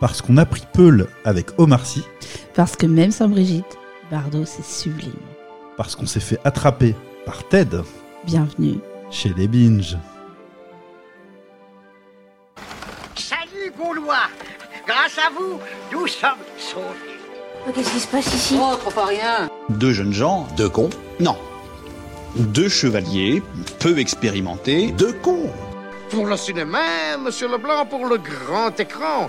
Parce 0.00 0.20
qu'on 0.20 0.36
a 0.36 0.44
pris 0.44 0.62
Peul 0.72 1.06
avec 1.24 1.58
Omar 1.58 1.86
Sy. 1.86 2.02
Parce 2.54 2.76
que 2.76 2.86
même 2.86 3.10
sans 3.10 3.28
Brigitte, 3.28 3.78
Bardot 4.10 4.44
c'est 4.44 4.64
sublime. 4.64 5.12
Parce 5.76 5.96
qu'on 5.96 6.06
s'est 6.06 6.20
fait 6.20 6.38
attraper 6.44 6.94
par 7.24 7.46
Ted. 7.48 7.78
Bienvenue 8.24 8.78
chez 9.10 9.32
les 9.36 9.48
Binges. 9.48 9.96
Salut 13.14 13.72
Gaulois 13.78 14.28
Grâce 14.86 15.18
à 15.18 15.30
vous, 15.30 15.58
nous 15.92 16.06
sommes 16.06 16.30
sauvés. 16.58 16.84
Oh, 17.66 17.72
qu'est-ce 17.74 17.90
qui 17.90 18.00
se 18.00 18.06
passe 18.06 18.32
ici? 18.34 18.56
Oh, 18.60 18.76
trop 18.76 18.90
pas 18.90 19.06
rien. 19.06 19.48
Deux 19.70 19.92
jeunes 19.92 20.12
gens, 20.12 20.46
deux 20.56 20.68
cons? 20.68 20.90
Non. 21.18 21.36
Deux 22.36 22.68
chevaliers, 22.68 23.42
peu 23.80 23.98
expérimentés, 23.98 24.92
deux 24.92 25.12
cons? 25.14 25.50
Pour 26.10 26.26
le 26.26 26.36
cinéma, 26.36 27.16
monsieur 27.18 27.48
Leblanc, 27.48 27.86
pour 27.86 28.06
le 28.06 28.18
grand 28.18 28.78
écran. 28.78 29.28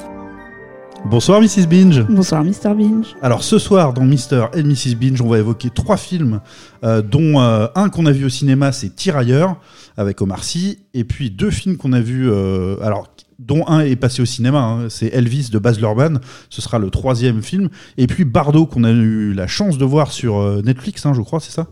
Bonsoir 1.11 1.41
Mrs 1.41 1.67
Binge. 1.67 2.05
Bonsoir 2.07 2.41
Mr 2.41 2.73
Binge. 2.73 3.17
Alors 3.21 3.43
ce 3.43 3.59
soir 3.59 3.91
dans 3.91 4.05
Mr 4.05 4.45
et 4.53 4.63
Mrs 4.63 4.95
Binge, 4.95 5.21
on 5.21 5.27
va 5.27 5.39
évoquer 5.39 5.69
trois 5.69 5.97
films, 5.97 6.39
euh, 6.85 7.01
dont 7.01 7.41
euh, 7.41 7.67
un 7.75 7.89
qu'on 7.89 8.05
a 8.05 8.13
vu 8.13 8.23
au 8.23 8.29
cinéma, 8.29 8.71
c'est 8.71 8.95
Tirailleurs 8.95 9.57
avec 9.97 10.21
Omar 10.21 10.45
Sy, 10.45 10.79
et 10.93 11.03
puis 11.03 11.29
deux 11.29 11.51
films 11.51 11.75
qu'on 11.75 11.91
a 11.91 11.99
vus, 11.99 12.29
euh, 12.31 12.77
alors 12.81 13.13
dont 13.39 13.67
un 13.67 13.81
est 13.81 13.97
passé 13.97 14.21
au 14.21 14.25
cinéma, 14.25 14.59
hein, 14.59 14.89
c'est 14.89 15.07
Elvis 15.07 15.49
de 15.51 15.59
Baz 15.59 15.81
Luhrmann, 15.81 16.21
ce 16.49 16.61
sera 16.61 16.79
le 16.79 16.89
troisième 16.89 17.41
film, 17.41 17.67
et 17.97 18.07
puis 18.07 18.23
Bardo 18.23 18.65
qu'on 18.65 18.85
a 18.85 18.91
eu 18.91 19.33
la 19.33 19.47
chance 19.47 19.77
de 19.77 19.83
voir 19.83 20.13
sur 20.13 20.63
Netflix, 20.63 21.05
hein, 21.05 21.11
je 21.13 21.21
crois, 21.21 21.41
c'est 21.41 21.51
ça? 21.51 21.67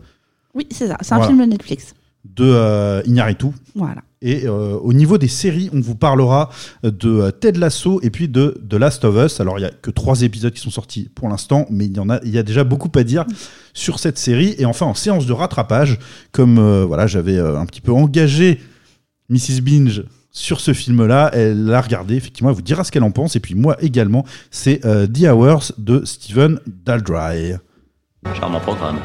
Oui, 0.52 0.66
c'est 0.70 0.88
ça, 0.88 0.98
c'est 1.00 1.14
un 1.14 1.22
film 1.22 1.38
de 1.38 1.46
Netflix. 1.46 1.94
De 2.26 3.02
Iñárritu. 3.06 3.46
Voilà. 3.74 4.02
Et 4.22 4.46
euh, 4.46 4.76
au 4.76 4.92
niveau 4.92 5.16
des 5.16 5.28
séries, 5.28 5.70
on 5.72 5.80
vous 5.80 5.94
parlera 5.94 6.50
de 6.82 7.08
euh, 7.08 7.30
Ted 7.30 7.58
Lasso 7.58 8.00
et 8.02 8.10
puis 8.10 8.28
de 8.28 8.60
The 8.68 8.74
Last 8.74 9.04
of 9.04 9.16
Us. 9.16 9.40
Alors, 9.40 9.58
il 9.58 9.62
n'y 9.62 9.66
a 9.66 9.70
que 9.70 9.90
trois 9.90 10.20
épisodes 10.22 10.52
qui 10.52 10.60
sont 10.60 10.70
sortis 10.70 11.08
pour 11.14 11.28
l'instant, 11.28 11.66
mais 11.70 11.86
il 11.86 12.30
y, 12.30 12.38
a 12.38 12.42
déjà 12.42 12.64
beaucoup 12.64 12.90
à 12.98 13.02
dire 13.02 13.24
sur 13.72 13.98
cette 13.98 14.18
série. 14.18 14.54
Et 14.58 14.66
enfin, 14.66 14.84
en 14.84 14.94
séance 14.94 15.24
de 15.24 15.32
rattrapage, 15.32 15.98
comme 16.32 16.58
euh, 16.58 16.84
voilà, 16.84 17.06
j'avais 17.06 17.38
un 17.38 17.64
petit 17.64 17.80
peu 17.80 17.92
engagé 17.92 18.60
Mrs. 19.30 19.62
Binge 19.62 20.04
sur 20.32 20.60
ce 20.60 20.74
film-là, 20.74 21.30
elle 21.32 21.64
l'a 21.64 21.80
regardé, 21.80 22.14
effectivement, 22.14 22.50
elle 22.50 22.56
vous 22.56 22.62
dira 22.62 22.84
ce 22.84 22.92
qu'elle 22.92 23.02
en 23.02 23.10
pense. 23.10 23.36
Et 23.36 23.40
puis 23.40 23.54
moi 23.54 23.76
également, 23.80 24.24
c'est 24.50 24.80
The 24.80 25.24
Hours 25.24 25.72
de 25.78 26.04
Steven 26.04 26.60
Daldry. 26.66 27.54
Charmant 28.38 28.60
programme. 28.60 28.98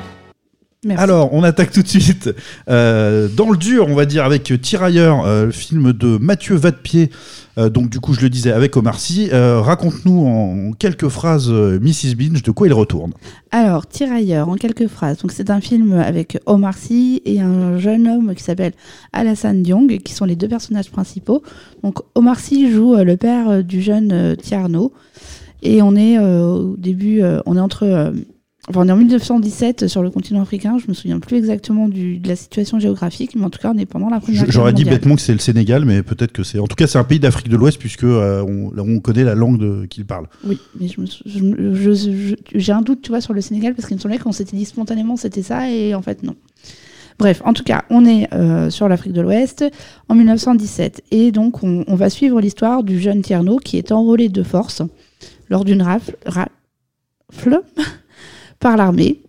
Alors, 0.92 1.34
on 1.34 1.44
attaque 1.44 1.72
tout 1.72 1.82
de 1.82 1.88
suite 1.88 2.30
euh, 2.70 3.28
dans 3.36 3.50
le 3.50 3.58
dur, 3.58 3.88
on 3.90 3.96
va 3.96 4.06
dire, 4.06 4.24
avec 4.24 4.54
Tirailleurs, 4.62 5.26
euh, 5.26 5.46
le 5.46 5.52
film 5.52 5.94
de 5.94 6.18
Mathieu 6.18 6.56
Vadepied. 6.56 7.10
Euh, 7.58 7.70
donc, 7.70 7.90
du 7.90 8.00
coup, 8.00 8.14
je 8.14 8.22
le 8.22 8.30
disais 8.30 8.52
avec 8.52 8.78
Omar 8.78 9.00
Sy. 9.00 9.30
Raconte-nous 9.32 10.26
en 10.26 10.72
quelques 10.74 11.08
phrases, 11.08 11.50
Mrs. 11.50 12.16
Binge, 12.16 12.44
de 12.44 12.52
quoi 12.52 12.68
il 12.68 12.74
retourne. 12.74 13.14
Alors, 13.52 13.88
Tirailleurs, 13.88 14.50
en 14.50 14.56
quelques 14.56 14.88
phrases. 14.88 15.18
Donc, 15.18 15.32
c'est 15.32 15.50
un 15.50 15.62
film 15.62 15.94
avec 15.94 16.38
Omar 16.46 16.78
Sy 16.78 17.22
et 17.26 17.42
un 17.42 17.80
jeune 17.80 18.08
homme 18.08 18.36
qui 18.36 18.44
s'appelle 18.44 18.74
Alassane 19.12 19.64
Diong, 19.64 19.98
qui 20.04 20.14
sont 20.14 20.26
les 20.26 20.36
deux 20.36 20.48
personnages 20.48 20.92
principaux. 20.92 21.42
Donc, 21.84 22.00
Omar 22.14 22.40
Sy 22.40 22.72
joue 22.72 22.96
le 22.96 23.18
père 23.18 23.64
du 23.64 23.82
jeune 23.82 24.36
Tierno. 24.38 24.94
Et 25.64 25.82
on 25.82 25.96
est 25.96 26.20
au 26.20 26.76
début, 26.78 27.24
on 27.48 27.58
est 27.58 27.60
entre 27.60 28.14
Enfin, 28.68 28.82
on 28.82 28.88
est 28.88 28.92
en 28.92 28.98
1917 28.98 29.88
sur 29.88 30.02
le 30.02 30.10
continent 30.10 30.42
africain. 30.42 30.78
Je 30.80 30.88
me 30.88 30.94
souviens 30.94 31.20
plus 31.20 31.38
exactement 31.38 31.88
du, 31.88 32.18
de 32.18 32.28
la 32.28 32.36
situation 32.36 32.80
géographique, 32.80 33.36
mais 33.36 33.46
en 33.46 33.52
tout 33.52 33.60
cas, 33.60 33.72
on 33.74 33.78
est 33.78 33.86
pendant 33.86 34.10
la 34.10 34.20
première. 34.20 34.44
Guerre 34.44 34.52
J'aurais 34.52 34.74
dit 34.74 34.86
bêtement 34.86 35.16
que 35.16 35.22
c'est 35.22 35.34
le 35.34 35.40
Sénégal, 35.40 35.86
mais 35.86 36.02
peut-être 36.02 36.32
que 36.32 36.44
c'est. 36.44 36.58
En 36.58 36.66
tout 36.66 36.76
cas, 36.76 36.88
c'est 36.88 36.98
un 36.98 37.04
pays 37.04 37.20
d'Afrique 37.20 37.50
de 37.50 37.58
l'Ouest 37.58 37.78
puisque 37.78 38.04
euh, 38.04 38.44
on, 38.44 38.72
on, 38.78 39.00
connaît 39.00 39.24
la 39.24 39.36
langue 39.36 39.88
qu'il 39.88 40.06
parle. 40.06 40.28
Oui, 40.44 40.60
mais 40.80 40.88
j'ai 42.56 42.72
un 42.72 42.82
doute, 42.82 43.04
tu 43.04 43.10
vois, 43.10 43.22
sur 43.22 43.34
le 43.34 43.42
Sénégal 43.42 43.76
parce 43.76 43.88
qu'il 43.88 43.98
me 43.98 44.02
semblait 44.02 44.18
qu'on 44.18 44.32
s'était 44.32 44.58
dit 44.58 44.66
spontanément 44.66 45.16
c'était 45.16 45.44
ça 45.44 45.70
et 45.70 45.94
en 45.94 46.02
fait 46.02 46.24
non. 46.24 46.36
Bref, 47.18 47.42
en 47.46 47.54
tout 47.54 47.64
cas, 47.64 47.86
on 47.90 48.06
est 48.06 48.34
euh, 48.34 48.70
sur 48.70 48.90
l'Afrique 48.90 49.14
de 49.14 49.22
l'Ouest 49.22 49.64
en 50.10 50.16
1917 50.16 51.04
et 51.12 51.32
donc 51.32 51.64
on, 51.64 51.86
on 51.88 51.96
va 51.96 52.10
suivre 52.10 52.42
l'histoire 52.42 52.84
du 52.84 53.00
jeune 53.00 53.22
Tierno 53.22 53.58
qui 53.58 53.78
est 53.78 53.92
enrôlé 53.92 54.28
de 54.28 54.44
force 54.44 54.82
lors 55.50 55.64
d'une 55.64 55.82
rafle, 55.82 56.18
rafle 56.26 57.62
par 58.60 58.78
l'armée 58.78 59.22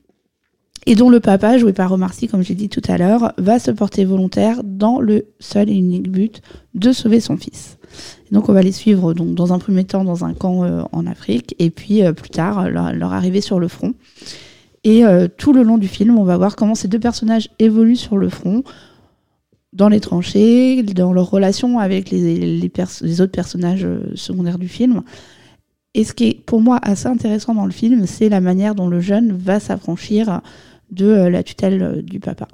et 0.89 0.95
dont 0.95 1.11
le 1.11 1.19
papa, 1.19 1.59
joué 1.59 1.73
par 1.73 1.93
Omar 1.93 2.15
Sy, 2.15 2.29
comme 2.29 2.43
j'ai 2.43 2.55
dit 2.55 2.69
tout 2.69 2.83
à 2.87 2.97
l'heure, 2.97 3.33
va 3.39 3.59
se 3.59 3.73
porter 3.73 4.05
volontaire 4.05 4.63
dans 4.63 5.01
le 5.01 5.27
seul 5.41 5.69
et 5.69 5.75
unique 5.75 6.11
but 6.11 6.43
de 6.75 6.93
sauver 6.93 7.19
son 7.19 7.37
fils. 7.37 7.77
donc 8.31 8.49
on 8.49 8.53
va 8.53 8.63
les 8.63 8.73
suivre 8.73 9.13
donc, 9.13 9.35
dans 9.35 9.53
un 9.53 9.59
premier 9.59 9.85
temps 9.85 10.05
dans 10.05 10.25
un 10.25 10.33
camp 10.33 10.63
euh, 10.63 10.83
en 10.93 11.07
Afrique, 11.07 11.57
et 11.59 11.71
puis 11.71 12.05
euh, 12.05 12.13
plus 12.13 12.31
tard 12.31 12.71
leur, 12.71 13.13
arrivée 13.13 13.41
sur 13.41 13.59
le 13.59 13.67
front. 13.67 13.95
Et 14.85 15.05
euh, 15.05 15.27
tout 15.27 15.53
le 15.53 15.65
long 15.65 15.77
du 15.77 15.89
film, 15.89 16.19
on 16.19 16.25
va 16.25 16.37
voir 16.37 16.55
comment 16.55 16.77
ces 16.77 16.87
deux 16.87 17.01
personnages 17.01 17.51
évoluent 17.59 17.97
sur 17.97 18.17
le 18.17 18.29
front, 18.29 18.63
dans 19.73 19.89
les 19.89 19.99
tranchées, 20.01 20.85
dans 20.85 21.13
leur 21.13 21.29
relation 21.29 21.81
avec 21.81 22.11
les, 22.11 22.61
les 22.61 23.21
autres 23.21 23.33
personnages 23.33 23.87
secondaires 24.15 24.59
du 24.59 24.69
film, 24.69 25.03
et 25.97 26.05
ce 26.05 26.13
qui 26.13 26.29
est 26.29 26.35
pour 26.35 26.61
moi 26.61 26.79
assez 26.83 27.07
intéressant 27.07 27.55
dans 27.55 27.65
le 27.65 27.73
film, 27.73 28.07
c'est 28.07 28.29
la 28.29 28.43
manière 28.43 28.75
dont 28.75 28.87
le 28.87 29.01
jeune 29.01 29.33
va 29.33 29.59
s'affranchir 29.61 30.43
de 30.91 31.07
euh, 31.07 31.31
la 31.31 31.43
tutelle 31.43 31.83
euh, 31.83 32.03
du 32.03 32.21
papa. 32.21 32.47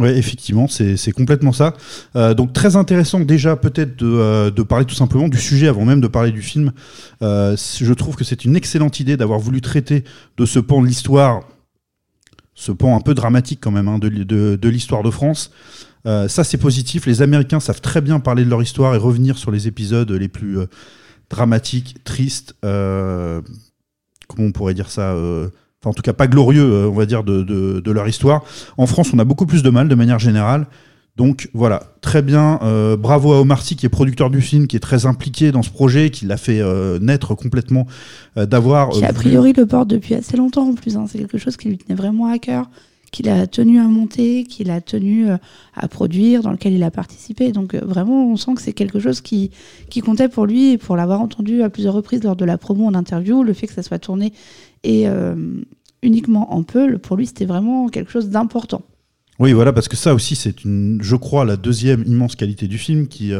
Oui, 0.00 0.08
effectivement, 0.08 0.66
c'est 0.66 1.12
complètement 1.12 1.52
ça. 1.52 1.74
Euh, 2.16 2.34
donc 2.34 2.52
très 2.52 2.74
intéressant 2.74 3.20
déjà 3.20 3.54
peut-être 3.54 3.96
de, 3.96 4.62
parler 4.62 4.84
tout 4.84 4.94
simplement 4.94 5.28
du 5.28 5.38
sujet 5.38 5.68
avant 5.68 5.84
même 5.84 6.00
de 6.00 6.08
parler 6.08 6.32
du 6.32 6.42
film. 6.42 6.72
je 7.20 7.92
trouve 7.92 8.16
que 8.16 8.24
c'est 8.24 8.44
une 8.44 8.56
excellente 8.56 8.98
idée 8.98 9.16
d'avoir 9.16 9.38
voulu 9.38 9.60
traiter 9.60 10.02
de 10.38 10.46
ce 10.46 10.58
pan 10.58 10.80
de 10.80 10.86
l'histoire, 10.86 11.42
ce 12.54 12.72
pan 12.72 12.96
un 12.96 13.00
peu 13.00 13.14
dramatique 13.14 13.60
quand 13.62 13.72
même 13.72 13.88
hein, 13.88 13.98
de, 13.98 14.08
de 14.08 14.68
l'histoire 14.70 15.02
de 15.02 15.10
France. 15.10 15.50
ça 16.04 16.44
c'est 16.44 16.58
positif. 16.58 17.04
Les 17.04 17.20
Américains 17.20 17.60
savent 17.60 17.82
très 17.82 18.00
bien 18.00 18.20
parler 18.20 18.44
de 18.44 18.50
leur 18.50 18.62
histoire 18.62 18.94
et 18.94 18.98
revenir 18.98 19.36
sur 19.36 19.50
les 19.50 19.68
épisodes 19.68 20.10
les 20.10 20.28
plus 20.28 20.60
dramatique, 21.30 21.96
triste, 22.04 22.54
euh, 22.64 23.40
comment 24.28 24.48
on 24.48 24.52
pourrait 24.52 24.74
dire 24.74 24.90
ça 24.90 25.12
euh, 25.12 25.48
Enfin, 25.82 25.92
en 25.92 25.94
tout 25.94 26.02
cas, 26.02 26.12
pas 26.12 26.26
glorieux, 26.26 26.62
euh, 26.62 26.88
on 26.90 26.94
va 26.94 27.06
dire, 27.06 27.24
de, 27.24 27.42
de, 27.42 27.90
leur 27.90 28.06
histoire. 28.06 28.44
En 28.76 28.86
France, 28.86 29.12
on 29.14 29.18
a 29.18 29.24
beaucoup 29.24 29.46
plus 29.46 29.62
de 29.62 29.70
mal 29.70 29.88
de 29.88 29.94
manière 29.94 30.18
générale. 30.18 30.66
Donc 31.16 31.48
voilà, 31.54 31.84
très 32.02 32.20
bien. 32.20 32.60
bravo 32.98 33.32
à 33.32 33.40
Omar 33.40 33.62
Sy, 33.62 33.76
qui 33.76 33.86
est 33.86 33.90
producteur 33.90 34.30
du 34.30 34.42
film, 34.42 34.66
qui 34.66 34.76
est 34.76 34.80
très 34.80 35.06
impliqué 35.06 35.52
dans 35.52 35.62
ce 35.62 35.70
projet, 35.70 36.10
qui 36.10 36.26
l'a 36.26 36.36
fait 36.36 36.62
naître 37.00 37.34
complètement, 37.34 37.86
d'avoir. 38.36 38.90
Qui 38.90 39.04
a 39.04 39.12
priori 39.12 39.52
le 39.54 39.66
porte 39.66 39.88
depuis 39.88 40.14
assez 40.14 40.36
longtemps 40.36 40.68
en 40.68 40.74
plus. 40.74 40.96
Hein. 40.96 41.06
C'est 41.08 41.18
quelque 41.18 41.38
chose 41.38 41.56
qui 41.56 41.68
lui 41.68 41.78
tenait 41.78 41.96
vraiment 41.96 42.30
à 42.30 42.38
cœur 42.38 42.70
qu'il 43.10 43.28
a 43.28 43.46
tenu 43.46 43.78
à 43.78 43.84
monter, 43.84 44.44
qu'il 44.44 44.70
a 44.70 44.80
tenu 44.80 45.28
euh, 45.28 45.36
à 45.74 45.88
produire, 45.88 46.42
dans 46.42 46.52
lequel 46.52 46.72
il 46.72 46.82
a 46.82 46.90
participé. 46.90 47.52
Donc 47.52 47.74
euh, 47.74 47.80
vraiment, 47.82 48.30
on 48.30 48.36
sent 48.36 48.54
que 48.54 48.62
c'est 48.62 48.72
quelque 48.72 49.00
chose 49.00 49.20
qui, 49.20 49.50
qui 49.88 50.00
comptait 50.00 50.28
pour 50.28 50.46
lui 50.46 50.72
et 50.72 50.78
pour 50.78 50.96
l'avoir 50.96 51.20
entendu 51.20 51.62
à 51.62 51.70
plusieurs 51.70 51.94
reprises 51.94 52.22
lors 52.22 52.36
de 52.36 52.44
la 52.44 52.58
promo 52.58 52.86
en 52.86 52.94
interview, 52.94 53.42
le 53.42 53.52
fait 53.52 53.66
que 53.66 53.72
ça 53.72 53.82
soit 53.82 53.98
tourné 53.98 54.32
et 54.84 55.08
euh, 55.08 55.34
uniquement 56.02 56.54
en 56.54 56.62
Peul, 56.62 56.98
pour 56.98 57.16
lui, 57.16 57.26
c'était 57.26 57.44
vraiment 57.44 57.88
quelque 57.88 58.10
chose 58.10 58.28
d'important. 58.28 58.82
Oui, 59.38 59.52
voilà, 59.52 59.72
parce 59.72 59.88
que 59.88 59.96
ça 59.96 60.14
aussi, 60.14 60.36
c'est 60.36 60.64
une, 60.64 60.98
je 61.00 61.16
crois, 61.16 61.44
la 61.44 61.56
deuxième 61.56 62.04
immense 62.06 62.36
qualité 62.36 62.68
du 62.68 62.76
film 62.76 63.08
qui, 63.08 63.32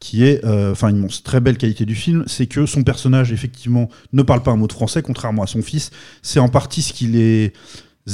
qui 0.00 0.24
est, 0.24 0.42
enfin, 0.42 0.90
immense, 0.90 1.22
très 1.22 1.40
belle 1.40 1.58
qualité 1.58 1.84
du 1.84 1.94
film, 1.94 2.24
c'est 2.26 2.46
que 2.46 2.64
son 2.64 2.82
personnage, 2.82 3.30
effectivement, 3.30 3.90
ne 4.14 4.22
parle 4.22 4.42
pas 4.42 4.52
un 4.52 4.56
mot 4.56 4.66
de 4.66 4.72
français, 4.72 5.02
contrairement 5.02 5.42
à 5.42 5.46
son 5.46 5.60
fils. 5.60 5.90
C'est 6.22 6.40
en 6.40 6.48
partie 6.48 6.80
ce 6.80 6.94
qu'il 6.94 7.16
est 7.16 7.52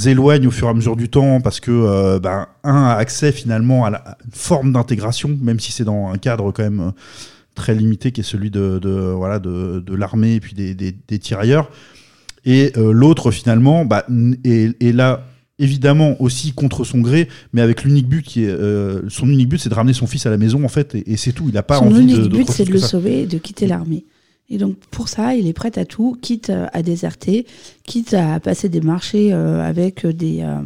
éloigne 0.07 0.47
au 0.47 0.51
fur 0.51 0.67
et 0.67 0.71
à 0.71 0.75
mesure 0.75 0.97
du 0.97 1.09
temps 1.09 1.41
parce 1.41 1.61
que 1.61 1.71
euh, 1.71 2.19
ben, 2.19 2.49
un 2.63 2.85
a 2.85 2.95
accès 2.95 3.33
finalement 3.33 3.85
à, 3.85 3.91
la, 3.91 4.19
une 4.25 4.33
forme 4.33 4.73
d'intégration, 4.73 5.37
même 5.41 5.61
si 5.61 5.73
c'est 5.73 5.85
dans 5.85 6.09
un 6.09 6.19
cadre 6.19 6.53
quand 6.53 6.63
même 6.63 6.81
euh, 6.81 6.91
très 7.55 7.75
limité 7.75 8.13
qui 8.13 8.21
est 8.21 8.25
celui 8.25 8.51
de, 8.51 8.81
voilà 9.17 9.39
de, 9.39 9.95
l'armée 9.95 10.35
et 10.35 10.41
puis 10.41 10.55
des, 10.55 10.75
des, 10.75 11.19
tirailleurs. 11.19 11.71
Et 12.45 12.73
euh, 12.77 12.93
l'autre 12.93 13.31
finalement 13.31 13.85
bah, 13.85 14.05
est, 14.45 14.95
là 14.95 15.27
évidemment 15.61 16.21
aussi 16.21 16.53
contre 16.53 16.83
son 16.83 16.99
gré, 16.99 17.29
mais 17.53 17.61
avec 17.61 17.85
l'unique 17.85 18.09
but 18.09 18.23
qui 18.23 18.45
est 18.45 18.59
son 19.09 19.29
unique 19.29 19.49
but, 19.49 19.59
c'est 19.59 19.69
de 19.69 19.75
ramener 19.75 19.93
son 19.93 20.09
fils 20.09 20.27
à 20.27 20.31
la 20.31 20.37
maison 20.37 20.65
en 20.65 20.69
fait, 20.69 20.97
et, 20.97 21.17
c'est 21.17 21.33
tout. 21.33 21.45
Il 21.47 21.55
n'a 21.55 21.63
pas 21.63 21.79
son 21.79 21.87
envie 21.87 22.03
unique 22.03 22.29
but, 22.29 22.51
c'est 22.51 22.65
de 22.65 22.73
le 22.73 22.81
sauver 22.81 23.23
et 23.23 23.27
de 23.27 23.39
quitter 23.39 23.69
l'armée. 23.69 24.05
Et 24.51 24.59
donc 24.59 24.77
pour 24.91 25.09
ça, 25.09 25.35
il 25.35 25.47
est 25.47 25.53
prêt 25.55 25.79
à 25.79 25.85
tout, 25.85 26.17
quitte 26.21 26.51
euh, 26.51 26.67
à 26.73 26.83
déserter, 26.83 27.47
quitte 27.85 28.13
à 28.15 28.41
passer 28.41 28.69
des 28.69 28.81
marchés 28.83 29.33
euh, 29.33 29.63
avec 29.67 30.07
des, 30.07 30.43
euh, 30.43 30.61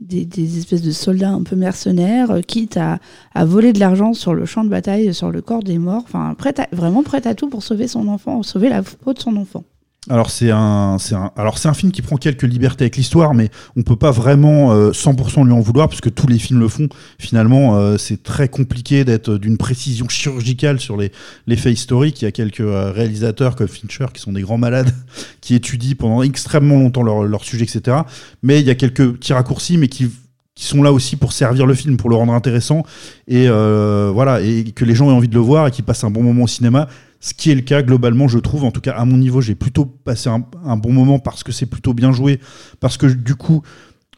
des, 0.00 0.24
des 0.24 0.58
espèces 0.58 0.82
de 0.82 0.92
soldats 0.92 1.30
un 1.32 1.42
peu 1.42 1.56
mercenaires, 1.56 2.40
quitte 2.46 2.76
à, 2.76 2.98
à 3.34 3.44
voler 3.44 3.72
de 3.72 3.80
l'argent 3.80 4.12
sur 4.14 4.34
le 4.34 4.44
champ 4.46 4.62
de 4.62 4.68
bataille, 4.68 5.12
sur 5.12 5.30
le 5.32 5.42
corps 5.42 5.62
des 5.64 5.78
morts. 5.78 6.02
Enfin, 6.04 6.34
prêt 6.38 6.54
à- 6.60 6.68
vraiment 6.74 7.02
prêt 7.02 7.26
à 7.26 7.34
tout 7.34 7.48
pour 7.48 7.62
sauver 7.62 7.88
son 7.88 8.06
enfant, 8.08 8.42
sauver 8.44 8.68
la 8.68 8.82
peau 8.82 9.12
de 9.12 9.18
son 9.18 9.36
enfant. 9.36 9.64
Alors 10.08 10.30
c'est 10.30 10.52
un, 10.52 10.96
un, 11.12 11.30
alors 11.36 11.58
c'est 11.58 11.68
un 11.68 11.74
film 11.74 11.90
qui 11.90 12.00
prend 12.00 12.16
quelques 12.16 12.44
libertés 12.44 12.84
avec 12.84 12.96
l'histoire, 12.96 13.34
mais 13.34 13.50
on 13.76 13.82
peut 13.82 13.96
pas 13.96 14.12
vraiment 14.12 14.72
euh, 14.72 14.92
100% 14.92 15.44
lui 15.44 15.52
en 15.52 15.60
vouloir 15.60 15.88
parce 15.88 16.00
que 16.00 16.08
tous 16.08 16.28
les 16.28 16.38
films 16.38 16.60
le 16.60 16.68
font. 16.68 16.88
Finalement, 17.18 17.76
euh, 17.76 17.96
c'est 17.98 18.22
très 18.22 18.48
compliqué 18.48 19.04
d'être 19.04 19.36
d'une 19.36 19.56
précision 19.56 20.08
chirurgicale 20.08 20.78
sur 20.78 20.96
les, 20.96 21.10
les 21.48 21.56
faits 21.56 21.72
historiques. 21.72 22.22
Il 22.22 22.26
y 22.26 22.28
a 22.28 22.32
quelques 22.32 22.60
euh, 22.60 22.92
réalisateurs 22.92 23.56
comme 23.56 23.66
Fincher 23.66 24.06
qui 24.14 24.20
sont 24.20 24.32
des 24.32 24.42
grands 24.42 24.58
malades 24.58 24.92
qui 25.40 25.56
étudient 25.56 25.96
pendant 25.98 26.22
extrêmement 26.22 26.78
longtemps 26.78 27.02
leur, 27.02 27.44
sujet, 27.44 27.64
etc. 27.64 27.98
Mais 28.42 28.60
il 28.60 28.66
y 28.66 28.70
a 28.70 28.76
quelques 28.76 29.12
petits 29.12 29.32
raccourcis, 29.32 29.76
mais 29.76 29.88
qui 29.88 30.10
qui 30.54 30.64
sont 30.64 30.82
là 30.82 30.90
aussi 30.90 31.16
pour 31.16 31.32
servir 31.32 31.66
le 31.66 31.74
film, 31.74 31.98
pour 31.98 32.08
le 32.08 32.16
rendre 32.16 32.32
intéressant 32.32 32.82
et 33.28 33.46
euh, 33.46 34.10
voilà 34.12 34.40
et 34.40 34.64
que 34.74 34.86
les 34.86 34.94
gens 34.94 35.10
aient 35.10 35.14
envie 35.14 35.28
de 35.28 35.34
le 35.34 35.40
voir 35.40 35.66
et 35.66 35.70
qu'ils 35.70 35.84
passent 35.84 36.02
un 36.02 36.10
bon 36.10 36.22
moment 36.22 36.44
au 36.44 36.48
cinéma. 36.48 36.88
Ce 37.26 37.34
qui 37.34 37.50
est 37.50 37.56
le 37.56 37.62
cas 37.62 37.82
globalement, 37.82 38.28
je 38.28 38.38
trouve. 38.38 38.62
En 38.62 38.70
tout 38.70 38.80
cas, 38.80 38.92
à 38.92 39.04
mon 39.04 39.16
niveau, 39.16 39.40
j'ai 39.40 39.56
plutôt 39.56 39.84
passé 39.84 40.28
un, 40.28 40.44
un 40.64 40.76
bon 40.76 40.92
moment 40.92 41.18
parce 41.18 41.42
que 41.42 41.50
c'est 41.50 41.66
plutôt 41.66 41.92
bien 41.92 42.12
joué, 42.12 42.38
parce 42.78 42.96
que 42.96 43.06
du 43.06 43.34
coup, 43.34 43.62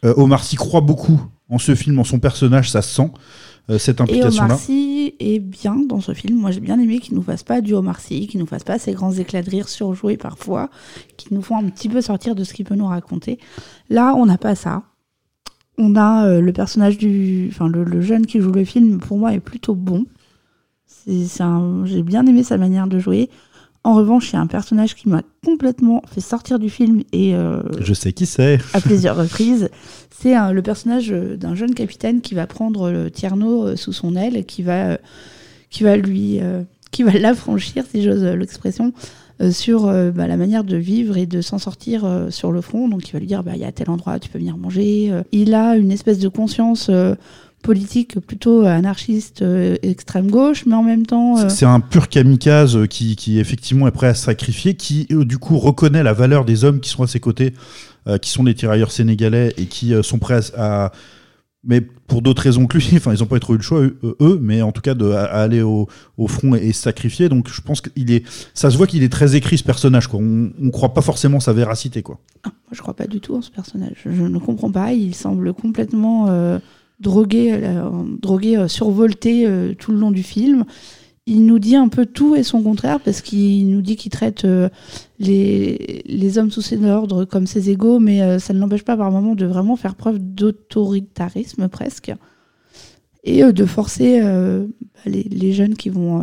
euh, 0.05 0.13
Omar 0.15 0.43
Sy 0.43 0.57
croit 0.57 0.81
beaucoup 0.81 1.19
en 1.49 1.57
ce 1.57 1.73
film, 1.73 1.97
en 1.97 2.03
son 2.03 2.19
personnage, 2.19 2.69
ça 2.69 2.83
se 2.83 2.93
sent 2.93 3.11
euh, 3.71 3.79
cette 3.79 3.99
Et 3.99 4.03
implication-là. 4.03 4.53
Omar 4.53 4.59
Sy 4.59 5.15
est 5.19 5.39
bien 5.39 5.75
dans 5.87 6.01
ce 6.01 6.13
film. 6.13 6.37
Moi, 6.37 6.51
j'ai 6.51 6.59
bien 6.59 6.79
aimé 6.79 6.99
qu'il 6.99 7.15
nous 7.15 7.23
fasse 7.23 7.41
pas 7.41 7.61
du 7.61 7.73
Omar 7.73 7.99
Sy, 7.99 8.27
qu'il 8.27 8.39
nous 8.39 8.45
fasse 8.45 8.63
pas 8.63 8.77
ces 8.77 8.93
grands 8.93 9.13
éclats 9.13 9.41
de 9.41 9.49
rire 9.49 9.69
surjoués 9.69 10.17
parfois, 10.17 10.69
qui 11.17 11.33
nous 11.33 11.41
font 11.41 11.57
un 11.57 11.67
petit 11.71 11.89
peu 11.89 12.01
sortir 12.01 12.35
de 12.35 12.43
ce 12.43 12.53
qu'il 12.53 12.65
peut 12.65 12.75
nous 12.75 12.85
raconter. 12.85 13.39
Là, 13.89 14.13
on 14.15 14.27
n'a 14.27 14.37
pas 14.37 14.53
ça. 14.53 14.83
On 15.79 15.95
a 15.95 16.27
euh, 16.27 16.41
le 16.41 16.53
personnage 16.53 16.99
du, 16.99 17.47
enfin 17.51 17.67
le, 17.67 17.83
le 17.83 18.01
jeune 18.01 18.27
qui 18.27 18.39
joue 18.39 18.51
le 18.51 18.65
film. 18.65 18.99
Pour 18.99 19.17
moi, 19.17 19.33
est 19.33 19.39
plutôt 19.39 19.73
bon. 19.73 20.05
J'ai 21.85 22.03
bien 22.03 22.25
aimé 22.25 22.43
sa 22.43 22.57
manière 22.57 22.87
de 22.87 22.99
jouer. 22.99 23.29
En 23.83 23.93
revanche, 23.95 24.31
il 24.31 24.33
y 24.33 24.35
a 24.35 24.41
un 24.41 24.47
personnage 24.47 24.93
qui 24.93 25.07
m'a 25.07 25.21
complètement 25.45 26.03
fait 26.05 26.19
sortir 26.19 26.59
du 26.59 26.69
film 26.69 27.01
et 27.13 27.33
euh, 27.33 27.61
Je 27.79 27.93
sais 27.93 28.11
qui 28.11 28.25
c'est. 28.25 28.59
à 28.73 28.81
plusieurs 28.81 29.15
reprises. 29.15 29.69
C'est 30.11 30.35
le 30.51 30.61
personnage 30.61 31.11
euh, 31.13 31.37
d'un 31.37 31.55
jeune 31.55 31.73
capitaine 31.73 32.19
qui 32.19 32.35
va 32.35 32.45
prendre 32.45 32.91
le 32.91 33.09
Tierno 33.09 33.67
euh, 33.67 33.75
sous 33.77 33.93
son 33.93 34.17
aile, 34.17 34.45
qui 34.45 34.63
va, 34.63 34.97
qui 35.69 35.83
va 35.83 35.95
lui, 35.95 36.39
euh, 36.41 36.63
qui 36.91 37.03
va 37.03 37.13
l'affranchir, 37.13 37.85
si 37.89 38.03
j'ose 38.03 38.23
l'expression, 38.23 38.91
euh, 39.41 39.51
sur 39.51 39.85
bah, 39.85 40.27
la 40.27 40.35
manière 40.35 40.65
de 40.65 40.75
vivre 40.75 41.15
et 41.15 41.25
de 41.25 41.39
s'en 41.39 41.57
sortir 41.57 42.05
sur 42.31 42.51
le 42.51 42.59
front. 42.59 42.89
Donc 42.89 43.07
il 43.07 43.13
va 43.13 43.19
lui 43.19 43.27
dire, 43.27 43.43
bah, 43.43 43.53
il 43.55 43.61
y 43.61 43.65
a 43.65 43.71
tel 43.71 43.89
endroit, 43.89 44.19
tu 44.19 44.27
peux 44.29 44.39
venir 44.39 44.57
manger. 44.57 45.13
Il 45.31 45.53
a 45.53 45.77
une 45.77 45.91
espèce 45.93 46.19
de 46.19 46.27
conscience 46.27 46.91
politique 47.61 48.19
plutôt 48.19 48.63
anarchiste, 48.63 49.41
euh, 49.41 49.75
extrême 49.83 50.29
gauche, 50.31 50.65
mais 50.65 50.75
en 50.75 50.83
même 50.83 51.05
temps. 51.05 51.37
euh, 51.39 51.49
C'est 51.49 51.65
un 51.65 51.79
pur 51.79 52.07
kamikaze 52.09 52.79
qui, 52.89 53.15
qui 53.15 53.39
effectivement 53.39 53.87
est 53.87 53.91
prêt 53.91 54.07
à 54.07 54.13
se 54.13 54.23
sacrifier, 54.25 54.75
qui 54.75 55.07
euh, 55.11 55.25
du 55.25 55.37
coup 55.37 55.57
reconnaît 55.57 56.03
la 56.03 56.13
valeur 56.13 56.45
des 56.45 56.63
hommes 56.63 56.79
qui 56.79 56.89
sont 56.89 57.03
à 57.03 57.07
ses 57.07 57.19
côtés, 57.19 57.53
euh, 58.07 58.17
qui 58.17 58.29
sont 58.29 58.43
des 58.43 58.55
tirailleurs 58.55 58.91
sénégalais 58.91 59.53
et 59.57 59.65
qui 59.65 59.93
sont 60.03 60.19
prêts 60.19 60.39
à, 60.55 60.85
à- 60.85 60.91
mais 61.65 61.81
pour 61.81 62.21
d'autres 62.21 62.41
raisons 62.43 62.67
que 62.67 62.77
lui, 62.77 62.87
enfin 62.95 63.13
ils 63.13 63.19
n'ont 63.19 63.25
pas 63.25 63.37
trop 63.39 63.53
eu 63.53 63.57
le 63.57 63.61
choix 63.63 63.81
eux, 63.81 64.39
mais 64.41 64.61
en 64.61 64.71
tout 64.71 64.79
cas 64.81 64.93
de, 64.93 65.11
à, 65.11 65.25
à 65.25 65.41
aller 65.41 65.61
au, 65.61 65.87
au 66.17 66.27
front 66.29 66.55
et, 66.55 66.71
se 66.71 66.81
sacrifier. 66.83 67.27
Donc 67.27 67.49
je 67.51 67.59
pense 67.61 67.81
qu'il 67.81 68.09
est, 68.11 68.23
ça 68.53 68.71
se 68.71 68.77
voit 68.77 68.87
qu'il 68.87 69.03
est 69.03 69.11
très 69.11 69.35
écrit 69.35 69.57
ce 69.57 69.63
personnage. 69.65 70.07
Quoi. 70.07 70.21
On 70.21 70.51
ne 70.57 70.69
croit 70.71 70.93
pas 70.93 71.01
forcément 71.01 71.41
sa 71.41 71.51
véracité 71.51 72.01
quoi. 72.01 72.17
Moi, 72.45 72.53
je 72.71 72.81
crois 72.81 72.93
pas 72.93 73.07
du 73.07 73.19
tout 73.19 73.35
en 73.35 73.41
ce 73.41 73.51
personnage. 73.51 73.97
Je 74.05 74.23
ne 74.23 74.37
comprends 74.39 74.71
pas. 74.71 74.93
Il 74.93 75.13
semble 75.13 75.53
complètement 75.53 76.27
drogué, 76.99 77.51
euh, 77.53 77.89
drogué 78.21 78.57
euh, 78.57 78.67
survolté 78.67 79.45
euh, 79.47 79.73
tout 79.77 79.91
le 79.91 79.97
long 79.99 80.11
du 80.11 80.23
film. 80.23 80.65
Il 81.25 81.45
nous 81.45 81.59
dit 81.59 81.75
un 81.75 81.89
peu 81.89 82.05
tout 82.07 82.35
et 82.35 82.41
son 82.43 82.63
contraire 82.63 82.99
parce 82.99 83.21
qu'il 83.21 83.69
nous 83.69 83.81
dit 83.83 83.95
qu'il 83.95 84.11
traite 84.11 84.47
les, 85.19 86.01
les 86.07 86.37
hommes 86.39 86.49
sous 86.49 86.61
ses 86.63 86.83
ordres 86.85 87.23
comme 87.25 87.45
ses 87.45 87.69
égaux, 87.69 87.99
mais 87.99 88.39
ça 88.39 88.51
ne 88.51 88.59
l'empêche 88.59 88.83
pas 88.83 88.97
par 88.97 89.11
moment 89.11 89.35
de 89.35 89.45
vraiment 89.45 89.75
faire 89.75 89.93
preuve 89.93 90.17
d'autoritarisme 90.19 91.67
presque 91.67 92.11
et 93.23 93.43
de 93.43 93.65
forcer 93.65 94.21
bah, 94.21 94.65
les, 95.05 95.23
les 95.23 95.53
jeunes 95.53 95.75
qui 95.75 95.89
vont. 95.89 96.21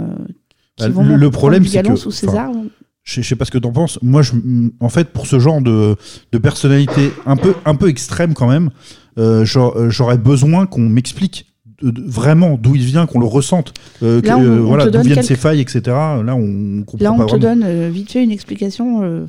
qui 0.77 0.83
Bah, 0.85 0.89
vont 0.89 1.05
le- 1.05 1.31
problème, 1.31 1.65
c'est 1.65 1.83
que- 1.85 1.95
sous 1.97 2.11
ses 2.11 2.29
armes. 2.35 2.69
Je, 3.05 3.21
je 3.23 3.29
sais 3.29 3.37
pas 3.37 3.45
ce 3.45 3.53
que 3.53 3.59
t'en 3.59 3.71
penses. 3.71 4.01
Moi, 4.03 4.23
je, 4.23 4.33
en 4.81 4.89
fait, 4.89 5.11
pour 5.13 5.29
ce 5.29 5.39
genre 5.39 5.63
de, 5.63 5.95
de 6.33 6.39
personnalité 6.39 7.13
un 7.27 7.37
peu, 7.37 7.55
un 7.65 7.77
peu 7.77 7.89
extrême 7.89 8.35
quand 8.35 8.49
même, 8.49 8.71
euh, 9.19 9.45
j'aurais 9.45 9.79
euh, 9.81 9.91
j'aurais 9.91 10.19
besoin 10.19 10.67
qu'on 10.67 10.89
m'explique 10.89 11.47
vraiment 11.83 12.57
d'où 12.57 12.75
il 12.75 12.85
vient, 12.85 13.07
qu'on 13.07 13.21
le 13.21 13.27
ressente, 13.27 13.75
euh, 14.03 14.21
que, 14.23 14.27
Là, 14.29 14.39
on- 14.39 14.43
euh, 14.43 14.61
on 14.61 14.65
voilà, 14.65 14.87
d'où 14.87 15.01
viennent 15.03 15.15
quelques- 15.17 15.27
ses 15.27 15.37
failles, 15.37 15.61
etc. 15.61 15.81
Là, 15.87 16.35
on 16.35 16.83
comprend 16.87 17.05
Là, 17.05 17.11
pas 17.19 17.23
on 17.25 17.27
te 17.27 17.37
vraiment. 17.37 17.39
donne 17.57 17.63
euh, 17.65 17.91
vite 17.93 18.13
fait 18.13 18.25
une 18.25 18.31
explication 18.31 19.27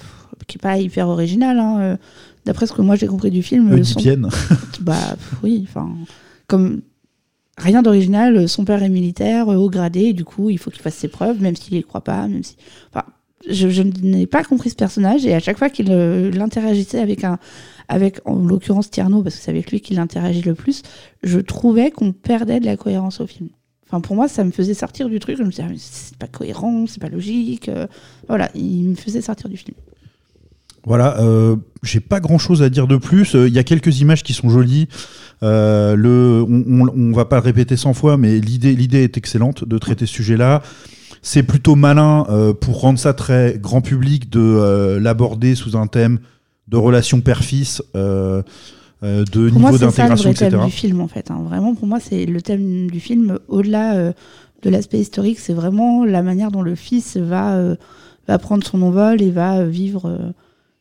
qui 0.47 0.57
n'est 0.57 0.61
pas 0.61 0.77
hyper 0.77 1.09
originale. 1.09 1.59
hein, 1.59 1.97
D'après 2.45 2.65
ce 2.65 2.71
que 2.71 2.81
moi 2.81 2.95
j'ai 2.95 3.07
compris 3.07 3.29
du 3.31 3.43
film, 3.43 3.69
son- 3.83 3.99
bah 4.81 4.95
oui, 5.43 5.65
enfin, 5.67 5.89
comme 6.47 6.81
rien 7.57 7.81
d'original. 7.81 8.47
Son 8.47 8.63
père 8.63 8.81
est 8.81 8.87
militaire, 8.89 9.49
haut 9.49 9.69
gradé, 9.69 9.99
et 10.05 10.13
du 10.13 10.23
coup, 10.23 10.49
il 10.49 10.57
faut 10.57 10.71
qu'il 10.71 10.81
fasse 10.81 10.95
ses 10.95 11.09
preuves, 11.09 11.41
même 11.41 11.57
s'il 11.57 11.75
y 11.75 11.83
croit 11.83 11.99
pas, 12.05 12.25
même 12.29 12.43
si. 12.43 12.55
Enfin, 12.93 13.03
je, 13.49 13.81
n'ai 13.81 14.27
pas 14.27 14.43
compris 14.43 14.69
ce 14.69 14.75
personnage, 14.75 15.25
et 15.25 15.33
à 15.33 15.39
chaque 15.39 15.57
fois 15.57 15.69
qu'il 15.69 15.91
euh, 15.91 16.31
l'interagissait 16.31 16.99
avec 16.99 17.23
un, 17.23 17.39
avec 17.87 18.19
en 18.25 18.35
l'occurrence 18.35 18.89
Tierno, 18.89 19.23
parce 19.23 19.35
que 19.35 19.41
c'est 19.41 19.51
avec 19.51 19.71
lui 19.71 19.81
qu'il 19.81 19.99
interagit 19.99 20.41
le 20.41 20.55
plus, 20.55 20.81
je 21.23 21.39
trouvais 21.39 21.91
qu'on 21.91 22.11
perdait 22.11 22.59
de 22.59 22.65
la 22.65 22.77
cohérence 22.77 23.21
au 23.21 23.27
film. 23.27 23.49
Enfin, 23.87 24.01
pour 24.01 24.15
moi, 24.15 24.27
ça 24.27 24.43
me 24.43 24.51
faisait 24.51 24.73
sortir 24.73 25.07
du 25.07 25.19
truc. 25.19 25.37
Je 25.37 25.43
me 25.43 25.49
disais, 25.49 25.63
c'est 25.77 26.17
pas 26.17 26.27
cohérent, 26.27 26.85
c'est 26.87 27.01
pas 27.01 27.07
logique. 27.07 27.69
euh, 27.69 27.87
voilà, 28.27 28.49
il 28.53 28.89
me 28.89 28.95
faisait 28.95 29.21
sortir 29.21 29.49
du 29.49 29.55
film. 29.55 29.77
Voilà, 30.87 31.19
euh, 31.19 31.57
j'ai 31.83 31.99
pas 31.99 32.21
grand 32.21 32.37
chose 32.37 32.61
à 32.63 32.69
dire 32.69 32.87
de 32.87 32.95
plus. 32.95 33.35
Euh, 33.35 33.47
Il 33.47 33.53
y 33.53 33.59
a 33.59 33.63
quelques 33.63 33.99
images 33.99 34.23
qui 34.23 34.33
sont 34.33 34.49
jolies. 34.49 34.87
Euh, 35.43 35.95
le, 35.95 36.45
on, 36.47 36.63
on, 36.65 36.87
on 36.89 37.11
va 37.11 37.25
pas 37.25 37.37
le 37.37 37.41
répéter 37.41 37.75
100 37.75 37.93
fois, 37.93 38.17
mais 38.17 38.39
l'idée, 38.39 38.73
l'idée 38.73 39.03
est 39.03 39.17
excellente 39.17 39.65
de 39.65 39.77
traiter 39.77 40.05
ce 40.05 40.13
sujet-là. 40.13 40.61
C'est 41.21 41.43
plutôt 41.43 41.75
malin 41.75 42.25
euh, 42.29 42.53
pour 42.53 42.79
rendre 42.81 42.99
ça 42.99 43.13
très 43.13 43.57
grand 43.61 43.81
public 43.81 44.29
de 44.29 44.39
euh, 44.39 44.99
l'aborder 44.99 45.55
sous 45.55 45.75
un 45.77 45.87
thème 45.87 46.19
de 46.67 46.77
relation 46.77 47.21
père-fils, 47.21 47.81
euh, 47.95 48.41
de 49.01 49.23
Pour 49.49 49.59
niveau 49.59 49.77
c'est 49.77 49.85
le 49.85 49.91
d'intégration, 49.91 50.31
etc. 50.31 50.49
thème 50.51 50.65
du 50.65 50.71
film, 50.71 51.01
en 51.01 51.07
fait. 51.07 51.29
hein. 51.31 51.41
Vraiment, 51.47 51.75
pour 51.75 51.87
moi, 51.87 51.99
c'est 51.99 52.25
le 52.25 52.41
thème 52.41 52.89
du 52.89 52.99
film, 52.99 53.37
au-delà 53.47 54.11
de 54.63 54.69
l'aspect 54.69 54.99
historique, 54.99 55.39
c'est 55.39 55.53
vraiment 55.53 56.03
la 56.03 56.23
manière 56.23 56.51
dont 56.51 56.61
le 56.63 56.75
fils 56.75 57.15
va, 57.17 57.75
va 58.27 58.37
prendre 58.39 58.65
son 58.65 58.81
envol 58.81 59.21
et 59.21 59.29
va 59.31 59.63
vivre 59.65 60.33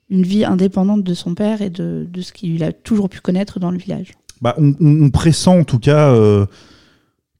une 0.08 0.22
vie 0.22 0.44
indépendante 0.44 1.02
de 1.04 1.14
son 1.14 1.34
père 1.34 1.60
et 1.62 1.68
de, 1.70 2.06
de 2.10 2.20
ce 2.22 2.32
qu'il 2.32 2.62
a 2.64 2.72
toujours 2.72 3.08
pu 3.08 3.20
connaître 3.20 3.60
dans 3.60 3.70
le 3.70 3.78
village. 3.78 4.12
Bah, 4.40 4.54
on, 4.58 4.74
on- 4.80 5.04
on 5.04 5.10
pressent 5.10 5.48
en 5.48 5.64
tout 5.64 5.78
cas 5.78 6.14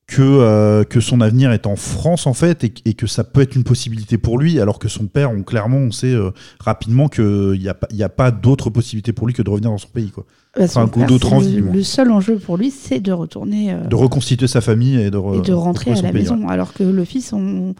que, 0.06 0.22
euh, 0.22 0.84
que 0.84 1.00
son 1.00 1.20
avenir 1.20 1.50
est 1.50 1.66
en 1.66 1.74
France 1.74 2.28
en 2.28 2.32
fait 2.32 2.62
et, 2.62 2.72
et 2.84 2.94
que 2.94 3.08
ça 3.08 3.24
peut 3.24 3.40
être 3.40 3.56
une 3.56 3.64
possibilité 3.64 4.18
pour 4.18 4.38
lui, 4.38 4.60
alors 4.60 4.78
que 4.78 4.86
son 4.88 5.06
père, 5.06 5.32
on, 5.32 5.42
clairement, 5.42 5.78
on 5.78 5.90
sait 5.90 6.14
euh, 6.14 6.30
rapidement 6.60 7.08
qu'il 7.08 7.58
n'y 7.58 7.68
a, 7.68 7.74
pas- 7.74 7.88
il 7.90 7.96
y 7.96 8.04
a 8.04 8.08
pas 8.08 8.30
d'autre 8.30 8.70
possibilité 8.70 9.12
pour 9.12 9.26
lui 9.26 9.34
que 9.34 9.42
de 9.42 9.50
revenir 9.50 9.70
dans 9.70 9.78
son 9.78 9.88
pays. 9.88 10.10
Quoi. 10.10 10.24
Bah, 10.56 10.64
Enfin, 10.64 10.86
d'autres 11.08 11.32
envies, 11.32 11.56
le, 11.60 11.82
seul 11.82 12.12
enjeu 12.12 12.38
pour 12.38 12.56
lui, 12.56 12.70
c'est 12.70 13.00
de 13.00 13.10
retourner 13.10 13.72
euh, 13.72 13.80
De 13.84 13.96
reconstituer 13.96 14.46
sa 14.46 14.60
famille 14.60 14.94
et 15.00 15.10
de, 15.10 15.18
re- 15.18 15.38
et 15.38 15.42
de 15.42 15.52
rentrer 15.52 15.90
à 15.90 15.94
la 16.00 16.12
pays, 16.12 16.22
maison. 16.22 16.38
ouais. 16.46 16.52
Alors 16.52 16.72
que 16.72 16.84
le 16.84 17.04
fils, 17.04 17.32
on, 17.32 17.74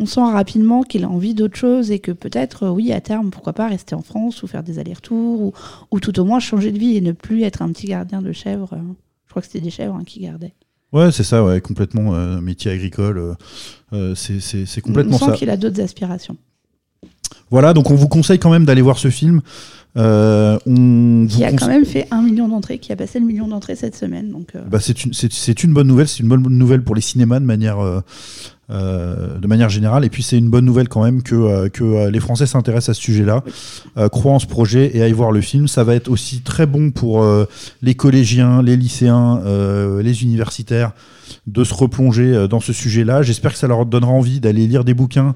on 0.00 0.04
sent 0.06 0.20
rapidement 0.20 0.82
qu'il 0.82 1.04
a 1.04 1.08
envie 1.08 1.34
d'autre 1.34 1.56
chose 1.56 1.92
et 1.92 2.00
que 2.00 2.10
peut-être, 2.10 2.66
oui, 2.68 2.90
à 2.92 3.00
terme, 3.00 3.30
pourquoi 3.30 3.52
pas 3.52 3.68
rester 3.68 3.94
en 3.94 4.02
France 4.02 4.42
ou 4.42 4.48
faire 4.48 4.64
des 4.64 4.80
allers-retours 4.80 5.40
ou, 5.40 5.52
ou 5.92 6.00
tout 6.00 6.18
au 6.18 6.24
moins 6.24 6.40
changer 6.40 6.72
de 6.72 6.78
vie 6.78 6.96
et 6.96 7.00
ne 7.00 7.12
plus 7.12 7.44
être 7.44 7.62
un 7.62 7.70
petit 7.70 7.86
gardien 7.86 8.20
de 8.20 8.32
chèvres. 8.32 8.72
euh. 8.72 8.78
Je 9.26 9.30
crois 9.30 9.42
que 9.42 9.46
c'était 9.46 9.60
des 9.64 9.70
chèvres 9.70 9.94
hein, 9.94 10.02
qui 10.04 10.18
gardaient. 10.20 10.54
Ouais, 10.96 11.12
c'est 11.12 11.24
ça, 11.24 11.44
ouais, 11.44 11.60
complètement 11.60 12.14
euh, 12.14 12.40
métier 12.40 12.70
agricole. 12.70 13.18
euh, 13.18 13.34
euh, 13.92 14.14
c'est- 14.14 14.40
c'est 14.40 14.64
c'est 14.66 14.80
On 14.84 14.88
complètement 14.88 15.18
sent 15.18 15.26
ça. 15.26 15.32
qu'il 15.32 15.50
a 15.50 15.56
d'autres 15.56 15.80
aspirations. 15.82 16.36
Voilà, 17.50 17.74
donc 17.74 17.90
on 17.90 17.94
vous 17.94 18.08
conseille 18.08 18.38
quand 18.38 18.50
même 18.50 18.64
d'aller 18.64 18.82
voir 18.82 18.98
ce 18.98 19.08
film. 19.10 19.40
Euh, 19.96 20.58
on 20.66 21.26
Qui 21.28 21.44
a 21.44 21.52
quand 21.52 21.68
même 21.68 21.84
fait 21.84 22.06
un 22.10 22.20
million 22.22 22.48
d'entrées, 22.48 22.78
qui 22.78 22.92
a 22.92 22.96
passé 22.96 23.18
le 23.20 23.24
million 23.26 23.46
d'entrées 23.48 23.76
cette 23.76 23.94
semaine. 23.96 24.30
Donc, 24.30 24.48
euh, 24.54 24.62
Bah, 24.70 24.78
c'est 24.80 25.62
une, 25.62 25.72
bonne 25.72 25.86
nouvelle, 25.86 26.08
c'est 26.08 26.20
une 26.22 26.28
bonne 26.28 26.42
nouvelle 26.42 26.82
pour 26.82 26.94
les 26.94 27.00
cinémas 27.00 27.40
de 27.40 27.44
manière, 27.46 27.78
euh, 27.78 28.00
euh, 28.68 29.38
de 29.38 29.46
manière 29.46 29.68
générale. 29.68 30.04
Et 30.04 30.10
puis 30.10 30.24
c'est 30.24 30.36
une 30.36 30.50
bonne 30.50 30.64
nouvelle 30.64 30.88
quand 30.88 31.04
même 31.04 31.22
que, 31.22 31.36
euh, 31.36 31.68
que 31.68 31.84
euh, 31.84 32.10
les 32.10 32.18
Français 32.18 32.46
s'intéressent 32.46 32.88
à 32.88 32.94
ce 32.94 33.02
sujet-là, 33.02 33.44
croient 34.10 34.32
en 34.32 34.38
ce 34.40 34.46
projet 34.48 34.90
et 34.92 35.02
aillent 35.02 35.12
voir 35.12 35.30
le 35.30 35.40
film. 35.40 35.68
Ça 35.68 35.84
va 35.84 35.94
être 35.94 36.08
aussi 36.08 36.40
très 36.40 36.66
bon 36.66 36.90
pour 36.90 37.24
les 37.82 37.94
collégiens, 37.94 38.62
les 38.62 38.76
lycéens, 38.76 39.40
les 40.02 40.22
universitaires. 40.22 40.92
de 41.46 41.64
se 41.64 41.74
replonger 41.74 42.46
dans 42.48 42.60
ce 42.60 42.72
sujet-là. 42.72 43.22
J'espère 43.22 43.52
que 43.52 43.58
ça 43.58 43.66
leur 43.66 43.86
donnera 43.86 44.12
envie 44.12 44.40
d'aller 44.40 44.66
lire 44.66 44.84
des 44.84 44.94
bouquins, 44.94 45.34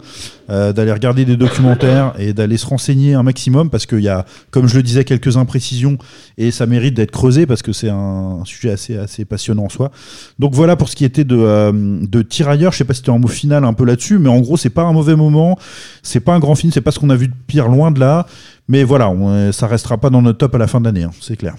d'aller 0.49 0.93
regarder 0.93 1.25
des 1.25 1.37
documentaires 1.37 2.15
et 2.19 2.33
d'aller 2.33 2.57
se 2.57 2.67
renseigner 2.67 3.15
un 3.15 3.23
maximum 3.23 3.71
parce 3.71 3.87
qu'il 3.87 4.01
y 4.01 4.09
a, 4.09 4.25
comme 4.51 4.67
je 4.67 4.77
le 4.77 4.83
disais, 4.83 5.05
quelques 5.05 5.37
imprécisions 5.37 5.99
et 6.39 6.51
ça 6.51 6.67
mérite 6.67 6.95
d'être 6.95 7.11
creusé 7.11 7.47
parce 7.47 7.63
que 7.63 7.73
c'est 7.73 7.91
un, 7.91 8.41
un 8.41 8.45
sujet 8.45 8.71
assez, 8.71 8.97
assez 8.97 9.25
passionnant 9.25 9.65
en 9.65 9.69
soi. 9.69 9.91
Donc 10.39 10.55
voilà 10.55 10.77
pour 10.77 10.89
ce 10.89 10.97
qui 10.97 11.05
était 11.05 11.25
de, 11.25 12.07
de 12.07 12.23
Tirailleurs. 12.23 12.73
Je 12.73 12.79
sais 12.79 12.85
pas 12.85 12.95
si 12.95 13.03
tu 13.03 13.11
as 13.11 13.15
un 13.21 13.23
mot 13.23 13.29
final 13.29 13.65
un 13.65 13.73
peu 13.75 13.85
là-dessus, 13.85 14.19
mais 14.19 14.29
en 14.29 14.41
gros, 14.41 14.57
c'est 14.57 14.71
pas 14.71 14.83
un 14.83 14.93
mauvais 14.93 15.15
moment, 15.17 15.59
c'est 16.03 16.21
pas 16.21 16.35
un 16.35 16.39
grand 16.41 16.55
film, 16.55 16.73
c'est 16.73 16.81
pas 16.81 16.91
ce 16.91 16.99
qu'on 16.99 17.11
a 17.11 17.17
vu 17.17 17.29
de 17.29 17.35
pire 17.47 17.69
loin 17.69 17.91
de 17.91 18.01
là. 18.01 18.27
Mais 18.69 18.83
voilà, 18.85 19.11
on- 19.11 19.53
ça 19.53 19.67
restera 19.67 19.99
pas 19.99 20.11
dans 20.11 20.23
notre 20.23 20.39
top 20.39 20.55
à 20.55 20.59
la 20.59 20.67
fin 20.67 20.81
de 20.81 20.87
l'année, 20.87 21.03
hein, 21.05 21.11
c'est 21.21 21.37
clair. 21.37 21.55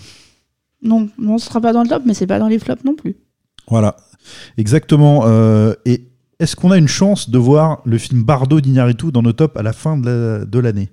Non, 0.82 1.10
non, 1.20 1.38
ce 1.38 1.46
sera 1.46 1.62
pas 1.62 1.74
dans 1.74 1.84
le 1.84 1.90
top, 1.90 2.04
mais 2.06 2.14
c'est 2.14 2.26
pas 2.28 2.40
dans 2.40 2.48
les 2.48 2.58
flops 2.60 2.84
non 2.84 2.96
plus. 2.96 3.16
Voilà, 3.70 3.96
exactement. 4.58 5.22
Euh, 5.26 5.74
et 5.86 6.08
est-ce 6.40 6.56
qu'on 6.56 6.72
a 6.72 6.78
une 6.78 6.88
chance 6.88 7.30
de 7.30 7.38
voir 7.38 7.82
le 7.86 7.98
film 7.98 8.24
Bardo 8.24 8.60
d'Iñárritu 8.60 9.12
dans 9.12 9.22
nos 9.22 9.34
tops 9.34 9.56
à 9.58 9.62
la 9.64 9.74
fin 9.74 9.98
de 9.98 10.10
la- 10.10 10.46
de 10.46 10.60
l'année? 10.60 10.90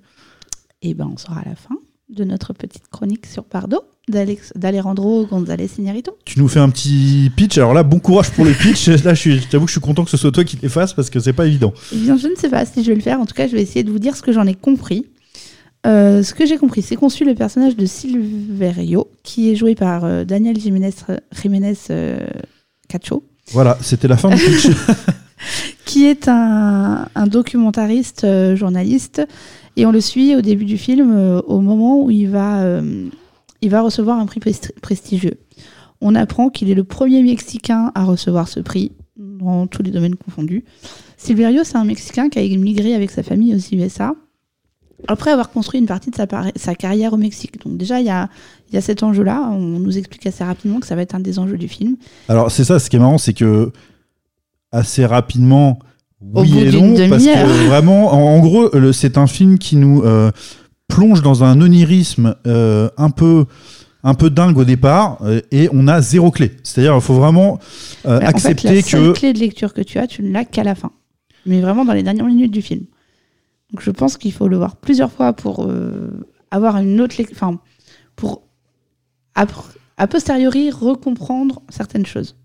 Et 0.81 0.93
ben, 0.93 1.09
on 1.11 1.17
sera 1.17 1.39
à 1.41 1.45
la 1.49 1.55
fin 1.55 1.75
de 2.09 2.23
notre 2.23 2.53
petite 2.53 2.87
chronique 2.89 3.25
sur 3.25 3.43
d'Alex- 3.51 3.81
d'Alejandro 4.09 5.25
González 5.25 5.69
Iñárritu. 5.77 6.11
Tu 6.25 6.39
nous 6.39 6.47
fais 6.47 6.59
un 6.59 6.69
petit 6.69 7.31
pitch. 7.35 7.57
Alors 7.57 7.73
là, 7.73 7.83
bon 7.83 7.99
courage 7.99 8.31
pour 8.31 8.45
le 8.45 8.51
pitch. 8.51 8.87
Là, 9.03 9.13
je 9.13 9.39
t'avoue 9.49 9.65
que 9.65 9.69
je 9.69 9.73
suis 9.73 9.81
content 9.81 10.03
que 10.03 10.09
ce 10.09 10.17
soit 10.17 10.31
toi 10.31 10.43
qui 10.43 10.57
les 10.61 10.69
fasses 10.69 10.93
parce 10.93 11.09
que 11.09 11.19
c'est 11.19 11.33
pas 11.33 11.45
évident. 11.45 11.73
Eh 11.93 11.97
bien, 11.97 12.17
je 12.17 12.27
ne 12.27 12.35
sais 12.35 12.49
pas 12.49 12.65
si 12.65 12.83
je 12.83 12.89
vais 12.89 12.95
le 12.95 13.01
faire. 13.01 13.19
En 13.19 13.25
tout 13.25 13.33
cas, 13.33 13.47
je 13.47 13.55
vais 13.55 13.61
essayer 13.61 13.83
de 13.83 13.91
vous 13.91 13.99
dire 13.99 14.15
ce 14.15 14.21
que 14.21 14.31
j'en 14.31 14.45
ai 14.45 14.55
compris. 14.55 15.05
Euh, 15.87 16.23
ce 16.23 16.33
que 16.33 16.45
j'ai 16.45 16.57
compris, 16.57 16.81
c'est 16.81 16.95
qu'on 16.95 17.09
suit 17.09 17.25
le 17.25 17.35
personnage 17.35 17.75
de 17.75 17.85
Silverio, 17.85 19.09
qui 19.23 19.51
est 19.51 19.55
joué 19.55 19.75
par 19.75 20.03
euh, 20.03 20.25
Daniel 20.25 20.59
Jiménez, 20.59 20.93
Jiménez 21.41 21.75
euh, 21.89 22.27
Cacho, 22.89 23.23
Voilà, 23.51 23.77
c'était 23.81 24.07
la 24.07 24.17
fin 24.17 24.29
du 24.29 24.35
pitch. 24.35 24.69
qui 25.85 26.05
est 26.05 26.27
un, 26.27 27.07
un 27.15 27.27
documentariste 27.27 28.27
journaliste. 28.55 29.21
Et 29.77 29.85
on 29.85 29.91
le 29.91 30.01
suit 30.01 30.35
au 30.35 30.41
début 30.41 30.65
du 30.65 30.77
film, 30.77 31.41
au 31.47 31.61
moment 31.61 32.01
où 32.01 32.11
il 32.11 32.27
va, 32.27 32.81
il 33.61 33.69
va 33.69 33.81
recevoir 33.81 34.19
un 34.19 34.25
prix 34.25 34.39
presti- 34.39 34.73
prestigieux. 34.81 35.39
On 36.01 36.15
apprend 36.15 36.49
qu'il 36.49 36.69
est 36.69 36.75
le 36.75 36.83
premier 36.83 37.21
Mexicain 37.23 37.91
à 37.95 38.05
recevoir 38.05 38.47
ce 38.47 38.59
prix, 38.59 38.93
dans 39.17 39.67
tous 39.67 39.83
les 39.83 39.91
domaines 39.91 40.15
confondus. 40.15 40.63
Silverio, 41.17 41.63
c'est 41.63 41.75
un 41.75 41.83
Mexicain 41.83 42.29
qui 42.29 42.39
a 42.39 42.41
immigré 42.41 42.95
avec 42.95 43.11
sa 43.11 43.23
famille 43.23 43.53
aux 43.53 43.75
USA, 43.75 44.13
après 45.07 45.31
avoir 45.31 45.49
construit 45.49 45.79
une 45.79 45.85
partie 45.85 46.09
de 46.11 46.15
sa, 46.55 46.75
carrière 46.75 47.13
au 47.13 47.17
Mexique. 47.17 47.61
Donc 47.63 47.77
déjà, 47.77 47.99
il 47.99 48.05
y 48.05 48.09
a, 48.09 48.29
il 48.69 48.75
y 48.75 48.77
a 48.77 48.81
cet 48.81 49.03
enjeu-là. 49.03 49.49
On 49.51 49.79
nous 49.79 49.97
explique 49.97 50.25
assez 50.25 50.43
rapidement 50.43 50.79
que 50.79 50.87
ça 50.87 50.95
va 50.95 51.01
être 51.01 51.15
un 51.15 51.19
des 51.19 51.39
enjeux 51.39 51.57
du 51.57 51.67
film. 51.67 51.97
Alors 52.27 52.51
c'est 52.51 52.63
ça, 52.63 52.79
ce 52.79 52.89
qui 52.89 52.95
est 52.95 52.99
marrant, 52.99 53.17
c'est 53.17 53.33
que 53.33 53.71
assez 54.71 55.05
rapidement, 55.05 55.79
Au 56.21 56.41
oui 56.41 56.51
bout 56.51 56.59
et 56.59 56.71
non, 56.71 57.09
parce 57.09 57.23
que 57.23 57.67
vraiment, 57.67 58.13
en, 58.13 58.35
en 58.35 58.39
gros, 58.39 58.91
c'est 58.91 59.17
un 59.17 59.27
film 59.27 59.57
qui 59.57 59.77
nous 59.77 60.03
euh, 60.03 60.31
plonge 60.89 61.21
dans 61.21 61.45
un 61.45 61.61
onirisme 61.61 62.35
euh, 62.45 62.89
un 62.97 63.09
peu 63.09 63.45
un 64.03 64.13
peu 64.13 64.29
dingue 64.29 64.57
au 64.57 64.65
départ 64.65 65.19
euh, 65.21 65.41
et 65.51 65.69
on 65.73 65.87
a 65.87 66.01
zéro 66.01 66.31
clé. 66.31 66.53
C'est-à-dire, 66.63 66.95
il 66.95 67.01
faut 67.01 67.15
vraiment 67.15 67.59
euh, 68.05 68.19
Mais 68.19 68.27
en 68.27 68.29
fait, 68.31 68.35
accepter 68.35 68.75
la 68.75 68.81
seule 68.81 69.13
que 69.13 69.19
clé 69.19 69.33
de 69.33 69.39
lecture 69.39 69.73
que 69.73 69.81
tu 69.81 69.99
as, 69.99 70.07
tu 70.07 70.23
ne 70.23 70.31
l'as 70.31 70.45
qu'à 70.45 70.63
la 70.63 70.75
fin. 70.75 70.91
Mais 71.45 71.61
vraiment 71.61 71.85
dans 71.85 71.93
les 71.93 72.03
dernières 72.03 72.25
minutes 72.25 72.51
du 72.51 72.61
film. 72.61 72.85
Donc 73.71 73.81
je 73.81 73.91
pense 73.91 74.17
qu'il 74.17 74.33
faut 74.33 74.47
le 74.47 74.57
voir 74.57 74.77
plusieurs 74.77 75.11
fois 75.11 75.33
pour 75.33 75.69
avoir 76.51 76.77
une 76.77 76.99
autre 77.01 77.15
lecture. 77.17 77.37
Enfin, 77.37 77.59
pour 78.15 78.43
a, 79.35 79.45
a 79.97 80.07
posteriori 80.07 80.71
recomprendre 80.71 81.61
certaines 81.69 82.05
choses. 82.05 82.35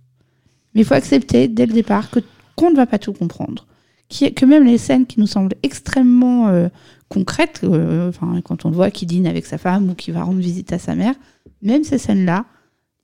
Mais 0.75 0.83
il 0.83 0.85
faut 0.85 0.95
accepter 0.95 1.49
dès 1.49 1.67
le 1.67 1.73
départ 1.73 2.11
que 2.11 2.21
qu'on 2.57 2.71
ne 2.71 2.77
va 2.77 2.87
pas 2.87 2.99
tout 2.99 3.13
comprendre. 3.13 3.67
Que 4.11 4.45
même 4.45 4.65
les 4.65 4.79
scènes 4.79 5.07
qui 5.07 5.19
nous 5.19 5.27
semblent 5.27 5.57
extrêmement 5.63 6.49
euh, 6.49 6.69
concrètes, 7.09 7.61
euh, 7.65 8.13
quand 8.45 8.65
on 8.65 8.71
le 8.71 8.77
voit 8.77 8.91
qui 8.91 9.07
dîne 9.07 9.27
avec 9.27 9.47
sa 9.47 9.59
femme 9.59 9.91
ou 9.91 9.95
qui 9.95 10.11
va 10.11 10.23
rendre 10.23 10.41
visite 10.41 10.73
à 10.73 10.79
sa 10.79 10.95
mère, 10.95 11.15
même 11.63 11.85
ces 11.85 11.99
scènes-là, 11.99 12.45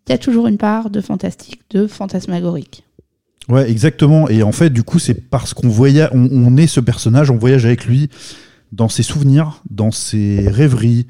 il 0.07 0.13
y 0.13 0.15
a 0.15 0.19
toujours 0.19 0.47
une 0.47 0.59
part 0.59 0.91
de 0.91 1.01
fantastique, 1.01 1.63
de 1.71 1.87
fantasmagorique. 1.87 2.85
Ouais, 3.49 3.71
exactement. 3.71 4.29
Et 4.29 4.43
en 4.43 4.53
fait, 4.53 4.71
du 4.71 4.83
coup, 4.83 4.99
c'est 4.99 5.15
parce 5.15 5.55
qu'on 5.55 5.69
voyage, 5.69 6.11
on, 6.13 6.29
on 6.31 6.57
est 6.57 6.67
ce 6.67 6.81
personnage, 6.81 7.31
on 7.31 7.37
voyage 7.37 7.65
avec 7.65 7.87
lui 7.87 8.11
dans 8.73 8.89
ses 8.89 9.03
souvenirs, 9.03 9.63
dans 9.69 9.91
ses 9.91 10.49
rêveries, 10.49 11.07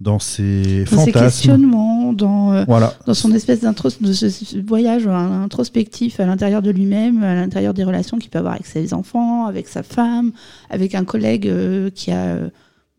dans 0.00 0.18
ses 0.20 0.84
dans 0.84 1.04
ses 1.04 1.10
fantasmes. 1.10 1.12
questionnements, 1.12 2.12
dans, 2.12 2.52
euh, 2.52 2.64
Voilà. 2.68 2.94
dans 3.06 3.14
son 3.14 3.32
espèce 3.32 3.60
de 3.60 4.60
voyage 4.66 5.06
introspectif 5.08 6.20
à 6.20 6.26
l'intérieur 6.26 6.62
de 6.62 6.70
lui-même, 6.70 7.22
à 7.22 7.34
l'intérieur 7.34 7.74
des 7.74 7.84
relations 7.84 8.18
qu'il 8.18 8.30
peut 8.30 8.38
avoir 8.38 8.54
avec 8.54 8.66
ses 8.66 8.94
enfants, 8.94 9.46
avec 9.46 9.66
sa 9.68 9.82
femme, 9.82 10.32
avec 10.70 10.94
un 10.94 11.04
collègue 11.04 11.48
euh, 11.48 11.90
qui 11.90 12.10
a 12.12 12.24
euh, 12.36 12.48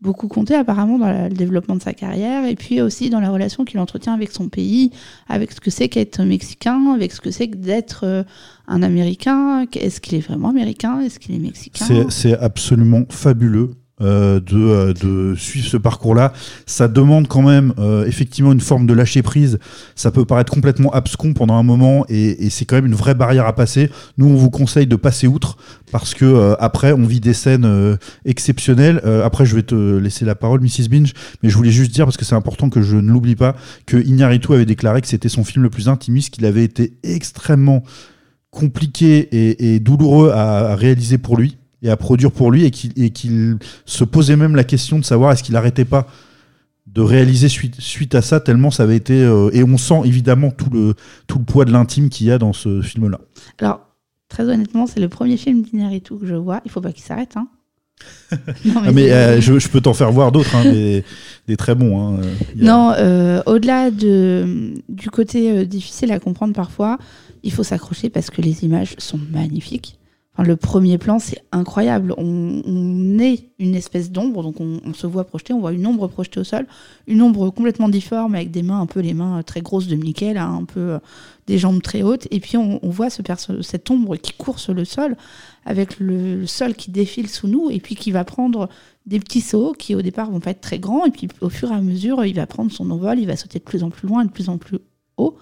beaucoup 0.02 0.28
compté 0.28 0.54
apparemment 0.54 0.98
dans 0.98 1.06
la- 1.06 1.28
le 1.28 1.34
développement 1.34 1.76
de 1.76 1.82
sa 1.82 1.92
carrière, 1.92 2.46
et 2.46 2.54
puis 2.54 2.80
aussi 2.80 3.10
dans 3.10 3.20
la 3.20 3.30
relation 3.30 3.64
qu'il 3.64 3.78
entretient 3.80 4.14
avec 4.14 4.30
son 4.30 4.48
pays, 4.48 4.90
avec 5.28 5.52
ce 5.52 5.60
que 5.60 5.70
c'est 5.70 5.88
qu'être 5.88 6.22
mexicain, 6.22 6.92
avec 6.94 7.12
ce 7.12 7.20
que 7.20 7.30
c'est 7.30 7.48
que 7.48 7.56
d'être 7.56 8.04
euh, 8.04 8.22
un 8.66 8.82
Américain. 8.82 9.66
Est-ce 9.74 10.00
qu'il 10.00 10.16
est 10.16 10.26
vraiment 10.26 10.48
américain 10.50 11.00
Est-ce 11.00 11.18
qu'il 11.18 11.34
est 11.34 11.38
mexicain? 11.38 12.06
C'est 12.08 12.36
absolument 12.38 13.02
fabuleux. 13.10 13.70
Euh, 14.02 14.40
de, 14.40 14.56
euh, 14.56 14.94
de 14.94 15.34
suivre 15.34 15.66
ce 15.66 15.76
parcours-là. 15.76 16.32
Ça 16.66 16.88
demande 16.88 17.28
quand 17.28 17.42
même 17.42 17.74
euh, 17.78 18.06
effectivement 18.06 18.52
une 18.52 18.60
forme 18.60 18.86
de 18.86 18.94
lâcher 18.94 19.22
prise. 19.22 19.58
Ça 19.94 20.10
peut 20.10 20.24
paraître 20.24 20.52
complètement 20.52 20.90
abscon 20.92 21.34
pendant 21.34 21.54
un 21.54 21.62
moment 21.62 22.06
et, 22.08 22.46
et 22.46 22.50
c'est 22.50 22.64
quand 22.64 22.76
même 22.76 22.86
une 22.86 22.94
vraie 22.94 23.14
barrière 23.14 23.46
à 23.46 23.54
passer. 23.54 23.90
Nous, 24.16 24.26
on 24.26 24.36
vous 24.36 24.50
conseille 24.50 24.86
de 24.86 24.96
passer 24.96 25.26
outre 25.26 25.58
parce 25.92 26.14
que 26.14 26.24
euh, 26.24 26.54
après, 26.60 26.92
on 26.92 27.04
vit 27.04 27.20
des 27.20 27.34
scènes 27.34 27.98
exceptionnelles. 28.24 29.02
Après, 29.24 29.44
je 29.44 29.54
vais 29.54 29.62
te 29.62 29.98
laisser 29.98 30.24
la 30.24 30.34
parole, 30.34 30.60
Mrs. 30.60 30.88
Binge, 30.90 31.12
mais 31.42 31.50
je 31.50 31.56
voulais 31.56 31.70
juste 31.70 31.92
dire 31.92 32.04
parce 32.04 32.16
que 32.16 32.24
c'est 32.24 32.34
important 32.34 32.70
que 32.70 32.82
je 32.82 32.96
ne 32.96 33.10
l'oublie 33.10 33.36
pas 33.36 33.54
que 33.86 33.96
Iñárritu 33.96 34.52
avait 34.52 34.66
déclaré 34.66 35.00
que 35.00 35.08
c'était 35.08 35.28
son 35.28 35.44
film 35.44 35.62
le 35.62 35.70
plus 35.70 35.88
intimiste, 35.88 36.34
qu'il 36.34 36.46
avait 36.46 36.64
été 36.64 36.94
extrêmement 37.02 37.82
compliqué 38.50 39.18
et, 39.18 39.74
et 39.74 39.80
douloureux 39.80 40.30
à 40.30 40.74
réaliser 40.74 41.18
pour 41.18 41.36
lui 41.36 41.56
et 41.82 41.90
à 41.90 41.96
produire 41.96 42.30
pour 42.32 42.50
lui 42.50 42.64
et 42.64 42.70
qu'il 42.70 42.92
qu'il 43.12 43.56
se 43.86 44.04
posait 44.04 44.36
même 44.36 44.54
la 44.56 44.64
question 44.64 44.98
de 44.98 45.04
savoir 45.04 45.32
est-ce 45.32 45.42
qu'il 45.42 45.56
arrêtait 45.56 45.84
pas 45.84 46.06
de 46.86 47.00
réaliser 47.00 47.48
suite, 47.48 47.80
suite 47.80 48.14
à 48.14 48.22
ça 48.22 48.40
tellement 48.40 48.70
ça 48.70 48.82
avait 48.82 48.96
été 48.96 49.14
euh, 49.22 49.48
et 49.52 49.62
on 49.62 49.78
sent 49.78 50.00
évidemment 50.04 50.50
tout 50.50 50.70
le 50.70 50.94
tout 51.26 51.38
le 51.38 51.44
poids 51.44 51.64
de 51.64 51.72
l'intime 51.72 52.08
qu'il 52.10 52.26
y 52.26 52.30
a 52.32 52.38
dans 52.38 52.52
ce 52.52 52.82
film 52.82 53.08
là 53.08 53.20
Alors, 53.60 53.80
très 54.28 54.42
honnêtement, 54.44 54.86
c'est 54.86 55.00
le 55.00 55.08
premier 55.08 55.36
film 55.36 55.62
d'Iñárritu 55.62 56.16
que 56.18 56.26
je 56.26 56.34
vois. 56.34 56.60
Il 56.64 56.70
faut 56.70 56.80
pas 56.80 56.92
qu'il 56.92 57.04
s'arrête. 57.04 57.36
Hein. 57.36 57.46
Non, 58.64 58.80
mais, 58.92 59.04
c'est- 59.04 59.12
euh, 59.12 59.40
je, 59.40 59.58
je 59.58 59.68
peux 59.68 59.80
t'en 59.80 59.94
faire 59.94 60.10
voir 60.10 60.32
d'autres 60.32 60.54
hein, 60.56 60.64
des, 60.64 61.04
des 61.46 61.56
très 61.56 61.74
bons 61.74 62.00
hein. 62.16 62.20
A- 62.22 62.64
Non, 62.64 62.92
euh, 62.96 63.40
au-delà 63.46 63.90
de, 63.90 64.72
du 64.88 65.10
côté 65.10 65.50
euh, 65.52 65.64
difficile 65.64 66.10
à 66.10 66.18
comprendre 66.18 66.54
parfois, 66.54 66.98
il 67.42 67.52
faut 67.52 67.62
s'accrocher 67.62 68.08
parce 68.10 68.30
que 68.30 68.40
les 68.42 68.64
images 68.64 68.94
sont 68.98 69.20
magnifiques. 69.30 69.98
Le 70.42 70.56
premier 70.56 70.96
plan, 70.96 71.18
c'est 71.18 71.42
incroyable. 71.52 72.14
On, 72.16 73.18
est 73.18 73.50
une 73.58 73.74
espèce 73.74 74.10
d'ombre, 74.10 74.42
donc 74.42 74.56
on, 74.60 74.94
se 74.94 75.06
voit 75.06 75.24
projeter, 75.24 75.52
on 75.52 75.60
voit 75.60 75.72
une 75.72 75.86
ombre 75.86 76.08
projetée 76.08 76.40
au 76.40 76.44
sol, 76.44 76.66
une 77.06 77.20
ombre 77.20 77.50
complètement 77.50 77.90
difforme 77.90 78.34
avec 78.34 78.50
des 78.50 78.62
mains 78.62 78.80
un 78.80 78.86
peu 78.86 79.00
les 79.00 79.12
mains 79.12 79.38
euh, 79.38 79.42
très 79.42 79.60
grosses 79.60 79.88
de 79.88 79.96
Mickey, 79.96 80.34
un 80.36 80.64
peu 80.64 80.80
euh, 80.80 80.98
des 81.46 81.58
jambes 81.58 81.82
très 81.82 82.02
hautes, 82.02 82.26
et 82.30 82.40
puis 82.40 82.56
on, 82.56 82.78
voit 82.84 83.10
cette 83.10 83.90
ombre 83.90 84.16
qui 84.16 84.32
court 84.32 84.58
sur 84.58 84.72
le 84.72 84.86
sol 84.86 85.16
avec 85.66 86.00
le, 86.00 86.46
sol 86.46 86.74
qui 86.74 86.90
défile 86.90 87.28
sous 87.28 87.46
nous, 87.46 87.68
et 87.70 87.78
puis 87.78 87.94
qui 87.94 88.10
va 88.10 88.24
prendre 88.24 88.70
des 89.04 89.20
petits 89.20 89.42
sauts 89.42 89.74
qui 89.78 89.94
au 89.94 90.00
départ 90.00 90.30
vont 90.30 90.40
pas 90.40 90.52
être 90.52 90.62
très 90.62 90.78
grands, 90.78 91.04
et 91.04 91.10
puis 91.10 91.28
au 91.42 91.50
fur 91.50 91.70
et 91.70 91.74
à 91.74 91.82
mesure, 91.82 92.24
il 92.24 92.36
va 92.36 92.46
prendre 92.46 92.72
son 92.72 92.90
envol, 92.90 93.18
il 93.18 93.26
va 93.26 93.36
sauter 93.36 93.58
de 93.58 93.64
plus 93.64 93.82
en 93.82 93.90
plus 93.90 94.08
loin, 94.08 94.24
de 94.24 94.30
plus 94.30 94.48
en 94.48 94.56
plus 94.56 94.78
haut. 95.18 95.36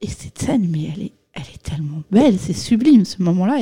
Et 0.00 0.08
cette 0.08 0.38
scène, 0.38 0.66
mais 0.68 0.90
elle 0.92 1.02
est, 1.04 1.12
elle 1.34 1.42
est 1.42 1.62
tellement 1.62 2.02
belle, 2.10 2.38
c'est 2.38 2.52
sublime 2.52 3.04
ce 3.04 3.22
moment-là. 3.22 3.58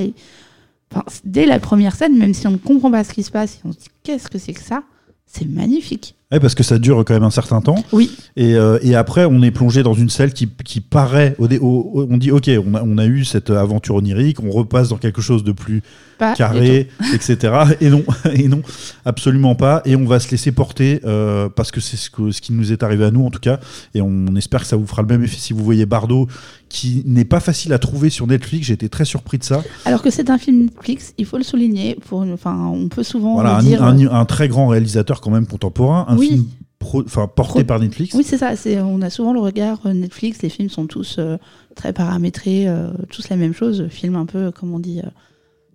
Enfin, 0.92 1.04
dès 1.24 1.46
la 1.46 1.58
première 1.58 1.94
scène, 1.94 2.16
même 2.18 2.34
si 2.34 2.46
on 2.46 2.52
ne 2.52 2.56
comprend 2.56 2.90
pas 2.90 3.04
ce 3.04 3.12
qui 3.12 3.22
se 3.22 3.30
passe, 3.30 3.60
on 3.64 3.72
se 3.72 3.78
dit 3.78 3.88
qu'est-ce 4.02 4.28
que 4.28 4.38
c'est 4.38 4.52
que 4.52 4.62
ça, 4.62 4.82
c'est 5.26 5.48
magnifique. 5.48 6.14
Ouais, 6.30 6.40
parce 6.40 6.54
que 6.54 6.62
ça 6.62 6.78
dure 6.78 7.04
quand 7.04 7.12
même 7.12 7.24
un 7.24 7.30
certain 7.30 7.60
temps. 7.60 7.84
Oui. 7.92 8.10
Et, 8.36 8.54
euh, 8.54 8.78
et 8.80 8.94
après, 8.94 9.26
on 9.26 9.42
est 9.42 9.50
plongé 9.50 9.82
dans 9.82 9.92
une 9.92 10.08
salle 10.08 10.32
qui, 10.32 10.48
qui 10.64 10.80
paraît. 10.80 11.34
Au 11.38 11.46
au- 11.46 12.06
on 12.10 12.16
dit, 12.16 12.30
ok, 12.30 12.50
on 12.66 12.74
a, 12.74 12.82
on 12.82 12.96
a 12.96 13.04
eu 13.04 13.26
cette 13.26 13.50
aventure 13.50 13.96
onirique, 13.96 14.42
on 14.42 14.50
repasse 14.50 14.88
dans 14.88 14.96
quelque 14.96 15.20
chose 15.20 15.44
de 15.44 15.52
plus 15.52 15.82
Pas 16.18 16.32
carré, 16.34 16.88
etc. 17.14 17.76
Et 17.82 17.90
non, 17.90 18.02
et 18.34 18.48
non, 18.48 18.62
absolument 19.04 19.54
pas. 19.54 19.82
Et 19.84 19.94
on 19.94 20.06
va 20.06 20.20
se 20.20 20.30
laisser 20.30 20.52
porter 20.52 21.00
euh, 21.04 21.50
parce 21.50 21.70
que 21.70 21.82
c'est 21.82 21.98
ce, 21.98 22.08
qui 22.40 22.52
nous 22.54 22.72
est 22.72 22.82
arrivé 22.82 23.04
à 23.04 23.10
nous 23.10 23.26
en 23.26 23.30
tout 23.30 23.40
cas. 23.40 23.60
Et 23.94 24.00
on 24.00 24.34
espère 24.36 24.62
que 24.62 24.66
ça 24.66 24.76
vous 24.76 24.86
fera 24.86 25.02
le 25.02 25.08
même 25.08 25.22
effet 25.22 25.36
si 25.38 25.52
vous 25.52 25.62
voyez 25.62 25.84
Bardo, 25.84 26.28
qui 26.72 27.02
n'est 27.04 27.26
pas 27.26 27.38
facile 27.40 27.74
à 27.74 27.78
trouver 27.78 28.08
sur 28.08 28.26
Netflix. 28.26 28.66
J'ai 28.66 28.72
été 28.72 28.88
très 28.88 29.04
surpris 29.04 29.36
de 29.36 29.44
ça. 29.44 29.62
Alors 29.84 30.00
que 30.02 30.08
c'est 30.10 30.30
un 30.30 30.38
film 30.38 30.62
Netflix, 30.64 31.12
il 31.18 31.26
faut 31.26 31.36
le 31.36 31.44
souligner. 31.44 31.96
Pour, 32.08 32.20
enfin, 32.20 32.56
on 32.72 32.88
peut 32.88 33.02
souvent 33.02 33.34
Voilà, 33.34 33.56
un, 33.58 33.62
dire. 33.62 33.82
un- 33.82 34.06
un 34.08 34.24
très 34.24 34.48
grand 34.48 34.68
réalisateur 34.68 35.20
quand 35.20 35.30
même 35.30 35.46
contemporain, 35.46 36.06
un 36.08 36.16
Oui. 36.16 36.28
film 36.28 36.44
pro- 36.78 37.02
Pro- 37.02 37.62
par 37.64 37.78
Netflix. 37.78 38.14
Oui, 38.14 38.24
c'est 38.24 38.38
ça. 38.38 38.52
On 38.84 39.02
a 39.02 39.10
souvent 39.10 39.34
le 39.34 39.40
regard 39.40 39.80
euh, 39.84 39.92
Netflix. 39.92 40.40
Les 40.42 40.48
films 40.48 40.70
sont 40.70 40.86
tous 40.86 41.16
euh, 41.18 41.36
très 41.76 41.92
paramétrés, 41.92 42.66
euh, 42.68 42.88
tous 43.10 43.28
la 43.28 43.36
même 43.36 43.52
chose. 43.52 43.86
Film 43.90 44.16
un 44.16 44.24
peu, 44.26 44.50
comme 44.50 44.72
on 44.72 44.78
dit, 44.80 45.00
euh, 45.00 45.08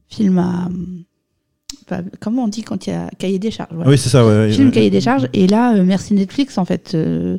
film 0.09 0.39
à. 0.39 0.67
comment 2.19 2.45
on 2.45 2.47
dit 2.47 2.63
quand 2.63 2.87
il 2.87 2.89
y 2.89 2.93
a 2.93 3.09
cahier 3.19 3.39
des 3.39 3.51
charges 3.51 3.69
voilà. 3.73 3.89
Oui, 3.91 3.97
c'est 3.99 4.09
ça. 4.09 4.25
ouais, 4.25 4.51
Film 4.51 4.67
ouais. 4.69 4.73
cahier 4.73 4.89
des 4.89 5.01
charges. 5.01 5.27
Et 5.33 5.45
là, 5.47 5.75
euh, 5.75 5.83
merci 5.85 6.13
Netflix, 6.15 6.57
en 6.57 6.65
fait. 6.65 6.93
euh, 6.95 7.37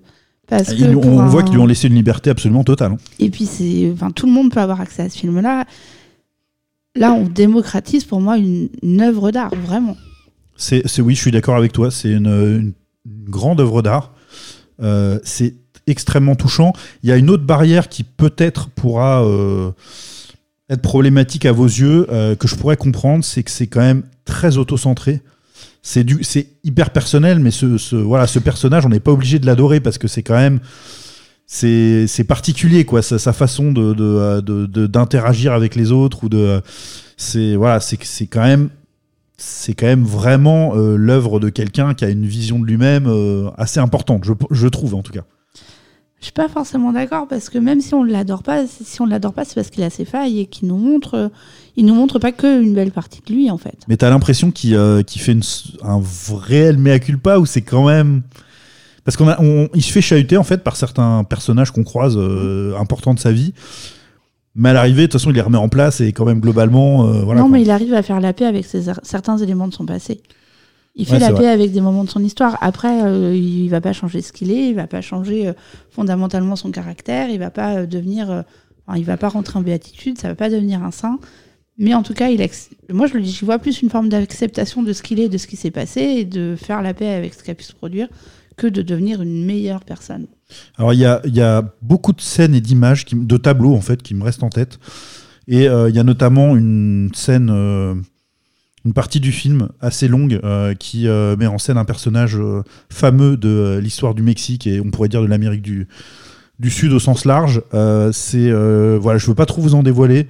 parce 0.48 0.70
Ils 0.70 0.78
que 0.80 0.84
lui 0.88 0.96
ont- 0.96 1.00
pour 1.00 1.12
on 1.12 1.20
un- 1.20 1.26
voit 1.28 1.42
qu'ils 1.42 1.54
lui 1.54 1.60
ont 1.60 1.66
laissé 1.66 1.88
une 1.88 1.94
liberté 1.94 2.30
absolument 2.30 2.64
totale. 2.64 2.92
hein. 2.92 2.98
Et 3.18 3.30
puis, 3.30 3.46
c'est, 3.46 3.90
enfin, 3.92 4.10
tout 4.10 4.26
le 4.26 4.32
monde 4.32 4.50
peut 4.50 4.60
avoir 4.60 4.80
accès 4.80 5.02
à 5.02 5.08
ce 5.10 5.18
film-là. 5.18 5.64
Là, 6.96 7.12
on 7.12 7.24
démocratise 7.28 8.04
pour 8.04 8.20
moi 8.20 8.38
une, 8.38 8.68
une 8.82 9.00
œuvre 9.02 9.30
d'art, 9.30 9.54
vraiment. 9.54 9.96
C'est, 10.56 10.82
c'est- 10.86 11.02
oui, 11.02 11.14
je 11.14 11.20
suis 11.20 11.30
d'accord 11.30 11.56
avec 11.56 11.72
toi. 11.72 11.90
C'est 11.90 12.10
une, 12.10 12.26
une- 12.26 12.72
une 13.06 13.30
grande 13.30 13.60
œuvre 13.60 13.82
d'art. 13.82 14.12
Euh, 14.82 15.18
c'est 15.22 15.54
extrêmement 15.86 16.34
touchant. 16.34 16.72
Il 17.02 17.08
y 17.08 17.12
a 17.12 17.16
une 17.16 17.30
autre 17.30 17.44
barrière 17.44 17.88
qui 17.88 18.02
peut-être 18.04 18.68
pourra 18.68 19.24
euh, 19.24 19.70
être 20.70 20.82
problématique 20.82 21.46
à 21.46 21.52
vos 21.52 21.64
yeux, 21.66 22.06
euh, 22.10 22.34
que 22.34 22.46
je 22.48 22.54
pourrais 22.56 22.76
comprendre, 22.76 23.24
c'est 23.24 23.42
que 23.42 23.50
c'est 23.50 23.66
quand 23.66 23.80
même 23.80 24.02
très 24.24 24.56
auto-centré. 24.58 25.22
C'est 25.90 26.04
du, 26.04 26.18
c'est 26.22 26.48
hyper 26.64 26.90
personnel, 26.90 27.38
mais 27.38 27.50
ce, 27.50 27.78
ce- 27.78 27.96
voilà, 27.96 28.26
ce 28.26 28.38
personnage, 28.38 28.84
on 28.84 28.90
n'est 28.90 29.00
pas 29.00 29.10
obligé 29.12 29.38
de 29.38 29.46
l'adorer 29.46 29.80
parce 29.80 29.96
que 29.96 30.06
c'est 30.06 30.22
quand 30.22 30.36
même, 30.36 30.60
c'est, 31.46 32.06
c'est 32.06 32.24
particulier, 32.24 32.84
quoi, 32.84 33.00
sa, 33.00 33.18
sa 33.18 33.32
façon 33.32 33.72
de, 33.72 33.94
de, 33.94 34.40
de- 34.66 34.86
d'interagir 34.86 35.54
avec 35.54 35.74
les 35.76 35.90
autres 35.90 36.24
ou 36.24 36.28
de, 36.28 36.60
c'est 37.16 37.56
voilà, 37.56 37.80
c'est, 37.80 37.98
c'est 38.04 38.26
quand 38.26 38.42
même 38.44 38.68
c'est 39.38 39.72
quand 39.72 39.86
même 39.86 40.04
vraiment 40.04 40.76
euh, 40.76 40.96
l'œuvre 40.96 41.40
de 41.40 41.48
quelqu'un 41.48 41.94
qui 41.94 42.04
a 42.04 42.10
une 42.10 42.26
vision 42.26 42.58
de 42.58 42.66
lui-même 42.66 43.06
euh, 43.06 43.48
assez 43.56 43.80
importante, 43.80 44.24
je, 44.26 44.32
je 44.50 44.68
trouve 44.68 44.94
en 44.94 45.02
tout 45.02 45.12
cas. 45.12 45.24
Je 46.20 46.24
suis 46.24 46.32
pas 46.32 46.48
forcément 46.48 46.92
d'accord 46.92 47.28
parce 47.28 47.48
que 47.48 47.58
même 47.58 47.80
si 47.80 47.94
on 47.94 48.04
ne 48.04 48.10
l'adore 48.10 48.42
pas, 48.42 48.64
si 48.66 49.00
on 49.00 49.06
l'adore 49.06 49.32
pas, 49.32 49.44
c'est 49.44 49.54
parce 49.54 49.70
qu'il 49.70 49.84
a 49.84 49.90
ses 49.90 50.04
failles 50.04 50.40
et 50.40 50.46
qu'il 50.46 50.66
nous 50.68 50.76
montre, 50.76 51.14
euh, 51.14 51.28
il 51.76 51.86
nous 51.86 51.94
montre 51.94 52.18
pas 52.18 52.32
que 52.32 52.60
une 52.60 52.74
belle 52.74 52.90
partie 52.90 53.20
de 53.24 53.32
lui 53.32 53.50
en 53.50 53.58
fait. 53.58 53.76
Mais 53.86 53.96
t'as 53.96 54.10
l'impression 54.10 54.50
qu'il 54.50 54.74
euh, 54.74 55.02
qu'il 55.02 55.22
fait 55.22 55.30
une, 55.32 55.42
un 55.82 56.02
réel 56.32 56.76
mea 56.78 56.98
culpa 56.98 57.38
ou 57.38 57.46
c'est 57.46 57.62
quand 57.62 57.86
même. 57.86 58.22
Parce 59.04 59.16
qu'on 59.16 59.28
a, 59.28 59.40
on- 59.40 59.68
il 59.74 59.82
se 59.82 59.92
fait 59.92 60.00
chahuter 60.00 60.36
en 60.36 60.42
fait 60.42 60.64
par 60.64 60.74
certains 60.76 61.22
personnages 61.24 61.70
qu'on 61.70 61.84
croise 61.84 62.16
euh, 62.18 62.76
importants 62.78 63.14
de 63.14 63.20
sa 63.20 63.30
vie. 63.32 63.54
Mais 64.56 64.70
à 64.70 64.72
l'arrivée, 64.72 65.02
de 65.02 65.06
toute 65.06 65.20
façon, 65.20 65.30
il 65.30 65.34
les 65.34 65.40
remet 65.40 65.56
en 65.56 65.68
place 65.68 66.00
et 66.00 66.12
quand 66.12 66.24
même 66.24 66.40
globalement. 66.40 67.06
euh, 67.06 67.22
voilà, 67.22 67.40
non, 67.42 67.46
quoi. 67.48 67.56
mais 67.58 67.62
il 67.62 67.70
arrive 67.70 67.94
à 67.94 68.02
faire 68.02 68.20
la 68.20 68.32
paix 68.32 68.44
avec 68.44 68.64
ses- 68.66 68.90
certains 69.04 69.38
éléments 69.38 69.68
de 69.68 69.72
son 69.74 69.86
passé. 69.86 70.20
Il 71.00 71.06
fait 71.06 71.12
Ouais, 71.14 71.18
la 71.20 71.28
paix 71.28 71.34
vrai. 71.34 71.46
avec 71.48 71.70
des 71.70 71.80
moments 71.80 72.02
de 72.02 72.10
son 72.10 72.22
histoire. 72.24 72.58
Après, 72.60 73.04
euh, 73.04 73.34
il 73.34 73.68
va 73.68 73.80
pas 73.80 73.92
changer 73.92 74.20
ce 74.20 74.32
qu'il 74.32 74.50
est, 74.50 74.68
il 74.70 74.74
va 74.74 74.88
pas 74.88 75.00
changer 75.00 75.46
euh, 75.46 75.52
fondamentalement 75.90 76.56
son 76.56 76.72
caractère, 76.72 77.30
il 77.30 77.38
va 77.38 77.50
pas 77.52 77.76
euh, 77.76 77.86
devenir, 77.86 78.30
euh, 78.30 78.42
enfin, 78.86 78.98
il 78.98 79.04
va 79.04 79.16
pas 79.16 79.28
rentrer 79.28 79.58
en 79.60 79.62
béatitude, 79.62 80.18
ça 80.18 80.26
va 80.26 80.34
pas 80.34 80.50
devenir 80.50 80.82
un 80.82 80.90
saint. 80.90 81.20
Mais 81.78 81.94
en 81.94 82.02
tout 82.02 82.14
cas, 82.14 82.30
il 82.30 82.44
moi 82.92 83.06
je 83.06 83.14
le 83.14 83.20
dis, 83.22 83.30
j'y 83.30 83.44
vois 83.44 83.60
plus 83.60 83.80
une 83.80 83.90
forme 83.90 84.08
d'acceptation 84.08 84.82
de 84.82 84.92
ce 84.92 85.04
qu'il 85.04 85.20
est, 85.20 85.28
de 85.28 85.38
ce 85.38 85.46
qui 85.46 85.54
s'est 85.54 85.70
passé, 85.70 86.00
et 86.00 86.24
de 86.24 86.56
faire 86.56 86.82
la 86.82 86.92
paix 86.94 87.10
avec 87.10 87.32
ce 87.32 87.44
qui 87.44 87.52
a 87.52 87.54
pu 87.54 87.62
se 87.62 87.72
produire, 87.72 88.08
que 88.56 88.66
de 88.66 88.82
devenir 88.82 89.22
une 89.22 89.46
meilleure 89.46 89.84
personne. 89.84 90.26
Alors 90.76 90.92
il 90.94 90.98
y 90.98 91.04
a, 91.04 91.20
y 91.26 91.40
a 91.40 91.62
beaucoup 91.80 92.12
de 92.12 92.20
scènes 92.20 92.56
et 92.56 92.60
d'images, 92.60 93.04
de 93.06 93.36
tableaux 93.36 93.74
en 93.76 93.80
fait, 93.80 94.02
qui 94.02 94.14
me 94.16 94.24
restent 94.24 94.42
en 94.42 94.48
tête. 94.50 94.80
Et 95.46 95.66
il 95.66 95.94
y 95.94 95.98
a 96.00 96.02
notamment 96.04 96.56
une 96.56 97.10
scène, 97.14 97.50
une 98.84 98.92
partie 98.92 99.20
du 99.20 99.32
film 99.32 99.68
assez 99.80 100.08
longue 100.08 100.40
euh, 100.44 100.74
qui 100.74 101.08
euh, 101.08 101.36
met 101.36 101.46
en 101.46 101.58
scène 101.58 101.78
un 101.78 101.84
personnage 101.84 102.36
euh, 102.36 102.62
fameux 102.90 103.36
de 103.36 103.78
l'histoire 103.82 104.14
du 104.14 104.22
Mexique 104.22 104.66
et 104.66 104.80
on 104.80 104.90
pourrait 104.90 105.08
dire 105.08 105.22
de 105.22 105.26
l'Amérique 105.26 105.62
du, 105.62 105.88
du 106.58 106.70
Sud 106.70 106.92
au 106.92 106.98
sens 106.98 107.24
large. 107.24 107.62
C'est 108.12 108.50
voilà, 108.50 109.18
je 109.18 109.26
veux 109.26 109.34
pas 109.34 109.46
trop 109.46 109.62
vous 109.62 109.74
en 109.74 109.82
dévoiler. 109.82 110.28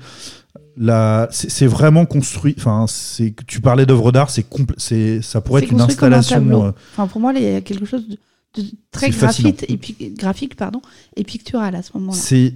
C'est 1.31 1.67
vraiment 1.67 2.07
construit. 2.07 2.55
Enfin, 2.59 2.87
c'est 2.89 3.35
tu 3.47 3.61
parlais 3.61 3.87
d'œuvre 3.87 4.13
d'art, 4.13 4.31
c'est 4.31 5.23
ça 5.23 5.41
pourrait 5.41 5.65
être 5.65 5.73
une 5.73 5.81
un 5.81 5.85
installation. 5.85 6.75
Enfin, 6.93 7.07
pour 7.07 7.21
moi, 7.21 7.33
il 7.35 7.43
y 7.43 7.55
a 7.55 7.61
quelque 7.61 7.85
chose 7.85 8.09
de, 8.09 8.17
de 8.63 8.69
très 8.91 9.11
graphite 9.11 9.67
et, 9.69 9.79
graphique 10.17 10.57
pardon, 10.57 10.81
et 11.17 11.25
pictural 11.25 11.75
à 11.75 11.83
ce 11.83 11.91
moment-là. 11.95 12.19
C'est 12.19 12.55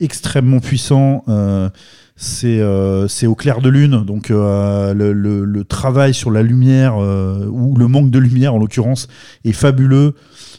extrêmement 0.00 0.60
puissant. 0.60 1.24
euh, 1.28 1.68
c'est 2.16 2.60
euh, 2.60 3.08
c'est 3.08 3.26
au 3.26 3.34
clair 3.34 3.60
de 3.60 3.68
lune, 3.68 4.04
donc 4.04 4.30
euh, 4.30 4.94
le, 4.94 5.12
le- 5.12 5.44
le 5.44 5.64
travail 5.64 6.14
sur 6.14 6.30
la 6.30 6.42
lumière 6.44 6.96
ou 6.96 7.76
le 7.76 7.88
manque 7.88 8.10
de 8.10 8.18
lumière 8.20 8.54
en 8.54 8.58
l'occurrence 8.58 9.08
est 9.44 9.52
fabuleux 9.52 10.14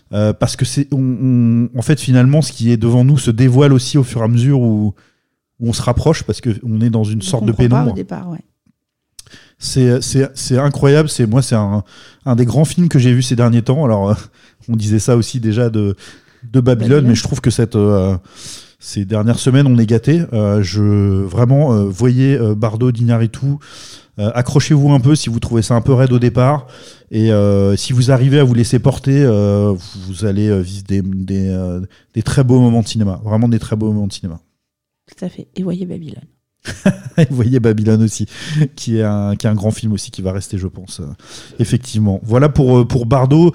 parce 0.10 0.56
que 0.58 0.66
c'est 0.66 0.88
on- 0.94 0.98
on- 1.00 1.70
en 1.78 1.82
fait 1.82 2.00
finalement 2.00 2.42
ce 2.42 2.52
qui 2.52 2.72
est 2.72 2.78
devant 2.78 3.04
nous 3.06 3.18
se 3.18 3.32
dévoile 3.32 3.72
aussi 3.72 3.98
au 3.98 4.04
fur 4.04 4.20
et 4.22 4.26
à 4.26 4.28
mesure 4.28 4.60
où, 4.60 4.94
où 5.62 5.70
on 5.70 5.74
se 5.74 5.82
rapproche 5.82 6.24
parce 6.24 6.42
que 6.42 6.50
on 6.64 6.82
est 6.82 6.90
dans 6.90 7.06
une 7.06 7.22
sorte 7.22 7.46
de 7.46 7.52
pas 7.54 7.58
pénombre. 7.60 7.92
au 7.94 7.96
départ, 7.96 8.30
ouais. 8.30 8.40
C'est 9.58 10.58
incroyable. 10.58 11.08
C'est 11.10 11.26
moi, 11.28 11.42
c'est 11.42 11.56
un, 11.56 11.84
un 12.26 12.36
des 12.36 12.46
grands 12.46 12.66
films 12.66 12.90
que 12.90 13.00
j'ai 13.00 13.14
vu 13.14 13.22
ces 13.22 13.36
derniers 13.38 13.62
temps. 13.62 13.86
Alors, 13.86 14.16
on 14.68 14.76
disait 14.76 15.00
ça 15.00 15.16
aussi 15.16 15.40
déjà 15.40 15.70
de, 15.70 15.96
de 16.44 16.60
Babylone, 16.60 16.90
Babylone. 16.90 17.08
mais 17.08 17.16
je 17.16 17.24
trouve 17.24 17.40
que 17.42 17.50
cette, 17.50 17.76
ces 18.86 19.04
dernières 19.04 19.40
semaines, 19.40 19.66
on 19.66 19.78
est 19.80 19.88
gâté. 19.88 20.22
Euh, 20.32 20.62
je 20.62 20.84
vraiment 21.24 21.74
euh, 21.74 21.86
voyez 21.86 22.36
euh, 22.38 22.54
Bardo 22.54 22.92
d'Iñárritu. 22.92 23.48
euh, 24.20 24.30
Accrochez-vous 24.36 24.92
un 24.92 25.00
peu 25.00 25.16
si 25.16 25.30
vous 25.30 25.40
trouvez 25.40 25.64
ça 25.64 25.74
un 25.74 25.82
peu 25.82 25.92
raide 25.94 26.12
au 26.14 26.20
départ. 26.20 26.68
Et 27.10 27.32
euh, 27.32 27.76
si 27.76 27.94
vous 27.94 28.12
arrivez 28.12 28.38
à 28.38 28.44
vous 28.44 28.54
laisser 28.54 28.78
porter, 28.78 29.26
vous 29.26 30.26
allez 30.26 30.62
vivre 30.62 30.84
des, 30.88 31.02
des, 31.02 31.80
des 32.14 32.22
très 32.22 32.44
beaux 32.44 32.60
moments 32.60 32.84
de 32.84 32.88
cinéma. 32.88 33.20
Vraiment 33.24 33.48
des 33.48 33.58
très 33.60 33.76
beaux 33.76 33.92
moments 33.92 34.08
de 34.08 34.14
cinéma. 34.14 34.40
Tout 35.08 35.26
à 35.26 35.30
fait. 35.30 35.48
Et 35.56 35.64
voyez 35.64 35.88
Babylone. 35.88 36.24
Et 37.18 37.28
voyez 37.30 37.60
Babylone 37.60 38.04
aussi, 38.04 38.28
qui 38.76 38.98
est, 38.98 39.04
un, 39.04 39.36
qui 39.36 39.46
est 39.48 39.50
un 39.50 39.56
grand 39.56 39.72
film 39.72 39.94
aussi 39.94 40.10
qui 40.12 40.22
va 40.22 40.32
rester, 40.32 40.58
je 40.58 40.68
pense. 40.68 41.02
effectivement. 41.60 42.20
Voilà 42.24 42.50
pour, 42.50 42.88
pour 42.88 43.06
Bardo. 43.08 43.52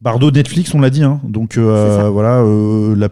Bardo 0.00 0.30
Netflix, 0.30 0.72
on 0.74 0.80
l'a 0.80 0.90
dit. 0.90 1.02
hein. 1.02 1.20
Donc 1.24 1.56
euh, 1.56 2.08
voilà, 2.12 2.40
euh, 2.42 2.94
la- 2.96 3.08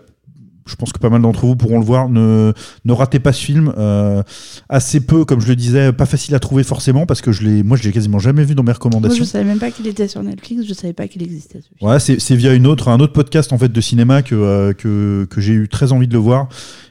je 0.69 0.75
pense 0.75 0.93
que 0.93 0.99
pas 0.99 1.11
mal 1.11 1.23
d'entre 1.23 1.47
vous 1.47 1.55
pourront 1.55 1.79
le 1.79 1.85
voir. 1.85 2.09
Ne, 2.09 2.53
ne 2.85 2.93
ratez 2.93 3.21
pas 3.21 3.33
ce 3.33 3.41
film. 3.45 3.73
Euh, 3.79 4.25
assez 4.69 4.99
peu, 4.99 5.25
comme 5.25 5.41
je 5.41 5.47
le 5.47 5.55
disais, 5.55 5.93
pas 5.93 6.07
facile 6.07 6.35
à 6.35 6.41
trouver 6.41 6.65
forcément 6.65 7.07
parce 7.07 7.21
que 7.21 7.31
je 7.31 7.45
l'ai, 7.45 7.63
moi 7.63 7.77
je 7.77 7.85
l'ai 7.85 7.93
quasiment 7.93 8.19
jamais 8.19 8.43
vu 8.43 8.57
dans 8.57 8.65
mes 8.65 8.67
Moi, 8.71 8.75
recommandations. 8.75 9.23
je 9.25 9.29
savais 9.29 9.45
même 9.45 9.61
pas 9.61 9.71
qu'il 9.71 9.87
était 9.87 10.09
sur 10.09 10.25
Netflix, 10.25 10.65
je 10.67 10.75
savais 10.75 10.93
pas 10.93 11.07
qu'il 11.07 11.23
existait. 11.23 11.61
ce 11.61 11.69
film. 11.79 11.89
Ouais, 11.89 12.01
c'est 12.01 12.35
via 12.35 12.53
une 12.53 12.67
autre, 12.67 12.89
un 12.89 12.99
autre 12.99 13.13
podcast 13.13 13.53
en 13.53 13.59
fait 13.59 13.69
de 13.69 13.81
cinéma 13.81 14.23
que, 14.23 14.35
euh, 14.35 14.73
que, 14.73 15.29
que 15.31 15.41
j'ai 15.41 15.53
eu 15.53 15.69
très 15.69 15.93
envie 15.93 16.09
de 16.09 16.13
le 16.15 16.19
voir. 16.19 16.49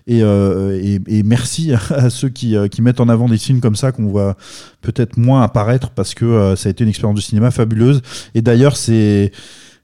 Et, 0.07 0.23
euh, 0.23 0.79
et, 0.81 1.01
et 1.07 1.23
merci 1.23 1.73
à 1.89 2.09
ceux 2.09 2.29
qui, 2.29 2.55
qui 2.71 2.81
mettent 2.81 3.01
en 3.01 3.09
avant 3.09 3.27
des 3.27 3.37
films 3.37 3.59
comme 3.59 3.75
ça 3.75 3.91
qu'on 3.91 4.05
voit 4.07 4.37
peut-être 4.81 5.17
moins 5.17 5.41
apparaître 5.41 5.89
parce 5.89 6.13
que 6.13 6.53
ça 6.55 6.69
a 6.69 6.71
été 6.71 6.85
une 6.85 6.89
expérience 6.89 7.17
de 7.17 7.21
cinéma 7.21 7.51
fabuleuse. 7.51 8.01
Et 8.35 8.41
d'ailleurs, 8.41 8.77
c'est 8.77 9.31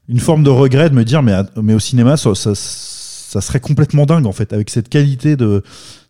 une 0.08 0.20
forme 0.20 0.42
de 0.42 0.50
regret 0.50 0.90
de 0.90 0.94
me 0.94 1.04
dire, 1.04 1.22
mais, 1.22 1.32
mais 1.62 1.74
au 1.74 1.78
cinéma, 1.78 2.16
ça, 2.16 2.34
ça, 2.34 2.54
ça 2.54 3.40
serait 3.40 3.60
complètement 3.60 4.04
dingue 4.06 4.26
en 4.26 4.32
fait, 4.32 4.52
avec 4.52 4.68
cette 4.70 4.88
qualité 4.88 5.36
de, 5.36 5.62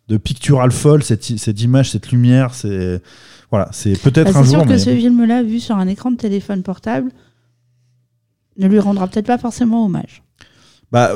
de 0.09 0.17
pictural 0.17 0.73
folle, 0.73 1.03
cette, 1.03 1.23
cette 1.25 1.61
image, 1.63 1.91
cette 1.91 2.11
lumière. 2.11 2.55
C'est 2.55 3.01
voilà, 3.51 3.69
c'est 3.73 4.01
peut-être 4.01 4.33
Bah, 4.33 4.39
un 4.41 4.45
c'est 4.45 4.51
jour. 4.51 4.59
sûr 4.61 4.65
que 4.65 4.73
mais- 4.73 4.79
ce 4.79 4.97
film-là, 4.97 5.43
vu 5.43 5.61
sur 5.61 5.77
un 5.77 5.87
écran 5.87 6.11
de 6.11 6.17
téléphone 6.17 6.63
portable, 6.63 7.11
ne 8.59 8.67
lui 8.67 8.79
rendra 8.79 9.09
peut-être 9.09 9.27
pas 9.27 9.39
forcément 9.39 9.85
hommage. 9.87 10.23
Bah 10.91 11.13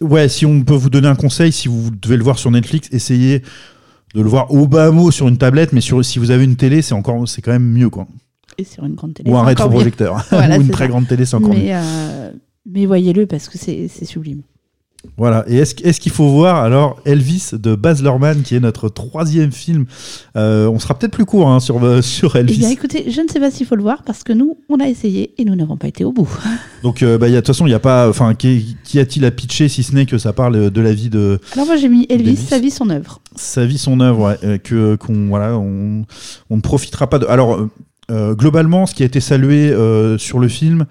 ouais, 0.00 0.28
si 0.28 0.44
on 0.46 0.62
peut 0.64 0.74
vous 0.74 0.90
donner 0.90 1.06
un 1.08 1.14
conseil, 1.14 1.52
si 1.52 1.68
vous 1.68 1.90
devez 1.90 2.16
le 2.16 2.24
voir 2.24 2.38
sur 2.38 2.50
Netflix, 2.50 2.88
essayez 2.90 3.42
de 4.14 4.20
le 4.22 4.28
voir 4.28 4.52
au 4.52 4.66
bas 4.66 4.90
mot 4.90 5.12
sur 5.12 5.28
une 5.28 5.38
tablette, 5.38 5.72
mais 5.72 5.80
sur, 5.80 6.04
si 6.04 6.18
vous 6.18 6.32
avez 6.32 6.42
une 6.44 6.56
télé, 6.56 6.82
c'est 6.82 6.94
encore, 6.94 7.28
c'est 7.28 7.40
quand 7.42 7.52
même 7.52 7.70
mieux 7.70 7.90
quoi. 7.90 8.08
Et 8.58 8.64
sur 8.64 8.84
une 8.84 8.94
grande 8.94 9.14
télé. 9.14 9.30
Ou 9.30 9.36
un 9.36 9.42
mieux. 9.42 9.46
rétroprojecteur, 9.48 10.24
Voilà, 10.30 10.58
ou 10.58 10.62
une 10.62 10.68
très 10.70 10.84
ça. 10.84 10.88
grande 10.88 11.06
télé, 11.08 11.24
c'est 11.24 11.36
encore 11.36 11.50
mieux. 11.50 11.60
mais, 11.60 11.70
euh, 11.74 12.30
mais 12.66 12.86
voyez-le 12.86 13.26
parce 13.26 13.48
que 13.48 13.58
c'est 13.58 13.88
sublime. 14.04 14.42
Voilà. 15.16 15.44
Et 15.48 15.56
est-ce, 15.56 15.76
est-ce 15.82 15.98
qu'il 15.98 16.12
faut 16.12 16.28
voir 16.28 16.56
alors 16.56 17.00
Elvis 17.06 17.52
de 17.54 17.74
Baz 17.74 18.02
Luhrmann, 18.02 18.42
qui 18.42 18.54
est 18.54 18.60
notre 18.60 18.90
troisième 18.90 19.50
film 19.50 19.86
Euh, 20.36 20.66
On 20.68 20.78
sera 20.78 20.98
peut-être 20.98 21.12
plus 21.14 21.24
court 21.24 21.48
hein, 21.48 21.58
sur 21.58 21.82
euh, 21.82 22.02
sur 22.02 22.36
Eh 22.36 22.40
Elvis. 22.40 22.58
bien, 22.58 22.68
écoutez, 22.68 23.10
je 23.10 23.22
ne 23.22 23.28
sais 23.28 23.40
pas 23.40 23.50
s'il 23.50 23.64
faut 23.64 23.76
le 23.76 23.82
voir 23.82 24.02
parce 24.02 24.22
que 24.24 24.34
nous, 24.34 24.58
on 24.68 24.78
a 24.78 24.86
essayé 24.86 25.32
et 25.40 25.46
nous 25.46 25.54
n'avons 25.56 25.78
pas 25.78 25.88
été 25.88 26.04
au 26.04 26.12
bout. 26.12 26.28
Donc 26.82 27.02
euh, 27.02 27.16
bah, 27.16 27.30
de 27.30 27.36
toute 27.36 27.46
façon, 27.46 27.66
il 27.66 27.70
y 27.70 27.74
a 27.74 27.78
pas, 27.78 28.10
enfin, 28.10 28.34
qui, 28.34 28.76
qui 28.84 28.98
a-t-il 29.00 29.24
à 29.24 29.30
pitcher 29.30 29.68
si 29.70 29.82
ce 29.84 29.94
n'est 29.94 30.04
que 30.04 30.18
ça 30.18 30.34
parle 30.34 30.70
de 30.70 30.80
la 30.82 30.92
vie 30.92 31.08
de 31.08 31.40
Alors 31.54 31.64
moi, 31.64 31.76
j'ai 31.76 31.88
mis 31.88 32.04
Elvis, 32.10 32.32
Elvis. 32.32 32.36
sa 32.36 32.58
vie, 32.58 32.70
son 32.70 32.90
œuvre. 32.90 33.22
sa 33.36 33.64
vie, 33.64 33.78
son 33.78 34.00
œuvre, 34.00 34.26
ouais, 34.28 34.36
euh, 34.44 34.58
que 34.58 34.96
qu'on 34.96 35.28
voilà, 35.28 35.56
on, 35.56 36.04
on 36.50 36.56
ne 36.56 36.60
profitera 36.60 37.08
pas 37.08 37.18
de. 37.18 37.24
Alors 37.24 37.58
euh, 38.10 38.34
globalement, 38.34 38.86
ce 38.86 38.94
qui 38.94 39.02
a 39.02 39.06
été 39.06 39.20
salué 39.20 39.70
euh, 39.70 40.18
sur 40.18 40.38
le 40.38 40.48
film, 40.48 40.86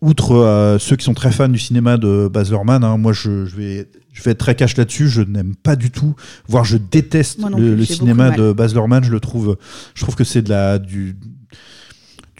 outre 0.00 0.32
euh, 0.32 0.78
ceux 0.78 0.96
qui 0.96 1.04
sont 1.04 1.14
très 1.14 1.32
fans 1.32 1.48
du 1.48 1.58
cinéma 1.58 1.96
de 1.96 2.28
Baz 2.28 2.50
Luhrmann, 2.50 2.84
hein, 2.84 2.96
moi 2.96 3.12
je, 3.12 3.46
je 3.46 3.56
vais 3.56 3.88
je 4.12 4.22
vais 4.22 4.32
être 4.32 4.38
très 4.38 4.54
cash 4.54 4.76
là-dessus. 4.76 5.08
Je 5.08 5.22
n'aime 5.22 5.54
pas 5.54 5.76
du 5.76 5.90
tout, 5.90 6.14
voire 6.46 6.64
je 6.64 6.76
déteste 6.76 7.38
le, 7.42 7.50
plus, 7.50 7.76
le 7.76 7.82
j'ai 7.82 7.94
cinéma 7.94 8.30
de 8.30 8.48
de 8.48 8.52
Baz 8.52 8.74
Luhrmann. 8.74 9.02
Je 9.02 9.12
le 9.12 9.20
trouve, 9.20 9.56
je 9.94 10.02
trouve 10.02 10.16
que 10.16 10.24
c'est 10.24 10.42
de 10.42 10.50
la 10.50 10.78
du 10.78 11.16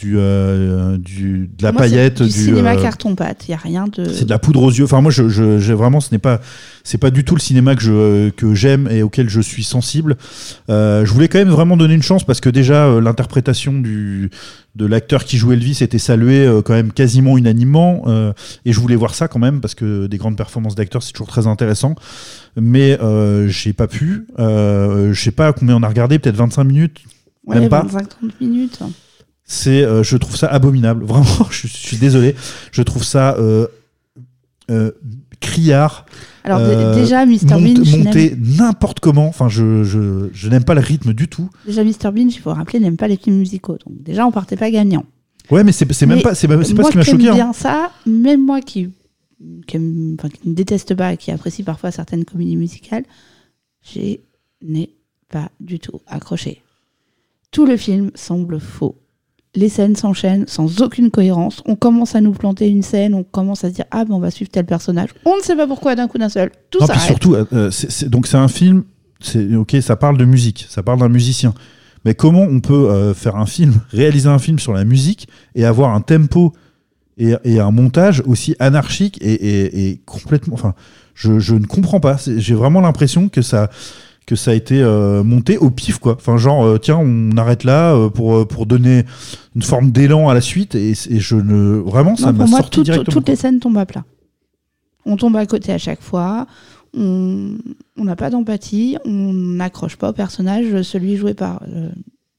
du, 0.01 0.15
euh, 0.17 0.97
du 0.97 1.51
de 1.57 1.63
la 1.63 1.73
Moi, 1.73 1.83
paillette, 1.83 2.23
du, 2.23 2.29
du, 2.29 2.31
cinéma 2.31 2.75
euh, 2.75 2.83
carton 2.83 3.15
pâte. 3.15 3.45
Il 3.49 3.51
y 3.51 3.55
a 3.55 3.59
rien 3.59 3.87
de. 3.87 4.05
c'est 4.05 4.25
de 4.25 4.31
la 4.31 4.39
poudre 4.39 4.63
aux 4.63 4.71
yeux. 4.71 4.85
Enfin, 4.85 5.01
moi, 5.01 5.11
je, 5.11 5.29
je, 5.29 5.73
vraiment, 5.73 6.01
ce 6.01 6.13
n'est 6.13 6.19
pas, 6.19 6.41
c'est 6.85 6.99
pas 6.99 7.11
du 7.11 7.25
tout 7.25 7.35
le 7.35 7.41
cinéma 7.41 7.77
que 7.77 7.83
je 7.83 8.31
que 8.31 8.55
j'aime 8.55 8.89
et 8.91 9.03
auquel 9.03 9.29
je 9.29 9.41
suis 9.41 9.65
sensible. 9.65 10.17
Euh, 10.71 11.05
je 11.05 11.13
voulais 11.13 11.29
quand 11.29 11.39
même 11.39 11.51
vraiment 11.51 11.77
donner 11.77 11.95
une 11.95 12.03
chance 12.03 12.25
parce 12.25 12.41
que 12.41 12.49
déjà 12.49 12.87
euh, 12.87 13.01
l'interprétation 13.01 13.79
du 13.79 14.31
de 14.77 14.87
l'acteur 14.87 15.25
qui 15.25 15.37
jouait 15.37 15.57
Elvis 15.57 15.79
était 15.81 15.99
saluée 15.99 16.47
euh, 16.47 16.63
quand 16.63 16.75
même 16.75 16.93
quasiment 16.93 17.37
unanimement 17.37 18.05
euh, 18.07 18.33
et 18.65 18.73
je 18.73 18.81
voulais 18.81 18.97
voir 18.97 19.15
ça 19.15 19.27
quand 19.27 19.41
même 19.41 19.61
parce 19.61 19.75
que 19.75 20.07
des 20.07 20.17
grandes 20.17 20.37
performances 20.37 20.77
d'acteurs 20.77 21.03
c'est 21.03 21.13
toujours 21.13 21.29
très 21.29 21.47
intéressant. 21.47 21.95
Mais 22.57 22.99
j'ai 23.49 23.73
pas 23.73 23.87
pu. 23.87 24.27
Je 24.39 25.13
sais 25.15 25.31
pas 25.31 25.53
combien 25.53 25.77
on 25.77 25.83
a 25.83 25.89
regardé, 25.89 26.19
peut-être 26.19 26.37
25 26.37 26.65
minutes. 26.65 26.99
Ouais, 27.47 27.59
même 27.59 27.69
pas. 27.69 27.85
25-30 27.85 28.07
minutes. 28.41 28.81
C'est, 29.53 29.83
euh, 29.83 30.05
je 30.05 30.17
trouve 30.17 30.37
ça 30.37 30.47
abominable. 30.47 31.05
Vraiment, 31.13 31.49
je, 31.51 31.67
je 31.67 31.77
suis 31.77 31.97
désolé. 31.97 32.37
Je 32.71 32.83
trouve 32.83 33.03
ça 33.03 33.35
euh, 33.39 33.67
euh, 34.71 34.93
criard. 35.41 36.07
Alors, 36.45 36.61
dé- 36.61 37.01
déjà, 37.01 37.27
Mr. 37.27 37.39
Bean, 37.61 37.83
monté 38.05 38.37
n'importe 38.39 39.01
comment. 39.01 39.27
Enfin, 39.27 39.49
je, 39.49 39.83
je, 39.83 40.29
je 40.33 40.49
n'aime 40.49 40.63
pas 40.65 40.75
le 40.75 40.81
rythme 40.81 41.13
du 41.15 41.27
tout. 41.27 41.51
Déjà, 41.67 41.83
Mr. 41.83 42.13
Bean, 42.13 42.29
il 42.29 42.39
faut 42.39 42.53
rappeler, 42.55 42.79
n'aime 42.79 42.97
pas 42.97 43.09
les 43.09 43.17
films 43.17 43.39
musicaux. 43.39 43.77
Donc, 43.85 44.01
déjà, 44.05 44.25
on 44.25 44.31
partait 44.31 44.57
pas 44.57 44.71
gagnant. 44.71 45.05
Ouais, 45.51 45.65
mais 45.65 45.73
c'est, 45.73 45.93
c'est 45.93 46.07
même 46.07 46.23
pas, 46.23 46.37
c'est 46.37 46.47
pas, 46.47 46.55
moi 46.55 46.65
ce 46.65 46.71
qui 46.71 46.77
m'a 46.97 47.03
choqué. 47.03 47.29
hein. 47.29 47.35
bien 47.35 47.53
ça, 47.53 47.91
même 48.07 48.47
moi 48.47 48.61
qui, 48.61 48.91
qui, 49.67 49.77
aime- 49.77 50.15
enfin, 50.17 50.29
qui 50.29 50.49
ne 50.49 50.55
déteste 50.55 50.95
pas, 50.95 51.17
qui 51.17 51.33
apprécie 51.33 51.65
parfois 51.65 51.91
certaines 51.91 52.25
comédies 52.25 52.55
musicales, 52.57 53.03
je 53.83 54.17
n'ai 54.63 54.91
pas 55.29 55.51
du 55.59 55.81
tout 55.81 56.01
accroché. 56.07 56.63
Tout 57.51 57.67
le 57.67 57.77
film 57.77 58.13
semble 58.15 58.61
faux. 58.61 58.97
Les 59.57 59.69
scènes 59.69 59.97
s'enchaînent 59.97 60.45
sans 60.47 60.81
aucune 60.81 61.11
cohérence. 61.11 61.63
On 61.67 61.75
commence 61.75 62.15
à 62.15 62.21
nous 62.21 62.31
planter 62.33 62.69
une 62.69 62.83
scène, 62.83 63.15
on 63.15 63.25
commence 63.25 63.65
à 63.65 63.69
se 63.71 63.75
dire 63.75 63.85
ah 63.91 64.05
ben 64.05 64.15
on 64.15 64.21
va 64.21 64.31
suivre 64.31 64.51
tel 64.51 64.65
personnage. 64.65 65.09
On 65.25 65.37
ne 65.37 65.43
sait 65.43 65.57
pas 65.57 65.67
pourquoi 65.67 65.97
d'un 65.97 66.07
coup 66.07 66.19
d'un 66.19 66.29
seul. 66.29 66.53
Tout 66.71 66.79
Non, 66.81 66.87
ça. 66.87 66.93
puis 66.93 67.03
surtout, 67.03 67.35
euh, 67.35 67.45
euh, 67.53 67.71
donc 68.07 68.27
c'est 68.29 68.37
un 68.37 68.49
film. 68.49 68.85
C'est 69.23 69.55
ok, 69.55 69.77
ça 69.83 69.97
parle 69.97 70.17
de 70.17 70.25
musique, 70.25 70.67
ça 70.71 70.83
parle 70.83 71.01
d'un 71.01 71.09
musicien. 71.09 71.53
Mais 72.05 72.15
comment 72.15 72.43
on 72.45 72.61
peut 72.61 72.89
euh, 72.91 73.13
faire 73.13 73.37
un 73.37 73.45
film, 73.45 73.75
réaliser 73.91 74.29
un 74.29 74.39
film 74.39 74.59
sur 74.59 74.73
la 74.73 74.85
musique 74.85 75.29
et 75.55 75.65
avoir 75.67 75.95
un 75.95 76.01
tempo 76.01 76.55
et, 77.19 77.35
et 77.45 77.61
un 77.61 77.71
montage 77.73 78.23
aussi 78.27 78.55
anarchique 78.61 79.19
et, 79.21 79.33
et- 79.35 79.91
et 79.91 80.01
complètement. 80.07 80.55
Enfin, 80.55 80.75
je, 81.15 81.39
je 81.41 81.55
ne 81.57 81.67
comprends 81.67 82.01
pas. 82.01 82.17
J'ai 82.39 82.55
vraiment 82.55 82.81
l'impression 82.81 83.29
que 83.29 83.43
ça 83.43 83.69
que 84.27 84.37
ça 84.37 84.53
a 84.53 84.55
été 84.55 84.81
euh, 84.81 85.23
monté 85.25 85.59
au 85.59 85.71
pif 85.71 85.99
quoi. 85.99 86.15
Enfin 86.15 86.37
genre 86.37 86.65
euh, 86.65 86.79
tiens 86.79 86.99
on 86.99 87.37
arrête 87.37 87.65
là 87.65 87.95
euh, 87.95 88.09
pour 88.09 88.47
pour 88.47 88.67
donner 88.67 89.05
une 89.57 89.63
forme 89.63 89.91
d'élan 89.91 90.29
à 90.29 90.35
la 90.35 90.41
suite 90.41 90.75
et, 90.77 90.91
et 90.91 91.19
je 91.21 91.35
ne 91.37 91.79
vraiment 91.79 92.15
ça 92.17 92.33
m'a 92.33 92.39
pour 92.45 92.49
moi, 92.49 92.59
sorti 92.61 92.71
toutes- 92.79 92.85
directement. 92.85 93.13
toutes 93.13 93.29
les 93.29 93.37
scènes 93.37 93.59
tombent 93.59 93.79
à 93.79 93.87
plat. 93.87 94.05
On 95.07 95.17
tombe 95.17 95.35
à 95.37 95.47
côté 95.47 95.73
à 95.73 95.79
chaque 95.79 96.03
fois. 96.03 96.47
On 96.97 97.57
n'a 97.97 98.17
pas 98.17 98.31
d'empathie. 98.31 98.99
On 99.05 99.33
n'accroche 99.33 99.97
pas 99.97 100.11
au 100.11 100.13
personnage, 100.13 100.83
celui 100.83 101.17
joué 101.17 101.35
par 101.35 101.63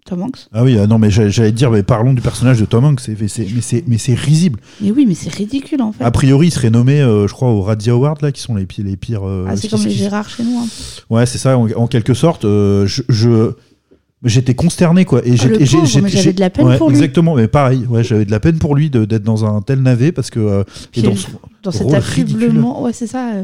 Tom 0.05 0.23
Hanks. 0.23 0.47
Ah 0.51 0.63
oui, 0.63 0.77
ah 0.79 0.87
non, 0.87 0.97
mais 0.97 1.09
j'allais 1.11 1.51
dire, 1.51 1.69
mais 1.71 1.83
parlons 1.83 2.13
du 2.13 2.21
personnage 2.21 2.59
de 2.59 2.65
Tom 2.65 2.83
Hanks, 2.85 3.01
mais 3.87 3.97
c'est 3.97 4.13
risible. 4.15 4.59
Mais 4.81 4.91
oui, 4.91 5.05
mais 5.07 5.13
c'est 5.15 5.33
ridicule 5.33 5.81
en 5.81 5.91
fait. 5.91 6.03
A 6.03 6.11
priori, 6.11 6.47
il 6.47 6.51
serait 6.51 6.69
nommé, 6.71 6.99
euh, 7.01 7.27
je 7.27 7.33
crois, 7.33 7.49
aux 7.49 7.61
Razzie 7.61 7.91
Awards, 7.91 8.17
là, 8.21 8.31
qui 8.31 8.41
sont 8.41 8.55
les, 8.55 8.67
les 8.79 8.97
pires. 8.97 9.25
euh, 9.27 9.45
Ah, 9.47 9.55
c'est 9.55 9.67
comme 9.69 9.83
les 9.83 9.91
Gérard 9.91 10.27
chez 10.29 10.43
nous. 10.43 10.57
hein. 10.59 10.67
Ouais, 11.09 11.25
c'est 11.25 11.37
ça, 11.37 11.57
en, 11.57 11.69
en 11.71 11.87
quelque 11.87 12.13
sorte. 12.13 12.45
euh, 12.45 12.85
je. 12.87 13.03
je- 13.09 13.51
J'étais 14.23 14.53
consterné 14.53 15.03
quoi 15.03 15.25
et 15.25 15.31
Ah, 15.31 15.35
j'avais 15.35 15.57
de 16.33 16.39
la 16.41 16.51
peine 16.51 16.67
ouais, 16.67 16.77
pour 16.77 16.89
lui. 16.91 16.95
exactement 16.95 17.33
mais 17.33 17.47
pareil 17.47 17.87
ouais 17.89 18.03
j'avais 18.03 18.23
de 18.23 18.29
la 18.29 18.39
peine 18.39 18.59
pour 18.59 18.75
lui 18.75 18.91
d'être 18.91 19.23
dans 19.23 19.45
un 19.45 19.63
tel 19.63 19.81
navet 19.81 20.11
parce 20.11 20.29
que 20.29 20.39
euh, 20.39 20.63
et 20.93 21.01
dans, 21.01 21.15
son 21.15 21.29
Dans 21.63 21.71
cet 21.71 21.91
affublement, 21.91 22.83
ouais, 22.83 22.93
c'est 22.93 23.07
ça, 23.07 23.31
euh, 23.33 23.43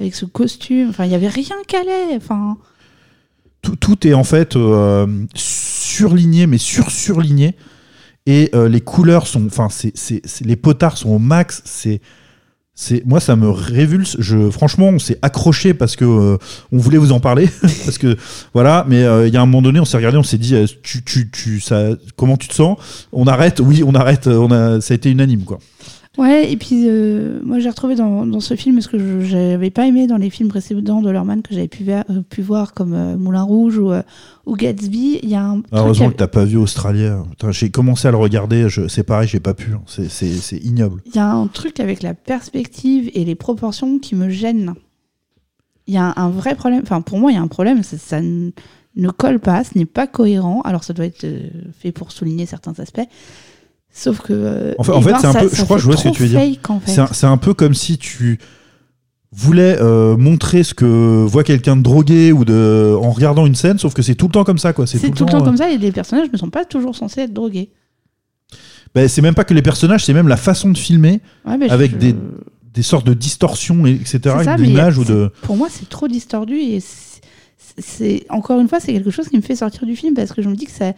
avec 0.00 0.16
ce 0.16 0.24
costume. 0.24 0.88
Enfin, 0.90 1.04
il 1.04 1.12
y 1.12 1.14
avait 1.14 1.28
rien 1.28 1.54
qui 1.68 1.76
allait. 1.76 2.16
Enfin, 2.16 2.56
tout, 3.62 3.76
tout 3.76 4.04
est 4.04 4.14
en 4.14 4.24
fait 4.24 4.56
euh, 4.56 5.06
surligné, 5.96 6.46
mais 6.46 6.58
sur 6.58 6.90
surligné. 6.90 7.54
Et 8.26 8.50
euh, 8.54 8.68
les 8.68 8.80
couleurs 8.80 9.26
sont, 9.26 9.46
enfin, 9.46 9.68
les 10.44 10.56
potards 10.56 10.98
sont 10.98 11.10
au 11.10 11.18
max. 11.18 11.62
C'est, 11.64 12.00
c'est, 12.74 13.06
moi, 13.06 13.20
ça 13.20 13.36
me 13.36 13.48
révulse. 13.48 14.16
Je, 14.18 14.50
franchement, 14.50 14.88
on 14.88 14.98
s'est 14.98 15.18
accroché 15.22 15.74
parce 15.74 15.96
que 15.96 16.04
euh, 16.04 16.36
on 16.72 16.78
voulait 16.78 16.98
vous 16.98 17.12
en 17.12 17.20
parler, 17.20 17.48
parce 17.84 17.98
que 17.98 18.16
voilà. 18.52 18.84
Mais 18.88 19.04
euh, 19.04 19.28
il 19.28 19.32
y 19.32 19.36
a 19.36 19.42
un 19.42 19.46
moment 19.46 19.62
donné, 19.62 19.80
on 19.80 19.84
s'est 19.84 19.96
regardé, 19.96 20.18
on 20.18 20.24
s'est 20.24 20.38
dit, 20.38 20.54
tu, 20.82 21.02
tu, 21.04 21.30
tu, 21.30 21.60
ça, 21.60 21.90
comment 22.16 22.36
tu 22.36 22.48
te 22.48 22.54
sens? 22.54 22.78
On 23.12 23.26
arrête? 23.26 23.60
Oui, 23.60 23.82
on 23.86 23.94
arrête. 23.94 24.26
On 24.26 24.50
a, 24.50 24.80
ça 24.80 24.92
a 24.92 24.96
été 24.96 25.10
unanime, 25.10 25.44
quoi. 25.44 25.58
Ouais, 26.18 26.50
et 26.50 26.56
puis 26.56 26.84
euh, 26.88 27.40
moi 27.44 27.58
j'ai 27.58 27.68
retrouvé 27.68 27.94
dans, 27.94 28.24
dans 28.26 28.40
ce 28.40 28.54
film 28.56 28.80
ce 28.80 28.88
que 28.88 29.20
j'avais 29.20 29.68
pas 29.68 29.86
aimé 29.86 30.06
dans 30.06 30.16
les 30.16 30.30
films 30.30 30.48
précédents 30.48 31.02
de 31.02 31.10
Lorman 31.10 31.42
que 31.42 31.52
j'avais 31.52 31.68
pu, 31.68 31.84
ver- 31.84 32.04
euh, 32.08 32.22
pu 32.22 32.40
voir 32.40 32.72
comme 32.72 32.94
euh, 32.94 33.16
Moulin 33.18 33.42
Rouge 33.42 33.76
ou, 33.78 33.92
ou 34.46 34.56
Gatsby. 34.56 35.20
Il 35.22 35.28
y 35.28 35.34
a 35.34 35.44
un 35.44 35.60
truc 35.60 35.66
Heureusement 35.72 36.08
que 36.10 36.16
t'as 36.16 36.26
pas 36.26 36.46
vu 36.46 36.56
Australien. 36.56 37.26
Putain, 37.30 37.50
J'ai 37.52 37.70
commencé 37.70 38.08
à 38.08 38.12
le 38.12 38.16
regarder. 38.16 38.66
C'est 38.88 39.02
pareil, 39.02 39.28
j'ai 39.28 39.40
pas 39.40 39.52
pu. 39.52 39.72
hein. 39.74 39.82
C'est, 39.86 40.56
ignoble. 40.56 41.02
Il 41.06 41.14
y 41.16 41.18
a 41.18 41.30
un 41.30 41.48
truc 41.48 41.80
avec 41.80 42.02
la 42.02 42.14
perspective 42.14 43.10
et 43.12 43.24
les 43.26 43.34
proportions 43.34 43.98
qui 43.98 44.14
me 44.14 44.30
gênent. 44.30 44.72
Il 45.86 45.92
y 45.94 45.98
a 45.98 46.04
un, 46.06 46.14
un 46.16 46.30
vrai 46.30 46.54
problème. 46.54 46.80
Enfin, 46.82 47.02
pour 47.02 47.18
moi, 47.18 47.30
il 47.30 47.34
y 47.34 47.38
a 47.38 47.42
un 47.42 47.46
problème. 47.48 47.82
Ça 47.82 48.20
ne 48.22 49.08
colle 49.10 49.38
pas, 49.38 49.64
ce 49.64 49.76
n'est 49.76 49.84
pas 49.84 50.06
cohérent. 50.06 50.62
Alors, 50.62 50.82
ça 50.82 50.94
doit 50.94 51.04
être 51.04 51.26
fait 51.78 51.92
pour 51.92 52.10
souligner 52.10 52.46
certains 52.46 52.72
aspects. 52.80 53.06
Sauf 53.98 54.20
que. 54.20 54.32
euh, 54.34 54.74
En 54.78 54.82
fait, 54.84 54.92
en 54.92 55.00
fait, 55.00 55.14
c'est 55.18 55.26
un 55.26 55.32
ça- 55.32 55.40
peu. 55.40 55.48
ça 55.48 55.56
Je 55.56 55.64
crois 55.64 55.78
je 55.78 55.84
vois 55.86 55.96
ce 55.96 56.04
que 56.04 56.14
tu 56.14 56.22
veux 56.22 56.28
dire. 56.28 56.38
fake, 56.40 56.68
en 56.70 56.80
fait. 56.80 57.00
C'est 57.12 57.26
un, 57.26 57.36
peu 57.38 57.54
comme 57.54 57.72
si 57.72 57.96
tu 57.96 58.38
voulais 59.32 59.76
euh, 59.80 60.16
montrer 60.18 60.62
ce 60.64 60.74
que 60.74 61.24
voit 61.24 61.44
quelqu'un 61.44 61.76
de 61.76 61.82
drogué 61.82 62.30
ou 62.32 62.44
de 62.44 62.94
en 63.00 63.10
regardant 63.10 63.46
une 63.46 63.54
scène, 63.54 63.78
sauf 63.78 63.94
que 63.94 64.02
c'est 64.02 64.14
tout 64.14 64.26
le 64.26 64.32
temps 64.32 64.44
comme 64.44 64.58
ça, 64.58 64.72
quoi. 64.74 64.86
C'est 64.86 64.98
tout, 64.98 65.24
le 65.24 65.30
temps 65.30 65.40
euh, 65.40 65.44
comme 65.44 65.56
ça 65.56 65.70
et 65.70 65.78
les 65.78 65.92
personnages 65.92 66.28
ne 66.30 66.36
sont 66.36 66.50
pas 66.50 66.64
toujours 66.66 66.94
censés 66.94 67.22
être 67.22 67.32
drogués. 67.32 67.70
ben, 68.94 69.08
c'est 69.08 69.22
même 69.22 69.34
pas 69.34 69.44
que 69.44 69.54
les 69.54 69.62
personnages, 69.62 70.04
c'est 70.04 70.12
même 70.14 70.28
la 70.28 70.36
façon 70.36 70.70
de 70.70 70.76
filmer 70.78 71.20
Ouais, 71.46 71.70
avec 71.70 71.92
je- 71.92 71.96
des, 71.96 72.14
des 72.74 72.82
sortes 72.82 73.06
de 73.06 73.14
distorsions, 73.14 73.86
et- 73.86 73.92
etc. 73.92 74.20
Ça, 74.44 74.56
ou 74.56 75.04
de. 75.04 75.30
Pour 75.42 75.56
moi, 75.56 75.68
c'est 75.70 75.88
trop 75.88 76.06
distordu 76.08 76.54
et 76.56 76.82
c'est 77.78 78.24
encore 78.28 78.60
une 78.60 78.68
fois, 78.68 78.80
c'est 78.80 78.92
quelque 78.92 79.10
chose 79.10 79.28
qui 79.28 79.36
me 79.36 79.42
fait 79.42 79.56
sortir 79.56 79.86
du 79.86 79.96
film 79.96 80.14
parce 80.14 80.32
que 80.32 80.42
je 80.42 80.48
me 80.50 80.54
dis 80.54 80.66
que 80.66 80.72
ça. 80.72 80.92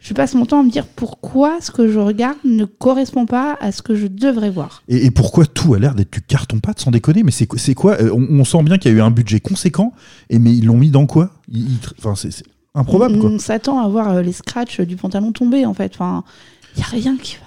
Je 0.00 0.14
passe 0.14 0.34
mon 0.34 0.46
temps 0.46 0.60
à 0.60 0.62
me 0.62 0.70
dire 0.70 0.86
pourquoi 0.86 1.60
ce 1.60 1.70
que 1.70 1.86
je 1.86 1.98
regarde 1.98 2.38
ne 2.44 2.64
correspond 2.64 3.26
pas 3.26 3.58
à 3.60 3.70
ce 3.70 3.82
que 3.82 3.94
je 3.94 4.06
devrais 4.06 4.48
voir. 4.50 4.82
Et, 4.88 5.04
et 5.06 5.10
pourquoi 5.10 5.44
tout 5.44 5.74
a 5.74 5.78
l'air 5.78 5.94
d'être 5.94 6.10
du 6.12 6.22
carton-pâte, 6.22 6.80
sans 6.80 6.90
déconner 6.90 7.22
Mais 7.22 7.30
c'est 7.32 7.46
quoi- 7.74 8.00
Euh, 8.00 8.10
on, 8.14 8.40
on 8.40 8.44
sent 8.44 8.62
bien 8.62 8.78
qu'il 8.78 8.90
y 8.90 8.94
a 8.94 8.98
eu 8.98 9.02
un 9.02 9.10
budget 9.10 9.40
conséquent, 9.40 9.92
et 10.30 10.38
mais 10.38 10.54
ils 10.54 10.64
l'ont 10.64 10.78
mis 10.78 10.90
dans 10.90 11.06
quoi? 11.06 11.30
Ils- 11.48 11.72
ils- 11.72 11.78
Enfin, 11.98 12.14
c'est 12.14 12.30
improbable, 12.74 13.16
on 13.16 13.20
quoi. 13.20 13.30
on 13.30 13.38
s'attend 13.38 13.78
à 13.84 13.88
voir 13.88 14.08
euh, 14.10 14.22
les 14.22 14.32
scratchs 14.32 14.80
du 14.80 14.96
pantalon 14.96 15.32
tombé 15.32 15.66
en 15.66 15.74
fait. 15.74 15.92
Enfin, 15.94 16.24
il 16.76 16.80
y 16.80 16.82
a 16.82 16.86
rien 16.86 17.16
qui 17.18 17.34
va. 17.36 17.46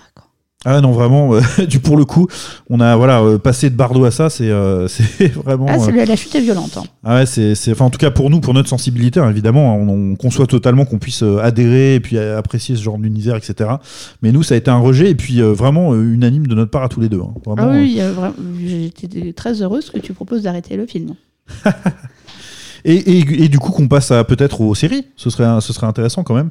Ah 0.65 0.80
non, 0.82 0.91
vraiment, 0.91 1.34
euh, 1.36 1.41
du 1.67 1.80
pour 1.80 1.97
le 1.97 2.06
coup, 2.06 2.28
on 2.69 2.80
a 2.80 2.95
voilà 2.95 3.21
euh, 3.21 3.38
passé 3.38 3.69
de 3.69 3.76
Bardo 3.76 4.06
à 4.06 4.12
ça, 4.12 4.30
c'est 4.30 4.49
euh, 4.49 4.88
c'est 4.89 5.28
vraiment. 5.34 5.65
Ah, 5.69 5.78
c'est 5.80 5.91
le- 5.91 6.04
la 6.06 6.15
chute 6.15 6.34
est 6.36 6.41
violente. 6.41 6.78
hein. 6.78 6.84
Ah 7.04 7.15
ouais, 7.15 7.26
c'est, 7.26 7.54
c'est, 7.56 7.71
enfin, 7.73 7.86
en 7.86 7.89
tout 7.89 7.97
cas 7.97 8.12
pour 8.12 8.30
nous, 8.30 8.39
pour 8.39 8.54
notre 8.54 8.69
sensibilité, 8.69 9.19
hein, 9.19 9.30
évidemment, 9.30 9.76
on, 9.76 9.89
on 10.12 10.15
conçoit 10.15 10.47
totalement 10.47 10.86
qu'on 10.86 10.99
puisse 10.99 11.21
adhérer 11.23 11.95
et 11.95 11.99
puis 11.99 12.17
apprécier 12.17 12.76
ce 12.76 12.82
genre 12.82 12.97
d'univers, 12.97 13.36
etc. 13.36 13.71
Mais 14.21 14.32
nous, 14.32 14.43
ça 14.43 14.56
a 14.56 14.58
été 14.58 14.71
un 14.71 14.80
rejet 14.80 15.10
et 15.10 15.15
puis 15.15 15.41
euh, 15.41 15.52
vraiment 15.54 15.93
unanime 15.95 16.47
de 16.47 16.56
notre 16.56 16.71
part 16.71 16.84
à 16.84 16.89
tous 16.89 17.02
les 17.02 17.10
deux. 17.10 17.19
hein. 17.21 17.34
Vraiment, 17.45 17.71
Ah 17.71 17.76
oui, 17.76 17.99
j'étais 19.02 19.34
très 19.34 19.62
heureuse 19.62 19.89
que 19.89 19.99
tu 19.99 20.13
proposes 20.13 20.43
d'arrêter 20.43 20.78
le 20.78 20.86
film. 20.86 21.15
Et, 22.86 22.96
et- 22.96 23.43
et 23.43 23.50
du 23.50 23.60
coup, 23.60 23.72
qu'on 23.72 23.88
passe 23.88 24.12
à 24.12 24.24
peut-être 24.24 24.62
aux 24.62 24.76
séries, 24.76 25.08
ce 25.15 25.30
serait, 25.30 25.62
ce 25.62 25.72
serait 25.74 25.88
intéressant 25.88 26.24
quand 26.24 26.36
même, 26.36 26.50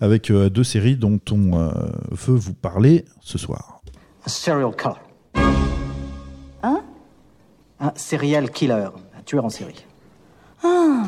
avec 0.00 0.30
euh, 0.30 0.48
deux 0.48 0.64
séries 0.64 0.96
dont 0.96 1.18
on 1.30 1.58
euh, 1.58 1.70
veut 2.10 2.36
vous 2.36 2.54
parler 2.54 3.04
ce 3.20 3.38
soir. 3.38 3.80
A 4.24 4.28
serial 4.28 4.70
killer. 4.76 4.94
Hein? 6.62 6.80
Un 7.80 7.92
serial 7.96 8.50
killer, 8.50 8.88
un 9.18 9.22
tueur 9.24 9.44
en 9.44 9.50
série. 9.50 9.84
Ah 10.62 11.02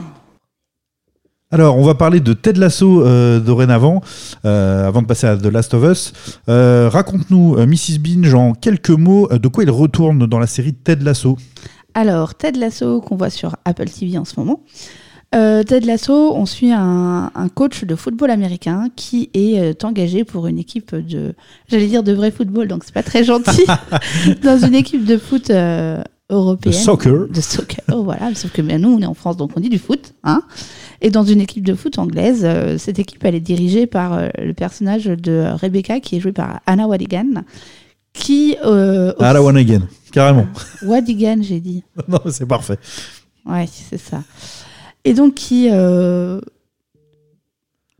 Alors, 1.52 1.78
on 1.78 1.84
va 1.84 1.94
parler 1.94 2.18
de 2.18 2.32
Ted 2.32 2.58
Lasso 2.58 3.02
euh, 3.06 3.38
dorénavant, 3.38 4.00
euh, 4.44 4.88
avant 4.88 5.02
de 5.02 5.06
passer 5.06 5.28
à 5.28 5.36
The 5.36 5.46
Last 5.46 5.74
of 5.74 5.84
Us. 5.84 6.12
Euh, 6.48 6.88
Raconte-nous, 6.92 7.54
euh, 7.56 7.66
Mrs. 7.66 7.98
Binge, 8.00 8.34
en 8.34 8.54
quelques 8.54 8.90
mots, 8.90 9.28
euh, 9.30 9.38
de 9.38 9.46
quoi 9.46 9.62
il 9.62 9.70
retourne 9.70 10.26
dans 10.26 10.40
la 10.40 10.48
série 10.48 10.74
Ted 10.74 11.04
Lasso. 11.04 11.36
Alors, 11.94 12.34
Ted 12.34 12.58
Lasso, 12.58 13.00
qu'on 13.00 13.16
voit 13.16 13.30
sur 13.30 13.56
Apple 13.64 13.86
TV 13.86 14.18
en 14.18 14.24
ce 14.24 14.38
moment. 14.38 14.60
Euh, 15.34 15.62
Ted 15.62 15.86
Lasso, 15.86 16.34
on 16.34 16.46
suit 16.46 16.72
un, 16.72 17.30
un 17.34 17.48
coach 17.48 17.84
de 17.84 17.94
football 17.96 18.30
américain 18.30 18.88
qui 18.94 19.30
est 19.34 19.58
euh, 19.58 19.72
engagé 19.82 20.22
pour 20.24 20.46
une 20.46 20.58
équipe 20.58 20.94
de, 20.94 21.34
j'allais 21.68 21.86
dire 21.86 22.04
de 22.04 22.12
vrai 22.12 22.30
football, 22.30 22.68
donc 22.68 22.84
c'est 22.84 22.94
pas 22.94 23.02
très 23.02 23.24
gentil, 23.24 23.64
dans 24.42 24.58
une 24.58 24.74
équipe 24.74 25.04
de 25.04 25.16
foot 25.16 25.50
euh, 25.50 26.00
européenne. 26.30 26.72
De 26.72 26.78
soccer. 26.78 27.28
De 27.28 27.40
soccer, 27.40 27.82
oh, 27.92 28.04
voilà. 28.04 28.32
Sauf 28.34 28.52
que 28.52 28.62
ben, 28.62 28.80
nous, 28.80 28.90
on 28.90 29.00
est 29.00 29.06
en 29.06 29.14
France, 29.14 29.36
donc 29.36 29.50
on 29.56 29.60
dit 29.60 29.70
du 29.70 29.78
foot. 29.78 30.14
Hein 30.22 30.42
et 31.00 31.10
dans 31.10 31.24
une 31.24 31.40
équipe 31.40 31.66
de 31.66 31.74
foot 31.74 31.98
anglaise, 31.98 32.46
cette 32.78 32.98
équipe, 32.98 33.22
elle 33.24 33.34
est 33.34 33.40
dirigée 33.40 33.86
par 33.86 34.22
le 34.38 34.52
personnage 34.54 35.04
de 35.04 35.48
Rebecca, 35.60 36.00
qui 36.00 36.16
est 36.16 36.20
jouée 36.20 36.32
par 36.32 36.60
Anna 36.66 36.86
Wadigan. 36.86 37.42
Qui. 38.14 38.56
Euh, 38.64 39.12
Ah, 39.20 39.32
la 39.34 39.42
one 39.42 39.56
again, 39.58 39.82
carrément. 40.12 40.46
Wadigan, 40.82 41.42
j'ai 41.42 41.60
dit. 41.60 41.82
non, 42.08 42.20
c'est 42.30 42.46
parfait. 42.46 42.78
Ouais, 43.44 43.66
c'est 43.70 43.98
ça. 43.98 44.22
Et 45.04 45.12
donc, 45.12 45.34
qui. 45.34 45.68
euh, 45.70 46.40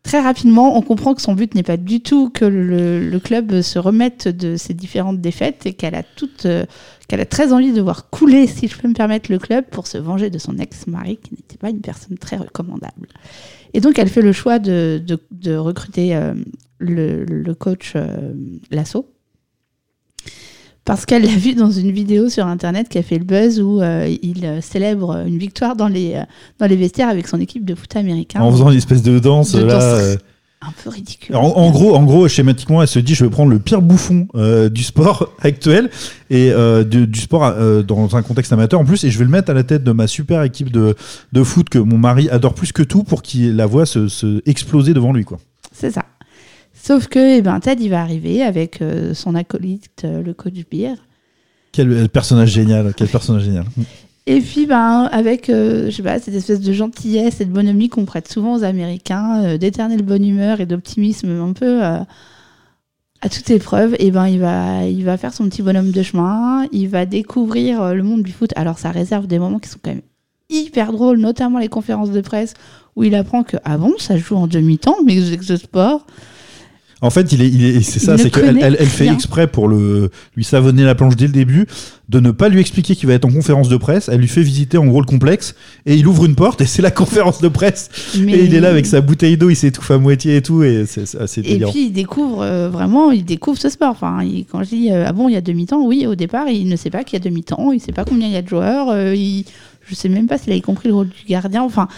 Très 0.02 0.20
rapidement, 0.20 0.76
on 0.76 0.82
comprend 0.82 1.14
que 1.14 1.22
son 1.22 1.32
but 1.32 1.54
n'est 1.54 1.62
pas 1.62 1.78
du 1.78 2.00
tout 2.02 2.28
que 2.28 2.44
le, 2.44 3.08
le 3.08 3.18
club 3.20 3.62
se 3.62 3.78
remette 3.78 4.28
de 4.28 4.54
ses 4.56 4.74
différentes 4.74 5.22
défaites 5.22 5.64
et 5.64 5.72
qu'elle 5.72 5.94
a 5.94 6.02
toute, 6.02 6.44
euh, 6.44 6.66
qu'elle 7.08 7.22
a 7.22 7.24
très 7.24 7.54
envie 7.54 7.72
de 7.72 7.80
voir 7.80 8.10
couler, 8.10 8.46
si 8.46 8.68
je 8.68 8.76
peux 8.76 8.86
me 8.86 8.92
permettre, 8.92 9.32
le 9.32 9.38
club 9.38 9.64
pour 9.70 9.86
se 9.86 9.96
venger 9.96 10.28
de 10.28 10.36
son 10.36 10.58
ex-mari, 10.58 11.16
qui 11.16 11.32
n'était 11.32 11.56
pas 11.56 11.70
une 11.70 11.80
personne 11.80 12.18
très 12.18 12.36
recommandable. 12.36 13.08
Et 13.72 13.80
donc, 13.80 13.98
elle 13.98 14.10
fait 14.10 14.20
le 14.20 14.32
choix 14.32 14.58
de, 14.58 15.00
de, 15.04 15.18
de 15.30 15.56
recruter 15.56 16.14
le, 16.78 17.24
le 17.24 17.54
coach 17.54 17.94
Lasso. 18.70 19.08
Parce 20.84 21.06
qu'elle 21.06 21.22
l'a 21.22 21.28
vu 21.36 21.54
dans 21.54 21.70
une 21.70 21.90
vidéo 21.92 22.28
sur 22.28 22.46
internet 22.46 22.88
qui 22.90 22.98
a 22.98 23.02
fait 23.02 23.18
le 23.18 23.24
buzz 23.24 23.60
où 23.60 23.80
euh, 23.80 24.14
il 24.22 24.44
euh, 24.44 24.60
célèbre 24.60 25.24
une 25.26 25.38
victoire 25.38 25.76
dans 25.76 25.88
les, 25.88 26.14
euh, 26.14 26.22
dans 26.58 26.66
les 26.66 26.76
vestiaires 26.76 27.08
avec 27.08 27.26
son 27.26 27.40
équipe 27.40 27.64
de 27.64 27.74
foot 27.74 27.96
américain. 27.96 28.40
En 28.40 28.50
faisant 28.52 28.70
une 28.70 28.76
espèce 28.76 29.02
de 29.02 29.18
danse, 29.18 29.52
De 29.52 29.62
là. 29.64 29.72
danse. 29.78 29.82
euh, 29.82 30.16
Un 30.60 30.72
peu 30.82 30.90
ridicule. 30.90 31.36
En, 31.36 31.40
en 31.56 31.70
gros, 31.70 31.94
en 31.94 32.04
gros, 32.04 32.28
schématiquement, 32.28 32.82
elle 32.82 32.88
se 32.88 32.98
dit, 32.98 33.14
je 33.14 33.24
vais 33.24 33.30
prendre 33.30 33.50
le 33.50 33.58
pire 33.60 33.80
bouffon 33.80 34.28
euh, 34.34 34.68
du 34.68 34.82
sport 34.82 35.30
actuel 35.40 35.88
et 36.28 36.50
euh, 36.52 36.84
du, 36.84 37.06
du 37.06 37.18
sport 37.20 37.44
euh, 37.44 37.82
dans 37.82 38.14
un 38.16 38.22
contexte 38.22 38.52
amateur 38.52 38.78
en 38.78 38.84
plus, 38.84 39.04
et 39.04 39.10
je 39.10 39.18
vais 39.18 39.24
le 39.24 39.30
mettre 39.30 39.50
à 39.50 39.54
la 39.54 39.62
tête 39.64 39.84
de 39.84 39.92
ma 39.92 40.06
super 40.06 40.42
équipe 40.42 40.70
de, 40.70 40.94
de 41.32 41.42
foot 41.44 41.68
que 41.70 41.78
mon 41.78 41.96
mari 41.96 42.28
adore 42.28 42.52
plus 42.54 42.72
que 42.72 42.82
tout 42.82 43.04
pour 43.04 43.22
qu'il 43.22 43.56
la 43.56 43.64
voit 43.64 43.86
se, 43.86 44.08
se 44.08 44.42
exploser 44.44 44.92
devant 44.92 45.12
lui, 45.14 45.24
quoi. 45.24 45.38
C'est 45.72 45.90
ça. 45.90 46.04
Sauf 46.86 47.08
que 47.08 47.38
eh 47.38 47.40
ben, 47.40 47.60
Ted, 47.60 47.82
il 47.82 47.88
va 47.88 48.02
arriver 48.02 48.42
avec 48.42 48.82
euh, 48.82 49.14
son 49.14 49.34
acolyte, 49.34 50.02
euh, 50.04 50.22
le 50.22 50.34
coach 50.34 50.52
Beer. 50.70 50.96
Quel 51.72 51.90
euh, 51.90 52.08
personnage 52.08 52.50
génial, 52.50 52.92
quel 52.94 53.08
personnage 53.08 53.44
génial. 53.44 53.64
Et 54.26 54.38
puis, 54.42 54.66
ben, 54.66 55.08
avec 55.10 55.48
euh, 55.48 55.86
je 55.86 55.96
sais 55.96 56.02
pas, 56.02 56.18
cette 56.18 56.34
espèce 56.34 56.60
de 56.60 56.74
gentillesse 56.74 57.40
et 57.40 57.46
de 57.46 57.50
bonhomie 57.50 57.88
qu'on 57.88 58.04
prête 58.04 58.30
souvent 58.30 58.54
aux 58.54 58.64
Américains, 58.64 59.56
d'éternelle 59.56 60.02
bonne 60.02 60.26
humeur 60.26 60.60
et 60.60 60.66
d'optimisme 60.66 61.30
un 61.30 61.54
peu 61.54 61.82
à 61.82 62.06
toute 63.30 63.48
épreuve, 63.48 63.96
et 63.98 64.10
ben, 64.10 64.26
il, 64.26 64.40
va, 64.40 64.84
il 64.84 65.06
va 65.06 65.16
faire 65.16 65.32
son 65.32 65.48
petit 65.48 65.62
bonhomme 65.62 65.90
de 65.90 66.02
chemin, 66.02 66.66
il 66.70 66.90
va 66.90 67.06
découvrir 67.06 67.94
le 67.94 68.02
monde 68.02 68.22
du 68.22 68.32
foot. 68.32 68.50
Alors, 68.56 68.78
ça 68.78 68.90
réserve 68.90 69.26
des 69.26 69.38
moments 69.38 69.58
qui 69.58 69.70
sont 69.70 69.78
quand 69.82 69.92
même 69.92 70.02
hyper 70.50 70.92
drôles, 70.92 71.18
notamment 71.18 71.60
les 71.60 71.68
conférences 71.68 72.10
de 72.10 72.20
presse 72.20 72.52
où 72.94 73.04
il 73.04 73.14
apprend 73.14 73.42
que, 73.42 73.56
ah 73.64 73.78
bon, 73.78 73.94
ça 73.98 74.18
joue 74.18 74.36
en 74.36 74.46
demi-temps, 74.46 74.98
mais 75.02 75.18
ce 75.40 75.56
sport. 75.56 76.06
En 77.04 77.10
fait, 77.10 77.32
il 77.32 77.42
est, 77.42 77.48
il 77.48 77.64
est, 77.64 77.82
c'est 77.82 78.00
ça, 78.00 78.16
c'est 78.18 78.30
qu'elle 78.30 78.58
elle, 78.62 78.76
elle 78.78 78.86
fait 78.86 79.06
exprès 79.08 79.46
pour 79.46 79.68
le, 79.68 80.10
lui 80.36 80.42
savonner 80.44 80.84
la 80.84 80.94
planche 80.94 81.16
dès 81.16 81.26
le 81.26 81.32
début, 81.32 81.66
de 82.08 82.18
ne 82.20 82.30
pas 82.30 82.48
lui 82.48 82.60
expliquer 82.60 82.96
qu'il 82.96 83.06
va 83.08 83.14
être 83.14 83.24
en 83.26 83.30
conférence 83.30 83.68
de 83.68 83.76
presse. 83.76 84.08
Elle 84.08 84.20
lui 84.20 84.28
fait 84.28 84.42
visiter 84.42 84.78
en 84.78 84.86
gros 84.86 85.00
le 85.00 85.06
complexe 85.06 85.54
et 85.86 85.94
il 85.96 86.06
ouvre 86.06 86.24
une 86.24 86.34
porte 86.34 86.60
et 86.60 86.66
c'est 86.66 86.82
la 86.82 86.90
conférence 86.90 87.40
de 87.40 87.48
presse. 87.48 87.90
Mais- 88.18 88.32
Et 88.32 88.44
il 88.44 88.54
est 88.54 88.60
là 88.60 88.70
avec 88.70 88.86
sa 88.86 89.00
bouteille 89.00 89.36
d'eau, 89.36 89.50
il 89.50 89.56
s'étouffe 89.56 89.90
à 89.90 89.98
moitié 89.98 90.36
et 90.36 90.42
tout 90.42 90.62
et 90.62 90.84
c'est 90.86 91.14
assez 91.16 91.40
Et 91.40 91.44
délirant. 91.44 91.70
puis 91.72 91.86
il 91.86 91.92
découvre 91.92 92.42
euh, 92.42 92.68
vraiment, 92.70 93.10
il 93.10 93.24
découvre 93.24 93.58
ce 93.58 93.68
sport. 93.68 93.90
Enfin, 93.90 94.22
il- 94.22 94.46
quand 94.50 94.62
je 94.62 94.68
dis 94.70 94.90
euh, 94.90 95.04
ah 95.06 95.12
bon, 95.12 95.28
il 95.28 95.32
y 95.34 95.36
a 95.36 95.40
demi-temps, 95.42 95.84
oui, 95.86 96.06
au 96.06 96.14
départ, 96.14 96.48
il 96.48 96.68
ne 96.68 96.76
sait 96.76 96.90
pas 96.90 97.04
qu'il 97.04 97.18
y 97.18 97.22
a 97.22 97.24
demi-temps, 97.24 97.70
il 97.72 97.76
ne 97.76 97.80
sait 97.82 97.92
pas 97.92 98.04
combien 98.04 98.26
il 98.28 98.32
y 98.32 98.36
a 98.36 98.42
de 98.42 98.48
joueurs, 98.48 98.88
euh, 98.90 99.14
il, 99.14 99.44
je 99.86 99.94
sais 99.94 100.08
même 100.08 100.26
pas 100.26 100.38
s'il 100.38 100.52
a 100.54 100.60
compris 100.60 100.88
le 100.88 100.94
rôle 100.94 101.08
du 101.08 101.24
gardien. 101.28 101.62
Enfin, 101.62 101.88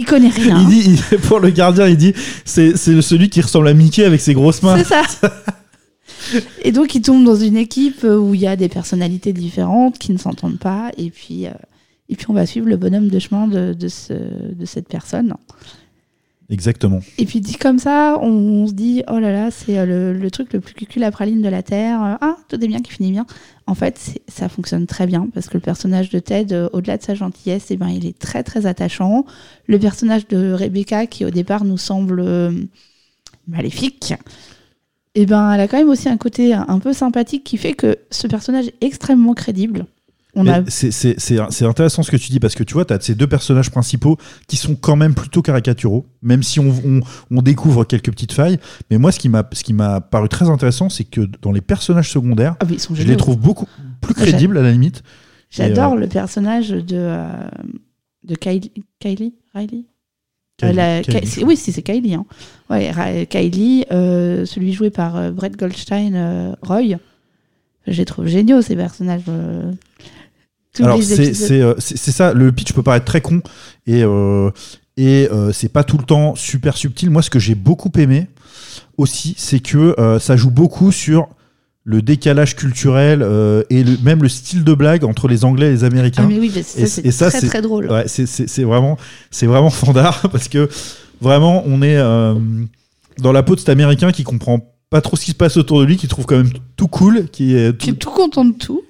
il 0.00 0.06
connaît 0.06 0.30
rien. 0.30 0.60
Il 0.62 0.66
dit, 0.68 0.98
il- 1.12 1.18
pour 1.28 1.38
le 1.40 1.50
gardien, 1.50 1.86
il 1.86 1.96
dit 1.96 2.14
c'est 2.44 2.76
celui 2.76 3.28
qui 3.30 3.40
ressemble 3.40 3.68
à 3.68 3.74
Mickey 3.74 4.04
avec 4.04 4.20
ses 4.20 4.34
grosses 4.34 4.62
mains. 4.62 4.78
C'est 4.78 4.84
ça. 4.84 5.02
et 6.62 6.72
donc 6.72 6.94
il 6.94 7.02
tombe 7.02 7.24
dans 7.24 7.36
une 7.36 7.56
équipe 7.56 8.04
où 8.04 8.34
il 8.34 8.40
y 8.40 8.46
a 8.46 8.56
des 8.56 8.68
personnalités 8.68 9.32
différentes 9.32 9.98
qui 9.98 10.12
ne 10.12 10.18
s'entendent 10.18 10.58
pas, 10.58 10.90
et 10.96 11.10
puis 11.10 11.46
euh, 11.46 11.50
et 12.08 12.16
puis 12.16 12.26
on 12.28 12.32
va 12.32 12.44
suivre 12.46 12.66
le 12.68 12.76
bonhomme 12.76 13.08
de 13.08 13.18
chemin 13.18 13.46
de, 13.46 13.72
de, 13.72 13.88
ce, 13.88 14.12
de 14.12 14.64
cette 14.64 14.88
personne. 14.88 15.34
Exactement. 16.50 16.98
Et 17.16 17.26
puis 17.26 17.40
dit 17.40 17.54
comme 17.54 17.78
ça, 17.78 18.18
on, 18.20 18.66
se 18.66 18.72
dit 18.72 19.04
oh 19.08 19.20
là 19.20 19.30
là, 19.30 19.52
c'est 19.52 19.78
euh, 19.78 20.12
le, 20.12 20.30
truc 20.32 20.52
le 20.52 20.58
plus 20.60 20.74
cucul 20.74 21.04
à 21.04 21.12
praline 21.12 21.42
de 21.42 21.48
la 21.48 21.62
terre. 21.62 22.02
Euh, 22.02 22.16
Ah, 22.20 22.36
tout 22.48 22.62
est 22.62 22.66
bien 22.66 22.80
qui 22.80 22.90
finit 22.90 23.12
bien. 23.12 23.24
En 23.68 23.76
fait, 23.76 24.20
ça 24.26 24.48
fonctionne 24.48 24.86
très 24.86 25.06
bien 25.06 25.28
parce 25.32 25.48
que 25.48 25.54
le 25.54 25.60
personnage 25.60 26.10
de 26.10 26.18
Ted, 26.18 26.52
euh, 26.52 26.68
au-delà 26.72 26.96
de 26.96 27.04
sa 27.04 27.14
gentillesse, 27.14 27.68
eh 27.70 27.76
ben, 27.76 27.88
il 27.88 28.04
est 28.04 28.18
très 28.18 28.42
très 28.42 28.66
attachant. 28.66 29.24
Le 29.68 29.78
personnage 29.78 30.26
de 30.26 30.52
Rebecca, 30.52 31.06
qui 31.06 31.24
au 31.24 31.30
départ 31.30 31.64
nous 31.64 31.78
semble 31.78 32.26
maléfique, 33.46 34.14
eh 35.14 35.26
ben, 35.26 35.52
elle 35.52 35.60
a 35.60 35.68
quand 35.68 35.78
même 35.78 35.88
aussi 35.88 36.08
un 36.08 36.16
côté 36.16 36.52
un 36.52 36.78
peu 36.80 36.92
sympathique 36.92 37.44
qui 37.44 37.58
fait 37.58 37.74
que 37.74 37.96
ce 38.10 38.26
personnage 38.26 38.66
est 38.66 38.84
extrêmement 38.84 39.34
crédible. 39.34 39.86
C'est 40.68 40.90
c'est- 40.92 41.18
c'est- 41.18 41.38
c'est 41.50 41.64
intéressant 41.64 42.02
ce 42.02 42.10
que 42.10 42.16
tu 42.16 42.30
dis 42.30 42.38
parce 42.40 42.54
que 42.54 42.62
tu 42.62 42.74
vois, 42.74 42.84
tu 42.84 42.92
as 42.94 43.00
ces 43.00 43.14
deux 43.14 43.26
personnages 43.26 43.70
principaux 43.70 44.16
qui 44.46 44.56
sont 44.56 44.76
quand 44.76 44.96
même 44.96 45.14
plutôt 45.14 45.42
caricaturaux, 45.42 46.06
même 46.22 46.42
si 46.42 46.60
on, 46.60 46.70
on- 46.84 47.00
on 47.30 47.42
découvre 47.42 47.84
quelques 47.84 48.10
petites 48.10 48.32
failles. 48.32 48.58
Mais 48.90 48.98
moi, 48.98 49.10
ce 49.12 49.18
qui 49.18 49.28
m'a 49.28 49.48
ce 49.52 49.64
qui 49.64 49.72
m'a 49.72 50.00
paru 50.00 50.28
très 50.28 50.48
intéressant, 50.48 50.88
c'est 50.88 51.04
que 51.04 51.22
dans 51.42 51.52
les 51.52 51.60
personnages 51.60 52.10
secondaires, 52.10 52.56
Ah 52.60 52.64
oui, 52.68 52.74
ils 52.74 52.80
sont 52.80 52.94
je 52.94 53.02
les 53.02 53.16
trouve 53.16 53.38
beaucoup 53.38 53.66
plus 54.00 54.14
crédibles 54.14 54.56
à 54.58 54.62
la 54.62 54.70
limite. 54.72 55.02
J'adore 55.50 55.94
euh, 55.94 55.96
le 55.96 56.06
personnage 56.06 56.68
de, 56.70 56.84
euh, 56.96 57.26
de 58.24 58.34
Kylie. 58.36 58.72
Kylie 59.00 59.34
Riley 59.54 59.84
Kylie, 60.58 60.70
Euh, 60.70 60.72
la- 60.72 61.02
Kylie, 61.02 61.44
Oui, 61.44 61.56
si, 61.56 61.72
c'est 61.72 61.82
Kylie. 61.82 62.14
Hein. 62.14 62.24
Ouais, 62.68 63.26
Kylie, 63.28 63.84
euh, 63.90 64.44
celui 64.44 64.72
joué 64.74 64.90
par 64.90 65.32
Brett 65.32 65.56
Goldstein, 65.58 66.54
Roy. 66.62 66.98
Je 67.86 67.96
les 67.96 68.04
trouve 68.04 68.26
géniaux, 68.26 68.60
ces 68.62 68.76
personnages. 68.76 69.22
Tous 70.74 70.82
Alors 70.84 71.02
c'est 71.02 71.60
euh, 71.60 71.74
c'est- 71.78 71.96
ça, 72.12 72.32
le 72.32 72.52
pitch 72.52 72.72
peut 72.72 72.82
paraître 72.82 73.04
très 73.06 73.20
con 73.20 73.40
et 73.86 74.02
euh, 74.04 74.50
et 74.96 75.28
euh, 75.32 75.52
c'est 75.52 75.68
pas 75.68 75.82
tout 75.84 75.98
le 75.98 76.04
temps 76.04 76.34
super 76.34 76.76
subtil. 76.76 77.10
Moi, 77.10 77.22
ce 77.22 77.30
que 77.30 77.38
j'ai 77.38 77.54
beaucoup 77.54 77.90
aimé 77.98 78.28
aussi, 78.96 79.34
c'est 79.38 79.60
que 79.60 79.94
euh, 79.98 80.18
ça 80.18 80.36
joue 80.36 80.50
beaucoup 80.50 80.92
sur 80.92 81.28
le 81.84 82.02
décalage 82.02 82.54
culturel 82.56 83.22
et 83.70 83.82
le- 83.82 83.96
même 84.04 84.22
le 84.22 84.28
style 84.28 84.62
de 84.64 84.74
blague 84.74 85.04
entre 85.04 85.26
les 85.28 85.44
Anglais 85.44 85.68
et 85.68 85.70
les 85.70 85.84
Américains. 85.84 86.22
Ah, 86.24 86.28
mais 86.28 86.38
oui, 86.38 86.52
mais 86.54 86.62
ça, 86.62 87.00
Et- 87.02 87.10
ça, 87.10 87.30
très, 87.30 87.40
c'est- 87.40 87.46
très 87.48 87.62
drôle. 87.62 87.90
Ouais, 87.90 88.04
c'est- 88.06 88.62
vraiment, 88.64 88.98
c'est 89.30 89.46
vraiment 89.46 89.70
fandard 89.70 90.20
parce 90.30 90.48
que 90.48 90.68
vraiment, 91.20 91.62
on 91.66 91.80
est 91.82 91.96
dans 93.18 93.32
la 93.32 93.42
peau 93.42 93.54
de 93.54 93.60
cet 93.60 93.70
Américain 93.70 94.12
qui 94.12 94.22
comprend 94.24 94.60
pas 94.90 95.00
trop 95.00 95.16
ce 95.16 95.24
qui 95.24 95.30
se 95.30 95.36
passe 95.36 95.56
autour 95.56 95.80
de 95.80 95.84
lui, 95.86 95.96
qui 95.96 96.08
trouve 96.08 96.26
quand 96.26 96.36
même 96.36 96.50
tout 96.76 96.88
cool, 96.88 97.28
qui 97.30 97.54
est 97.54 97.76
Qui 97.78 97.90
est 97.90 97.94
tout 97.94 98.10
content 98.10 98.44
de 98.44 98.52
tout, 98.52 98.82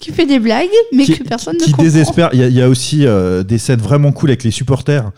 qui 0.00 0.12
fait 0.12 0.26
des 0.26 0.38
blagues, 0.38 0.68
mais 0.92 1.04
qui, 1.04 1.18
que 1.18 1.24
personne 1.24 1.54
ne 1.54 1.60
qui 1.60 1.70
comprend. 1.72 1.82
désespère. 1.82 2.30
Il 2.32 2.40
y, 2.40 2.42
a- 2.42 2.48
il 2.48 2.54
y 2.54 2.62
a 2.62 2.68
aussi 2.68 3.06
euh, 3.06 3.42
des 3.42 3.58
scènes 3.58 3.80
vraiment 3.80 4.12
cool 4.12 4.30
avec 4.30 4.44
les 4.44 4.50
supporters 4.50 5.10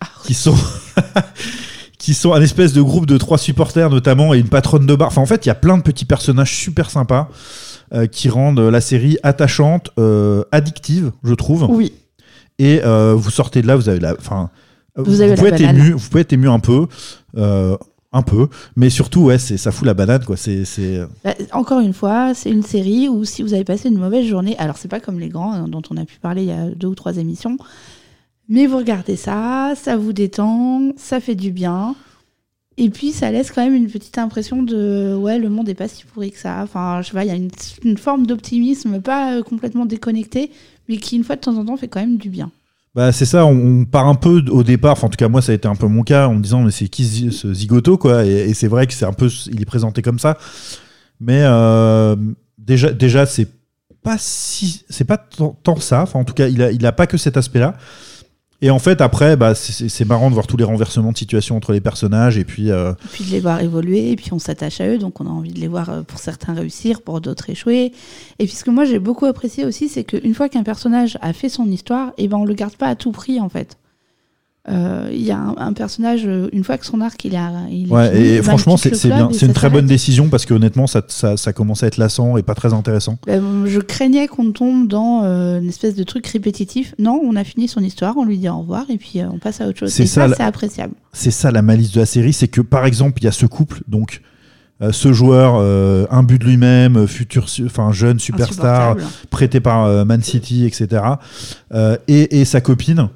Ah 0.00 0.06
qui 0.24 0.34
sont 0.34 0.54
qui 1.98 2.14
sont 2.14 2.32
un 2.32 2.40
espèce 2.40 2.72
de 2.72 2.80
groupe 2.82 3.06
de 3.06 3.18
trois 3.18 3.38
supporters 3.38 3.90
notamment 3.90 4.32
et 4.34 4.38
une 4.38 4.48
patronne 4.48 4.86
de 4.86 4.94
bar. 4.94 5.08
Enfin, 5.08 5.20
en 5.20 5.26
fait, 5.26 5.44
il 5.46 5.48
y 5.48 5.52
a 5.52 5.54
plein 5.54 5.76
de 5.76 5.82
petits 5.82 6.04
personnages 6.06 6.54
super 6.54 6.90
sympas 6.90 7.28
euh, 7.92 8.06
qui 8.06 8.28
rendent 8.28 8.60
la 8.60 8.80
série 8.80 9.18
attachante, 9.22 9.90
euh, 9.98 10.42
addictive, 10.52 11.12
je 11.24 11.34
trouve. 11.34 11.66
Oui. 11.70 11.92
Et 12.58 12.80
euh, 12.84 13.14
vous 13.16 13.30
sortez 13.30 13.62
de 13.62 13.66
là, 13.66 13.76
vous 13.76 13.88
avez 13.88 14.00
la, 14.00 14.14
enfin, 14.18 14.50
Vous 14.96 15.20
avez 15.20 15.30
la 15.30 15.36
pouvez 15.36 15.48
être 15.50 15.60
ému, 15.60 15.92
vous 15.92 16.08
pouvez 16.08 16.20
être 16.22 16.32
ému 16.32 16.48
un 16.48 16.58
peu. 16.60 16.86
euh, 17.36 17.76
un 18.12 18.22
peu, 18.22 18.48
mais 18.76 18.90
surtout, 18.90 19.22
ouais, 19.22 19.38
c'est, 19.38 19.56
ça 19.56 19.70
fout 19.70 19.86
la 19.86 19.94
banane, 19.94 20.24
quoi. 20.24 20.36
C'est, 20.36 20.64
c'est... 20.64 21.00
Bah, 21.24 21.34
encore 21.52 21.80
une 21.80 21.92
fois, 21.92 22.34
c'est 22.34 22.50
une 22.50 22.62
série 22.62 23.08
où 23.08 23.24
si 23.24 23.42
vous 23.42 23.54
avez 23.54 23.64
passé 23.64 23.88
une 23.88 23.98
mauvaise 23.98 24.26
journée, 24.26 24.56
alors 24.58 24.76
c'est 24.76 24.88
pas 24.88 25.00
comme 25.00 25.20
les 25.20 25.28
grands 25.28 25.52
hein, 25.52 25.68
dont 25.68 25.82
on 25.90 25.96
a 25.96 26.04
pu 26.04 26.18
parler 26.18 26.42
il 26.42 26.48
y 26.48 26.52
a 26.52 26.70
deux 26.70 26.88
ou 26.88 26.94
trois 26.94 27.18
émissions, 27.18 27.56
mais 28.48 28.66
vous 28.66 28.78
regardez 28.78 29.16
ça, 29.16 29.74
ça 29.76 29.96
vous 29.96 30.12
détend, 30.12 30.90
ça 30.96 31.20
fait 31.20 31.36
du 31.36 31.52
bien, 31.52 31.94
et 32.76 32.88
puis 32.88 33.12
ça 33.12 33.30
laisse 33.30 33.50
quand 33.50 33.62
même 33.62 33.74
une 33.74 33.88
petite 33.90 34.16
impression 34.18 34.62
de 34.62 35.14
ouais, 35.14 35.38
le 35.38 35.50
monde 35.50 35.68
est 35.68 35.74
pas 35.74 35.86
si 35.86 36.04
pourri 36.06 36.30
que 36.30 36.38
ça. 36.38 36.60
Enfin, 36.62 37.02
je 37.02 37.10
sais 37.10 37.22
il 37.22 37.28
y 37.28 37.30
a 37.30 37.34
une, 37.34 37.50
une 37.84 37.98
forme 37.98 38.26
d'optimisme 38.26 39.00
pas 39.02 39.34
euh, 39.34 39.42
complètement 39.42 39.84
déconnecté, 39.84 40.50
mais 40.88 40.96
qui 40.96 41.16
une 41.16 41.24
fois 41.24 41.36
de 41.36 41.42
temps 41.42 41.56
en 41.58 41.64
temps 41.64 41.76
fait 41.76 41.88
quand 41.88 42.00
même 42.00 42.16
du 42.16 42.30
bien. 42.30 42.50
Bah 42.94 43.12
c'est 43.12 43.24
ça, 43.24 43.46
on, 43.46 43.84
part 43.84 44.08
un 44.08 44.16
peu 44.16 44.42
au 44.50 44.64
départ, 44.64 44.92
enfin 44.92 45.06
en 45.06 45.10
tout 45.10 45.16
cas 45.16 45.28
moi 45.28 45.40
ça 45.40 45.52
a 45.52 45.54
été 45.54 45.68
un 45.68 45.76
peu 45.76 45.86
mon 45.86 46.02
cas 46.02 46.26
en 46.26 46.34
me 46.34 46.42
disant 46.42 46.62
mais 46.62 46.72
c'est 46.72 46.88
qui 46.88 47.30
ce 47.30 47.54
zigoto 47.54 47.96
quoi 47.96 48.24
et, 48.24 48.52
c'est 48.52 48.66
vrai 48.66 48.88
que 48.88 48.92
c'est 48.92 49.04
un 49.04 49.12
peu 49.12 49.28
il 49.46 49.62
est 49.62 49.66
présenté 49.66 50.02
comme 50.02 50.18
ça. 50.18 50.36
Mais 51.20 51.42
euh, 51.44 52.16
déjà 52.58 52.92
déjà 52.92 53.26
c'est 53.26 53.48
pas 54.02 54.16
si 54.18 54.84
c'est 54.88 55.04
pas 55.04 55.18
tant, 55.18 55.56
tant 55.62 55.76
ça. 55.78 56.02
Enfin 56.02 56.18
en 56.18 56.24
tout 56.24 56.34
cas 56.34 56.48
il 56.48 56.62
a 56.62 56.72
il 56.72 56.84
a 56.84 56.90
pas 56.90 57.06
que 57.06 57.16
cet 57.16 57.36
aspect 57.36 57.60
là 57.60 57.76
Et 58.62 58.70
en 58.70 58.78
fait, 58.78 59.00
après, 59.00 59.36
bah, 59.36 59.54
c'est 59.54 60.04
marrant 60.04 60.28
de 60.28 60.34
voir 60.34 60.46
tous 60.46 60.58
les 60.58 60.64
renversements 60.64 61.12
de 61.12 61.16
situation 61.16 61.56
entre 61.56 61.72
les 61.72 61.80
personnages. 61.80 62.36
Et 62.36 62.44
puis, 62.44 62.70
euh, 62.70 62.92
Et 62.92 63.08
puis 63.12 63.24
de 63.24 63.30
les 63.30 63.40
voir 63.40 63.60
évoluer, 63.62 64.10
et 64.10 64.16
puis 64.16 64.32
on 64.32 64.38
s'attache 64.38 64.80
à 64.80 64.88
eux, 64.88 64.98
donc 64.98 65.20
on 65.20 65.26
a 65.26 65.30
envie 65.30 65.52
de 65.52 65.60
les 65.60 65.68
voir 65.68 65.88
euh, 65.88 66.02
pour 66.02 66.18
certains 66.18 66.52
réussir, 66.52 67.00
pour 67.00 67.20
d'autres 67.22 67.48
échouer. 67.48 67.92
Et 68.38 68.46
puis 68.46 68.54
ce 68.54 68.64
que 68.64 68.70
moi 68.70 68.84
j'ai 68.84 68.98
beaucoup 68.98 69.24
apprécié 69.24 69.64
aussi, 69.64 69.88
c'est 69.88 70.04
qu'une 70.04 70.34
fois 70.34 70.48
qu'un 70.48 70.62
personnage 70.62 71.16
a 71.22 71.32
fait 71.32 71.48
son 71.48 71.66
histoire, 71.70 72.12
et 72.18 72.28
ben 72.28 72.36
on 72.36 72.44
le 72.44 72.54
garde 72.54 72.76
pas 72.76 72.88
à 72.88 72.96
tout 72.96 73.12
prix 73.12 73.40
en 73.40 73.48
fait. 73.48 73.76
Euh, 74.68 75.08
Il 75.10 75.22
y 75.22 75.30
a 75.30 75.38
un, 75.38 75.54
un 75.56 75.72
personnage, 75.72 76.22
euh, 76.26 76.48
une 76.52 76.64
fois 76.64 76.76
que 76.76 76.84
son 76.84 77.00
arc 77.00 77.24
il 77.24 77.34
a, 77.34 77.50
il 77.70 77.88
est 77.88 77.92
ouais, 77.92 78.12
fini, 78.12 78.24
et 78.28 78.42
franchement, 78.42 78.76
c'est 78.76 78.90
bien. 79.06 79.30
C'est 79.32 79.46
une 79.46 79.54
très 79.54 79.70
bonne 79.70 79.86
décision 79.86 80.28
parce 80.28 80.44
que 80.44 80.52
honnêtement, 80.52 80.86
ça, 80.86 81.02
ça, 81.08 81.38
ça 81.38 81.52
commence 81.54 81.82
à 81.82 81.86
être 81.86 81.96
lassant 81.96 82.36
et 82.36 82.42
pas 82.42 82.54
très 82.54 82.74
intéressant. 82.74 83.18
Ben, 83.26 83.64
je 83.66 83.80
craignais 83.80 84.28
qu'on 84.28 84.52
tombe 84.52 84.86
dans 84.86 85.22
euh, 85.24 85.60
une 85.60 85.68
espèce 85.68 85.94
de 85.94 86.02
truc 86.04 86.26
répétitif. 86.26 86.94
Non, 86.98 87.20
on 87.24 87.36
a 87.36 87.44
fini 87.44 87.68
son 87.68 87.80
histoire, 87.80 88.16
on 88.18 88.24
lui 88.24 88.36
dit 88.36 88.50
au 88.50 88.58
revoir, 88.58 88.84
et 88.90 88.98
puis 88.98 89.20
euh, 89.20 89.28
on 89.32 89.38
passe 89.38 89.62
à 89.62 89.66
autre 89.66 89.78
chose. 89.78 89.90
C'est 89.92 90.02
Et 90.02 90.06
ça, 90.06 90.28
c'est 90.28 90.42
appréciable. 90.42 90.92
c'est 91.14 91.30
ça 91.30 91.50
la 91.50 91.62
malice 91.62 91.92
de 91.92 92.00
la 92.00 92.06
série, 92.06 92.34
c'est 92.34 92.48
que 92.48 92.60
par 92.60 92.84
exemple, 92.84 93.18
il 93.22 93.24
y 93.24 93.28
a 93.28 93.32
ce 93.32 93.46
couple, 93.46 93.80
donc 93.88 94.20
euh, 94.82 94.92
ce 94.92 95.12
joueur, 95.12 95.54
euh, 95.56 96.06
un 96.10 96.22
but 96.22 96.38
de 96.38 96.44
lui-même, 96.46 97.06
futur, 97.06 97.46
enfin 97.64 97.92
jeune 97.92 98.18
superstar, 98.18 98.96
prêté 99.30 99.60
par 99.60 99.84
euh, 99.86 100.04
Man 100.04 100.22
City, 100.22 100.66
etc. 100.66 101.02
euh, 101.72 101.96
et, 102.08 102.40
et 102.40 102.44
sa 102.44 102.60
copine. 102.60 103.08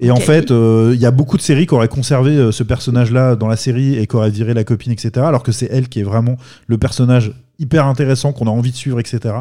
Et 0.00 0.10
en 0.10 0.16
fait, 0.16 0.50
euh, 0.50 0.92
il 0.94 1.00
y 1.00 1.06
a 1.06 1.10
beaucoup 1.10 1.36
de 1.36 1.42
séries 1.42 1.66
qui 1.66 1.74
auraient 1.74 1.88
conservé 1.88 2.30
euh, 2.32 2.52
ce 2.52 2.62
personnage-là 2.62 3.36
dans 3.36 3.48
la 3.48 3.56
série 3.56 3.96
et 3.98 4.06
qui 4.06 4.16
auraient 4.16 4.30
viré 4.30 4.54
la 4.54 4.64
copine, 4.64 4.92
etc. 4.92 5.10
Alors 5.26 5.42
que 5.42 5.52
c'est 5.52 5.68
elle 5.70 5.88
qui 5.88 6.00
est 6.00 6.04
vraiment 6.04 6.36
le 6.66 6.78
personnage 6.78 7.32
hyper 7.58 7.86
intéressant 7.86 8.32
qu'on 8.32 8.46
a 8.46 8.50
envie 8.50 8.70
de 8.70 8.76
suivre, 8.76 8.98
etc. 8.98 9.34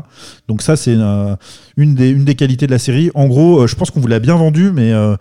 Donc 0.50 0.62
ça, 0.62 0.76
c'est 0.76 0.96
euh, 0.98 1.36
une, 1.78 1.96
des, 1.96 2.10
une 2.10 2.26
des 2.26 2.36
qualités 2.36 2.68
de 2.68 2.72
la 2.72 2.80
série. 2.80 3.10
En 3.16 3.28
gros, 3.28 3.66
je 3.68 3.76
pense 3.76 3.90
qu'on 3.92 4.02
vous 4.02 4.08
l'a 4.10 4.20
bien 4.20 4.36
vendu, 4.36 4.72
mais, 4.74 4.92
euh, 4.92 5.16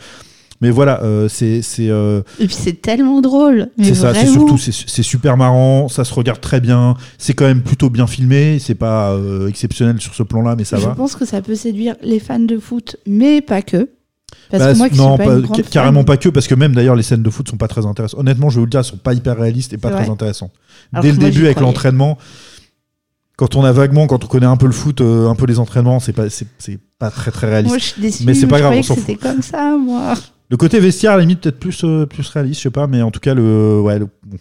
mais 0.60 0.70
voilà, 0.70 1.00
euh, 1.04 1.28
c'est 1.28 1.62
c'est, 1.62 1.88
euh, 1.88 2.22
Et 2.40 2.46
puis 2.46 2.56
c'est 2.58 2.82
tellement 2.82 3.20
drôle. 3.20 3.68
c'est 3.80 3.94
ça, 3.94 4.12
c'est 4.14 4.26
surtout 4.26 4.58
c'est 4.58 5.02
super 5.04 5.36
marrant, 5.36 5.88
ça 5.88 6.02
se 6.04 6.12
regarde 6.12 6.40
très 6.40 6.60
bien, 6.60 6.96
c'est 7.16 7.34
quand 7.34 7.44
même 7.46 7.62
plutôt 7.62 7.90
bien 7.90 8.08
filmé, 8.08 8.58
c'est 8.58 8.74
pas 8.74 9.12
euh, 9.12 9.46
exceptionnel 9.46 10.00
sur 10.00 10.14
ce 10.14 10.24
plan-là, 10.24 10.56
mais 10.58 10.64
ça 10.64 10.78
je 10.78 10.86
va. 10.86 10.96
pense 10.96 11.14
que 11.14 11.24
ça 11.24 11.40
peut 11.42 11.54
séduire 11.54 11.94
les 12.02 12.18
fans 12.18 12.40
de 12.40 12.58
foot, 12.58 12.96
mais 13.06 13.40
pas 13.40 13.62
que. 13.62 13.88
Parce 14.50 14.62
Bah, 14.64 14.72
que 14.72 14.78
moi, 14.78 14.88
qui 14.88 14.96
non, 14.96 15.16
suis 15.16 15.26
pas, 15.26 15.40
fan- 15.54 15.62
carrément 15.70 16.04
pas 16.04 16.16
que, 16.16 16.28
parce 16.30 16.46
que 16.46 16.54
même 16.54 16.74
d'ailleurs 16.74 16.94
les 16.96 17.02
scènes 17.02 17.22
de 17.22 17.30
foot 17.30 17.48
sont 17.48 17.56
pas 17.56 17.68
très 17.68 17.84
intéressantes. 17.86 18.18
Honnêtement, 18.20 18.48
je 18.50 18.56
vais 18.56 18.60
vous 18.60 18.66
le 18.66 18.70
dire, 18.70 18.80
elles 18.80 18.86
sont 18.86 18.96
pas 18.96 19.12
hyper 19.14 19.36
réalistes 19.36 19.72
et 19.72 19.78
pas 19.78 19.90
très 19.90 20.08
intéressantes. 20.08 20.52
Alors 20.92 21.02
Dès 21.02 21.12
le 21.12 21.18
moi, 21.18 21.28
début 21.30 21.44
avec 21.44 21.60
l'entraînement, 21.60 22.16
quand 23.36 23.56
on 23.56 23.64
a 23.64 23.72
vaguement, 23.72 24.06
quand 24.06 24.24
on 24.24 24.26
connaît 24.26 24.46
un 24.46 24.56
peu 24.56 24.66
le 24.66 24.72
foot, 24.72 25.00
euh, 25.00 25.28
un 25.28 25.34
peu 25.34 25.46
les 25.46 25.58
entraînements, 25.58 26.00
c'est 26.00 26.12
pas, 26.12 26.28
c'est 26.30 26.78
pas 26.98 27.10
très 27.10 27.30
très 27.30 27.46
réaliste. 27.48 27.70
Moi, 27.72 27.78
je 27.78 27.84
suis 27.84 28.00
déçue. 28.02 28.24
Mais 28.24 28.34
c'est 28.34 28.46
pas 28.46 28.58
grave, 28.58 28.72
croyais 28.72 28.80
on 28.80 28.82
s'en 28.82 28.94
que 28.94 29.00
fout. 29.00 29.06
C'était 29.10 29.28
comme 29.28 29.42
ça, 29.42 29.76
moi. 29.78 30.14
Le 30.50 30.56
côté 30.56 30.80
vestiaire, 30.80 31.12
à 31.12 31.16
la 31.16 31.20
limite, 31.22 31.40
peut-être 31.40 31.60
plus, 31.60 31.84
euh, 31.84 32.06
plus 32.06 32.26
réaliste, 32.30 32.58
je 32.60 32.62
sais 32.64 32.70
pas, 32.70 32.86
mais 32.86 33.02
en 33.02 33.10
tout 33.10 33.20
cas, 33.20 33.34
le. 33.34 33.80
Ouais, 33.80 33.98
le- 33.98 34.08
bon. 34.26 34.38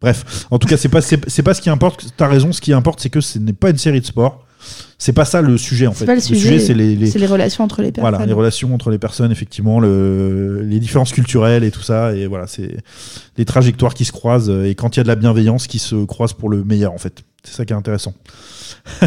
Bref, 0.00 0.46
en 0.50 0.58
tout 0.58 0.66
cas, 0.66 0.76
c'est 0.76 0.88
pas, 0.88 1.00
c'est 1.00 1.28
c'est 1.30 1.44
pas 1.44 1.54
ce 1.54 1.60
qui 1.60 1.70
importe. 1.70 2.06
T'as 2.16 2.26
raison, 2.26 2.50
ce 2.52 2.60
qui 2.60 2.72
importe, 2.72 2.98
c'est 3.00 3.10
que 3.10 3.20
ce 3.20 3.38
n'est 3.38 3.52
pas 3.52 3.70
une 3.70 3.78
série 3.78 4.00
de 4.00 4.06
sport. 4.06 4.44
C'est 4.98 5.12
pas 5.12 5.24
ça 5.24 5.42
le 5.42 5.58
sujet, 5.58 5.86
en 5.88 5.92
fait. 5.92 6.04
pas 6.06 6.14
le 6.14 6.20
sujet, 6.20 6.58
c'est 6.60 6.74
les, 6.74 6.94
les- 6.94 7.10
C'est 7.10 7.18
les 7.18 7.26
relations 7.26 7.64
entre 7.64 7.82
les 7.82 7.90
personnes. 7.90 8.10
voilà, 8.10 8.24
les 8.26 8.32
relations 8.32 8.72
entre 8.74 8.90
les 8.90 8.98
personnes, 8.98 9.32
effectivement, 9.32 9.80
le, 9.80 10.62
les 10.62 10.78
différences 10.78 11.10
culturelles 11.12 11.64
et 11.64 11.70
tout 11.72 11.82
ça. 11.82 12.14
Et 12.14 12.26
voilà, 12.28 12.46
c'est 12.46 12.76
les 13.36 13.44
trajectoires 13.44 13.94
qui 13.94 14.04
se 14.04 14.12
croisent. 14.12 14.50
Et 14.64 14.74
quand 14.76 14.94
il 14.96 14.98
y 14.98 15.00
a 15.00 15.02
de 15.02 15.08
la 15.08 15.16
bienveillance 15.16 15.66
qui 15.66 15.78
se 15.80 16.04
croise 16.04 16.32
pour 16.34 16.48
le 16.50 16.62
meilleur, 16.64 16.92
en 16.92 16.98
fait. 16.98 17.22
C'est 17.44 17.54
ça 17.56 17.64
qui 17.64 17.72
est 17.72 17.76
intéressant. 17.76 18.14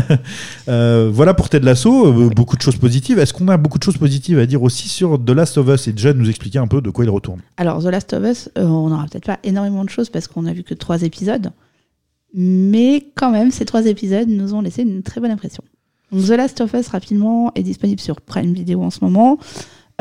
Euh, 0.67 1.09
voilà 1.13 1.33
pour 1.33 1.49
Ted 1.49 1.65
Lasso, 1.65 2.07
euh, 2.07 2.29
beaucoup 2.29 2.55
de 2.57 2.61
choses 2.61 2.77
positives. 2.77 3.19
Est-ce 3.19 3.33
qu'on 3.33 3.47
a 3.49 3.57
beaucoup 3.57 3.77
de 3.77 3.83
choses 3.83 3.97
positives 3.97 4.39
à 4.39 4.45
dire 4.45 4.63
aussi 4.63 4.89
sur 4.89 5.23
The 5.23 5.29
Last 5.29 5.57
of 5.57 5.67
Us? 5.69 5.87
Et 5.87 5.91
déjà 5.91 6.11
de 6.13 6.17
nous 6.17 6.29
expliquer 6.29 6.59
un 6.59 6.67
peu 6.67 6.81
de 6.81 6.89
quoi 6.89 7.05
il 7.05 7.09
retourne 7.09 7.39
Alors, 7.57 7.81
The 7.83 7.87
Last 7.87 8.13
of 8.13 8.23
Us, 8.25 8.49
euh, 8.57 8.63
on 8.65 8.89
n'aura 8.89 9.05
peut-être 9.05 9.25
pas 9.25 9.39
énormément 9.43 9.83
de 9.83 9.89
choses 9.89 10.09
parce 10.09 10.27
qu'on 10.27 10.45
a 10.47 10.53
vu 10.53 10.63
que 10.63 10.73
trois 10.73 11.03
épisodes. 11.03 11.51
Mais 12.37 13.07
quand 13.15 13.31
même, 13.31 13.49
ces 13.49 13.63
trois 13.63 13.85
épisodes 13.85 14.27
nous 14.27 14.53
ont 14.53 14.61
laissé 14.61 14.81
une 14.81 15.01
très 15.03 15.21
bonne 15.21 15.31
impression. 15.31 15.63
Donc, 16.11 16.25
The 16.25 16.31
Last 16.31 16.59
of 16.61 16.73
Us, 16.73 16.89
rapidement, 16.89 17.51
est 17.55 17.63
disponible 17.63 18.01
sur 18.01 18.19
Prime 18.19 18.53
Video 18.53 18.83
en 18.83 18.89
ce 18.89 18.99
moment. 19.01 19.37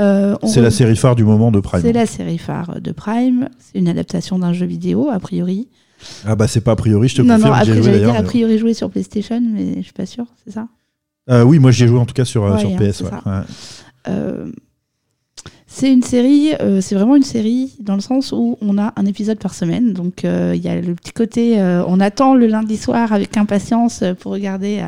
Euh, 0.01 0.35
C'est 0.45 0.61
la 0.61 0.73
série 0.73 0.97
phare 0.97 1.15
du 1.15 1.23
moment 1.23 1.53
de 1.53 1.61
Prime. 1.61 1.81
C'est 1.81 1.93
la 1.93 2.07
série 2.07 2.39
phare 2.39 2.81
de 2.81 2.91
Prime. 2.91 3.49
C'est 3.61 3.79
une 3.79 3.89
adaptation 3.89 4.39
d'un 4.41 4.53
jeu 4.53 4.67
vidéo, 4.67 5.11
a 5.11 5.21
priori. 5.21 5.69
Ah 6.27 6.35
bah 6.35 6.49
c'est 6.49 6.61
pas 6.61 6.73
a 6.73 6.77
priori, 6.77 7.09
je 7.09 7.17
te 7.17 7.23
non, 7.23 7.39
non, 7.39 7.51
confirme. 7.51 7.55
ai 7.55 7.61
après, 7.61 7.83
j'allais 7.83 7.99
dire 8.01 8.15
a 8.17 8.23
priori 8.23 8.59
joué 8.59 8.75
sur 8.75 8.91
PlayStation, 8.91 9.41
mais 9.41 9.77
je 9.77 9.83
suis 9.83 9.93
pas 9.93 10.05
sûre, 10.07 10.27
c'est 10.45 10.53
ça? 10.53 10.67
Euh, 11.31 11.45
oui, 11.45 11.59
moi 11.59 11.71
j'y 11.71 11.85
ai 11.85 11.87
joué 11.87 11.99
en 11.99 12.05
tout 12.05 12.13
cas 12.13 12.25
sur, 12.27 12.45
euh, 12.45 12.55
Ouais, 12.55 12.61
sur 12.61 12.69
hein, 12.71 12.77
PS. 12.77 13.01
Ouais. 13.03 13.09
Euh, 14.09 14.51
c'est 15.75 15.93
une 15.93 16.05
série, 16.05 16.55
euh, 16.61 16.81
c'est 16.81 16.95
vraiment 16.95 17.17
une 17.17 17.25
série 17.25 17.75
dans 17.81 17.97
le 17.97 18.01
sens 18.01 18.31
où 18.31 18.57
on 18.61 18.79
a 18.79 18.93
un 18.95 19.07
épisode 19.07 19.41
par 19.41 19.55
semaine. 19.55 19.93
Donc 19.93 20.25
euh, 20.25 20.53
il 20.55 20.63
y 20.63 20.69
a 20.69 20.81
le 20.81 20.95
petit 20.95 21.11
côté, 21.11 21.61
euh, 21.61 21.83
on 21.89 21.99
attend 21.99 22.37
le 22.37 22.47
lundi 22.47 22.77
soir 22.77 23.13
avec 23.13 23.37
impatience 23.37 24.05
pour 24.21 24.31
regarder 24.31 24.87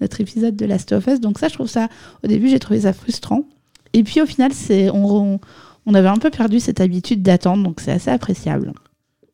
notre 0.00 0.20
épisode 0.20 0.54
de 0.54 0.64
Last 0.64 0.92
of 0.92 1.08
Us. 1.08 1.18
Donc 1.18 1.40
ça, 1.40 1.48
je 1.48 1.54
trouve 1.54 1.66
ça, 1.66 1.88
au 2.22 2.28
début, 2.28 2.48
j'ai 2.48 2.60
trouvé 2.60 2.82
ça 2.82 2.92
frustrant. 2.92 3.46
Et 3.94 4.04
puis 4.04 4.20
au 4.20 4.26
final, 4.26 4.52
c'est, 4.54 4.90
on, 4.90 5.34
on, 5.34 5.40
on 5.86 5.94
avait 5.94 6.06
un 6.06 6.18
peu 6.18 6.30
perdu 6.30 6.60
cette 6.60 6.80
habitude 6.80 7.20
d'attendre, 7.20 7.64
donc 7.64 7.80
c'est 7.80 7.90
assez 7.90 8.10
appréciable. 8.10 8.72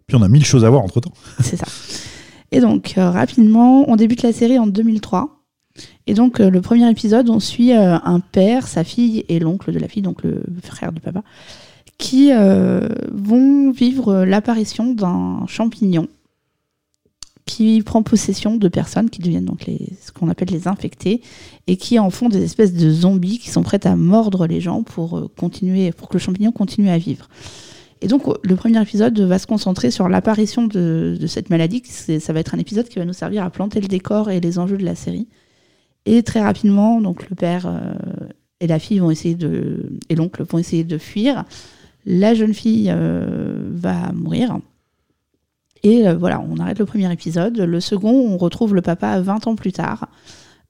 Puis 0.07 0.17
on 0.17 0.23
a 0.23 0.29
mille 0.29 0.47
choses 0.47 0.64
à 0.64 0.71
voir 0.71 0.83
entre 0.83 1.01
temps. 1.01 1.12
C'est 1.40 1.57
ça. 1.57 1.67
Et 2.51 2.61
donc, 2.61 2.95
rapidement, 2.97 3.90
on 3.90 3.97
débute 3.97 4.23
la 4.23 4.33
série 4.33 4.59
en 4.59 4.67
2003. 4.67 5.43
Et 6.06 6.14
donc, 6.14 6.40
euh, 6.40 6.50
le 6.50 6.60
premier 6.60 6.88
épisode, 6.90 7.30
on 7.30 7.40
suit 7.40 7.72
euh, 7.72 7.96
un 8.04 8.20
père, 8.20 8.68
sa 8.68 8.84
fille 8.84 9.24
et 9.28 9.38
l'oncle 9.38 9.72
de 9.72 9.78
la 9.78 9.88
fille, 9.88 10.02
donc 10.02 10.22
le 10.22 10.42
frère 10.62 10.92
du 10.92 11.00
papa, 11.00 11.22
qui 11.98 12.32
euh, 12.32 12.88
vont 13.12 13.70
vivre 13.70 14.24
l'apparition 14.24 14.92
d'un 14.92 15.46
champignon 15.46 16.08
qui 17.46 17.82
prend 17.82 18.02
possession 18.02 18.56
de 18.56 18.68
personnes 18.68 19.10
qui 19.10 19.20
deviennent 19.20 19.44
donc 19.44 19.66
les, 19.66 19.90
ce 20.00 20.12
qu'on 20.12 20.30
appelle 20.30 20.48
les 20.48 20.66
infectés 20.66 21.20
et 21.66 21.76
qui 21.76 21.98
en 21.98 22.08
font 22.08 22.30
des 22.30 22.42
espèces 22.42 22.72
de 22.72 22.90
zombies 22.90 23.38
qui 23.38 23.50
sont 23.50 23.62
prêts 23.62 23.87
à 23.87 23.96
mordre 23.96 24.46
les 24.46 24.62
gens 24.62 24.82
pour 24.82 25.30
continuer, 25.37 25.92
pour 25.92 26.08
que 26.08 26.14
le 26.14 26.20
champignon 26.20 26.52
continue 26.52 26.88
à 26.88 26.96
vivre. 26.96 27.28
Et 28.00 28.08
donc, 28.08 28.22
le 28.42 28.56
premier 28.56 28.80
épisode 28.80 29.18
va 29.20 29.38
se 29.38 29.46
concentrer 29.46 29.90
sur 29.90 30.08
l'apparition 30.08 30.66
de, 30.66 31.16
de 31.20 31.26
cette 31.26 31.50
maladie. 31.50 31.82
Ça 31.84 32.32
va 32.32 32.40
être 32.40 32.54
un 32.54 32.58
épisode 32.58 32.88
qui 32.88 32.98
va 32.98 33.04
nous 33.04 33.12
servir 33.12 33.44
à 33.44 33.50
planter 33.50 33.80
le 33.80 33.88
décor 33.88 34.30
et 34.30 34.40
les 34.40 34.58
enjeux 34.58 34.78
de 34.78 34.84
la 34.84 34.94
série. 34.94 35.28
Et 36.07 36.23
très 36.23 36.43
rapidement, 36.43 37.01
donc 37.01 37.29
le 37.31 37.37
père 37.37 37.67
euh, 37.67 37.95
et 38.61 38.67
la 38.67 38.79
fille 38.79 38.99
vont 38.99 39.11
essayer 39.11 39.35
de, 39.35 39.93
et 40.09 40.14
l'oncle 40.14 40.43
vont 40.43 40.59
essayer 40.59 40.85
de 40.85 40.99
fuir. 40.99 41.45
La 42.05 42.35
jeune 42.35 42.53
fille 42.53 42.90
euh, 42.90 43.71
va 43.73 44.12
mourir. 44.12 44.59
Et 45.83 46.07
euh, 46.07 46.14
voilà, 46.14 46.40
on 46.40 46.59
arrête 46.59 46.79
le 46.79 46.85
premier 46.85 47.11
épisode. 47.11 47.59
Le 47.59 47.81
second, 47.81 48.12
on 48.12 48.37
retrouve 48.37 48.75
le 48.75 48.83
papa 48.83 49.21
20 49.21 49.47
ans 49.47 49.55
plus 49.55 49.73
tard, 49.73 50.09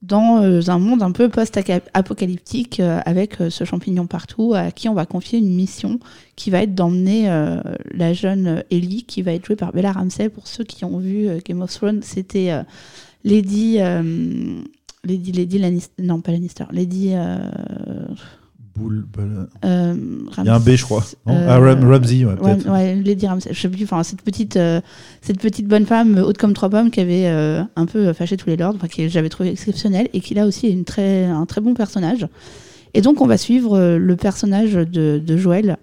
dans 0.02 0.42
un 0.68 0.78
monde 0.78 1.02
un 1.02 1.12
peu 1.12 1.30
post-apocalyptique, 1.30 2.80
avec 2.80 3.38
ce 3.48 3.64
champignon 3.64 4.06
partout, 4.06 4.52
à 4.54 4.70
qui 4.70 4.88
on 4.90 4.94
va 4.94 5.06
confier 5.06 5.38
une 5.38 5.54
mission 5.54 5.98
qui 6.36 6.50
va 6.50 6.62
être 6.62 6.74
d'emmener 6.74 7.26
la 7.90 8.12
jeune 8.12 8.64
Ellie, 8.70 9.04
qui 9.04 9.22
va 9.22 9.32
être 9.32 9.46
jouée 9.46 9.56
par 9.56 9.72
Bella 9.72 9.92
Ramsey. 9.92 10.28
Pour 10.28 10.46
ceux 10.46 10.64
qui 10.64 10.84
ont 10.84 10.98
vu 10.98 11.28
Game 11.46 11.62
of 11.62 11.72
Thrones, 11.72 12.02
c'était 12.02 12.52
Lady, 13.24 13.78
Lady, 15.04 15.32
Lady 15.32 15.58
Lannister, 15.58 16.02
non 16.02 16.20
pas 16.20 16.32
Lannister, 16.32 16.64
Lady. 16.72 17.10
euh, 17.14 17.38
Boule, 18.76 19.04
boule. 19.12 19.46
euh, 19.64 19.94
Il 20.38 20.44
y 20.44 20.48
a 20.48 20.54
un 20.56 20.58
B, 20.58 20.70
je 20.70 20.82
crois. 20.82 21.04
Non 21.26 21.34
euh, 21.34 21.46
ah, 21.48 21.58
Ram- 21.60 21.84
Ramsey, 21.88 22.24
ouais, 22.24 22.34
peut-être. 22.34 22.68
ouais, 22.68 22.96
Lady 22.96 23.24
Ramsey. 23.24 23.50
Je 23.52 23.60
sais 23.60 23.68
plus. 23.68 23.84
Enfin, 23.84 24.02
cette 24.02 24.22
petite, 24.22 24.56
euh, 24.56 24.80
cette 25.22 25.38
petite 25.38 25.68
bonne 25.68 25.86
femme 25.86 26.18
haute 26.18 26.38
comme 26.38 26.54
trois 26.54 26.68
pommes 26.70 26.90
qui 26.90 26.98
avait 27.00 27.26
un 27.28 27.86
peu 27.86 28.12
fâché 28.12 28.36
tous 28.36 28.48
les 28.48 28.56
lords, 28.56 28.74
enfin, 28.74 28.88
que 28.88 29.06
j'avais 29.08 29.28
trouvé 29.28 29.50
exceptionnelle 29.50 30.08
et 30.12 30.18
qui 30.20 30.34
là 30.34 30.44
aussi 30.44 30.66
est 30.66 30.72
une 30.72 30.84
très, 30.84 31.24
un 31.26 31.46
très 31.46 31.60
bon 31.60 31.74
personnage. 31.74 32.26
Et 32.94 33.00
donc, 33.00 33.20
on 33.20 33.26
va 33.26 33.36
suivre 33.38 33.96
le 33.96 34.16
personnage 34.16 34.72
de, 34.72 35.22
de 35.24 35.36
Joël 35.36 35.76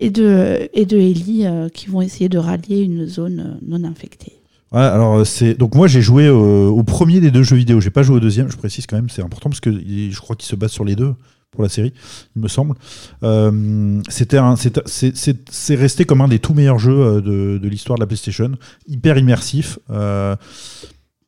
et 0.00 0.08
de, 0.08 0.70
et 0.72 0.86
de 0.86 0.96
Ellie 0.96 1.44
qui 1.74 1.88
vont 1.90 2.00
essayer 2.00 2.30
de 2.30 2.38
rallier 2.38 2.80
une 2.80 3.04
zone 3.06 3.58
non 3.66 3.84
infectée. 3.84 4.37
Alors 4.72 5.18
euh, 5.18 5.24
c'est 5.24 5.54
donc 5.54 5.74
moi 5.74 5.86
j'ai 5.86 6.02
joué 6.02 6.26
euh, 6.26 6.66
au 6.66 6.82
premier 6.82 7.20
des 7.20 7.30
deux 7.30 7.42
jeux 7.42 7.56
vidéo. 7.56 7.80
J'ai 7.80 7.90
pas 7.90 8.02
joué 8.02 8.16
au 8.16 8.20
deuxième. 8.20 8.50
Je 8.50 8.56
précise 8.56 8.86
quand 8.86 8.96
même, 8.96 9.08
c'est 9.08 9.22
important 9.22 9.48
parce 9.48 9.60
que 9.60 9.70
je 9.70 10.20
crois 10.20 10.36
qu'il 10.36 10.48
se 10.48 10.56
base 10.56 10.70
sur 10.70 10.84
les 10.84 10.94
deux 10.94 11.14
pour 11.50 11.62
la 11.62 11.70
série, 11.70 11.94
il 12.36 12.42
me 12.42 12.48
semble. 12.48 12.74
Euh, 13.22 14.02
c'est, 14.10 15.74
resté 15.74 16.04
comme 16.04 16.20
un 16.20 16.28
des 16.28 16.38
tout 16.38 16.52
meilleurs 16.52 16.78
jeux 16.78 17.22
de, 17.22 17.66
l'histoire 17.66 17.96
de 17.98 18.02
la 18.02 18.06
PlayStation. 18.06 18.52
Hyper 18.86 19.16
immersif, 19.16 19.78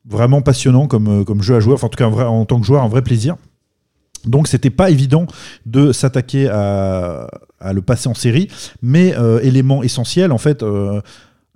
vraiment 0.05 0.42
passionnant 0.42 0.88
comme, 0.88 1.24
comme 1.24 1.42
jeu 1.42 1.57
à 1.57 1.61
jouer. 1.61 1.72
Enfin, 1.72 1.87
en 1.87 1.90
tout 1.90 1.96
cas, 1.96 2.07
en 2.07 2.44
tant 2.44 2.61
que 2.61 2.66
joueur, 2.66 2.83
un 2.83 2.88
vrai 2.88 3.00
plaisir. 3.00 3.37
Donc 4.26 4.47
c'était 4.47 4.68
pas 4.68 4.91
évident 4.91 5.26
de 5.64 5.91
s'attaquer 5.93 6.49
à, 6.51 7.26
à 7.59 7.72
le 7.72 7.80
passer 7.80 8.11
en 8.11 8.14
série, 8.14 8.49
mais 8.82 9.14
élément 9.43 9.82
essentiel 9.82 10.32
en 10.32 10.38
fait. 10.38 10.62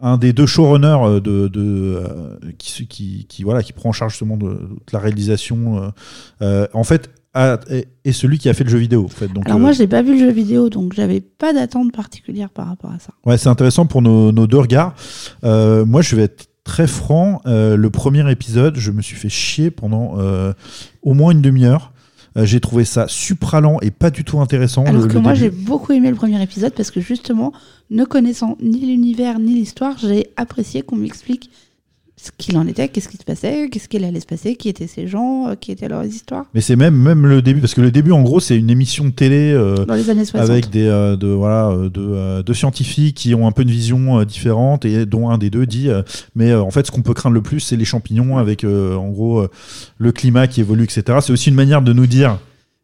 Un 0.06 0.18
des 0.18 0.32
deux 0.34 0.44
showrunners 0.46 0.98
euh, 1.02 1.20
de, 1.20 1.48
de, 1.48 1.62
euh, 1.64 2.36
qui, 2.58 2.86
qui, 2.86 3.26
qui, 3.26 3.42
voilà, 3.42 3.62
qui 3.62 3.72
prend 3.72 3.88
en 3.88 3.92
charge 3.92 4.12
justement 4.12 4.36
de, 4.36 4.46
de 4.48 4.92
la 4.92 4.98
réalisation, 4.98 5.90
euh, 6.42 6.66
en 6.74 6.84
fait, 6.84 7.10
a- 7.32 7.58
est, 8.04 8.12
celui 8.12 8.36
qui 8.38 8.48
a 8.50 8.54
fait 8.54 8.64
le 8.64 8.70
jeu 8.70 8.78
vidéo. 8.78 9.06
En 9.06 9.08
fait. 9.08 9.28
Donc, 9.32 9.46
Alors 9.46 9.56
euh, 9.56 9.60
moi, 9.62 9.72
j'ai 9.72 9.86
pas 9.86 10.02
vu 10.02 10.12
le 10.12 10.18
jeu 10.18 10.30
vidéo, 10.30 10.68
donc 10.68 10.92
j'avais 10.92 11.20
pas 11.22 11.52
d'attente 11.54 11.90
particulière 11.92 12.50
par 12.50 12.68
rapport 12.68 12.90
à 12.92 12.98
ça. 12.98 13.14
Ouais, 13.24 13.38
c'est 13.38 13.48
intéressant 13.48 13.86
pour 13.86 14.02
nos, 14.02 14.30
nos 14.30 14.46
deux 14.46 14.58
regards. 14.58 14.94
Euh, 15.42 15.86
moi, 15.86 16.02
je 16.02 16.14
vais 16.16 16.24
être 16.24 16.48
très 16.64 16.86
franc. 16.86 17.40
euh, 17.46 17.74
le 17.76 17.88
premier 17.90 18.30
épisode, 18.30 18.76
je 18.76 18.90
me 18.90 19.00
suis 19.00 19.16
fait 19.16 19.30
chier 19.30 19.70
pendant 19.70 20.16
au 21.02 21.14
moins 21.14 21.32
une 21.32 21.40
demi-heure. 21.42 21.93
Euh, 22.36 22.44
j'ai 22.44 22.58
trouvé 22.60 22.84
ça 22.84 23.06
supralent 23.08 23.78
et 23.82 23.90
pas 23.92 24.10
du 24.10 24.24
tout 24.24 24.40
intéressant. 24.40 24.84
Alors 24.84 25.02
le- 25.02 25.08
que 25.08 25.14
le 25.14 25.20
moi, 25.20 25.34
j'ai 25.34 25.50
beaucoup 25.50 25.92
aimé 25.92 26.10
le 26.10 26.16
premier 26.16 26.42
épisode 26.42 26.72
parce 26.74 26.90
que 26.90 27.00
justement, 27.00 27.52
ne 27.90 28.04
connaissant 28.04 28.56
ni 28.60 28.80
l'univers 28.80 29.38
ni 29.38 29.54
l'histoire, 29.54 29.96
j'ai 29.98 30.26
apprécié 30.36 30.82
qu'on 30.82 30.96
m'explique 30.96 31.50
ce 32.16 32.30
qu'il 32.38 32.56
en 32.56 32.66
était, 32.66 32.88
qu'est-ce 32.88 33.08
qui 33.08 33.16
se 33.16 33.24
passait, 33.24 33.68
qu'est-ce 33.70 33.88
qu'il 33.88 34.04
allait 34.04 34.20
se 34.20 34.26
passer, 34.26 34.54
qui 34.54 34.68
étaient 34.68 34.86
ces 34.86 35.08
gens, 35.08 35.48
euh, 35.48 35.54
qui 35.56 35.72
étaient 35.72 35.88
leurs 35.88 36.04
histoires. 36.04 36.44
Mais 36.54 36.60
c'est 36.60 36.76
même, 36.76 36.94
même 36.94 37.26
le 37.26 37.42
début, 37.42 37.60
parce 37.60 37.74
que 37.74 37.80
le 37.80 37.90
début, 37.90 38.12
en 38.12 38.22
gros, 38.22 38.38
c'est 38.38 38.56
une 38.56 38.70
émission 38.70 39.04
de 39.04 39.10
télé 39.10 39.52
euh, 39.52 39.84
Dans 39.84 39.94
les 39.94 40.08
années 40.08 40.24
60. 40.24 40.48
avec 40.48 40.70
des 40.70 40.86
euh, 40.86 41.16
de, 41.16 41.26
voilà, 41.26 41.70
euh, 41.70 41.90
de, 41.90 42.42
de 42.42 42.52
scientifiques 42.52 43.16
qui 43.16 43.34
ont 43.34 43.48
un 43.48 43.52
peu 43.52 43.62
une 43.62 43.70
vision 43.70 44.22
différente 44.22 44.84
et 44.84 45.06
dont 45.06 45.28
un 45.28 45.38
des 45.38 45.50
deux 45.50 45.66
dit 45.66 45.88
Mais 46.36 46.54
en 46.54 46.70
fait, 46.70 46.86
ce 46.86 46.92
qu'on 46.92 47.02
peut 47.02 47.14
craindre 47.14 47.34
le 47.34 47.42
plus, 47.42 47.60
c'est 47.60 47.76
les 47.76 47.84
champignons 47.84 48.38
avec, 48.38 48.64
en 48.64 49.08
gros, 49.08 49.46
le 49.98 50.12
climat 50.12 50.46
qui 50.46 50.60
évolue, 50.60 50.84
etc. 50.84 51.18
C'est 51.20 51.32
aussi 51.32 51.48
une 51.48 51.56
manière 51.56 51.82
de 51.82 51.92
nous 51.92 52.06
dire 52.06 52.38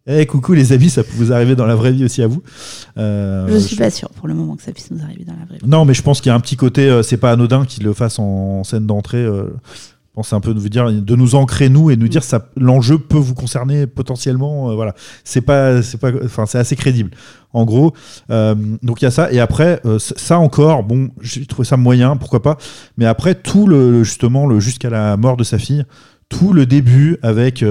Eh, 0.07 0.26
coucou 0.26 0.55
les 0.55 0.72
amis, 0.72 0.88
ça 0.88 1.05
peut 1.05 1.12
vous 1.14 1.32
arriver 1.32 1.55
dans 1.55 1.66
la 1.66 1.74
vraie 1.74 1.92
vie 1.92 2.05
aussi 2.05 2.22
à 2.22 2.26
vous. 2.26 2.42
Euh, 2.96 3.46
je 3.48 3.59
suis 3.59 3.76
pas 3.76 3.90
sûre 3.90 4.09
pour 4.11 4.28
le 4.28 4.34
moment 4.34 4.57
que 4.57 4.62
ça 4.62 4.72
puisse 4.72 4.90
nous 4.90 5.03
arriver 5.03 5.24
dans 5.24 5.34
la 5.38 5.44
vraie 5.44 5.59
vie. 5.59 5.68
non, 5.68 5.84
mais 5.84 5.94
je 5.94 6.03
pense 6.03 6.20
qu'il 6.20 6.30
y 6.30 6.32
a 6.32 6.34
un 6.34 6.40
petit 6.40 6.57
côté, 6.57 6.88
euh, 6.88 7.03
c'est 7.03 7.18
pas 7.18 7.32
anodin 7.32 7.64
qu'il 7.66 7.84
le 7.84 7.92
fasse 7.92 8.18
en 8.18 8.64
scène 8.64 8.86
d'entrée. 8.86 9.18
euh, 9.18 9.44
je 10.11 10.14
pense 10.16 10.32
un 10.32 10.40
peu 10.40 10.55
de 10.55 10.59
vous 10.59 10.68
dire, 10.68 10.90
de 10.90 11.14
nous 11.14 11.36
ancrer 11.36 11.68
nous 11.68 11.90
et 11.90 11.96
de 11.96 12.01
nous 12.01 12.09
dire 12.09 12.24
ça, 12.24 12.48
l'enjeu 12.57 12.98
peut 12.98 13.16
vous 13.16 13.34
concerner 13.34 13.86
potentiellement. 13.86 14.70
euh, 14.70 14.74
voilà, 14.74 14.94
c'est 15.22 15.40
pas, 15.40 15.82
c'est 15.82 15.98
pas, 15.98 16.11
enfin 16.24 16.46
c'est 16.46 16.59
assez 16.59 16.74
crédible. 16.74 17.12
En 17.53 17.64
gros, 17.64 17.92
euh, 18.30 18.57
donc 18.82 19.03
il 19.03 19.05
y 19.05 19.09
a 19.09 19.12
ça 19.12 19.30
et 19.32 19.38
après 19.38 19.80
euh, 19.84 19.98
ça 20.01 20.38
encore, 20.40 20.82
bon, 20.82 21.11
j'ai 21.20 21.46
trouvé 21.46 21.64
ça 21.64 21.76
moyen, 21.76 22.16
pourquoi 22.16 22.42
pas. 22.42 22.59
Mais 22.96 23.07
après 23.07 23.36
tout 23.36 23.68
le 23.68 24.03
justement 24.03 24.46
le 24.46 24.59
jusqu'à 24.59 24.90
la 24.90 25.16
mort 25.16 25.36
de 25.36 25.44
sa 25.44 25.59
fille, 25.59 25.84
tout 26.28 26.53
le 26.53 26.66
début 26.66 27.16
avec 27.22 27.64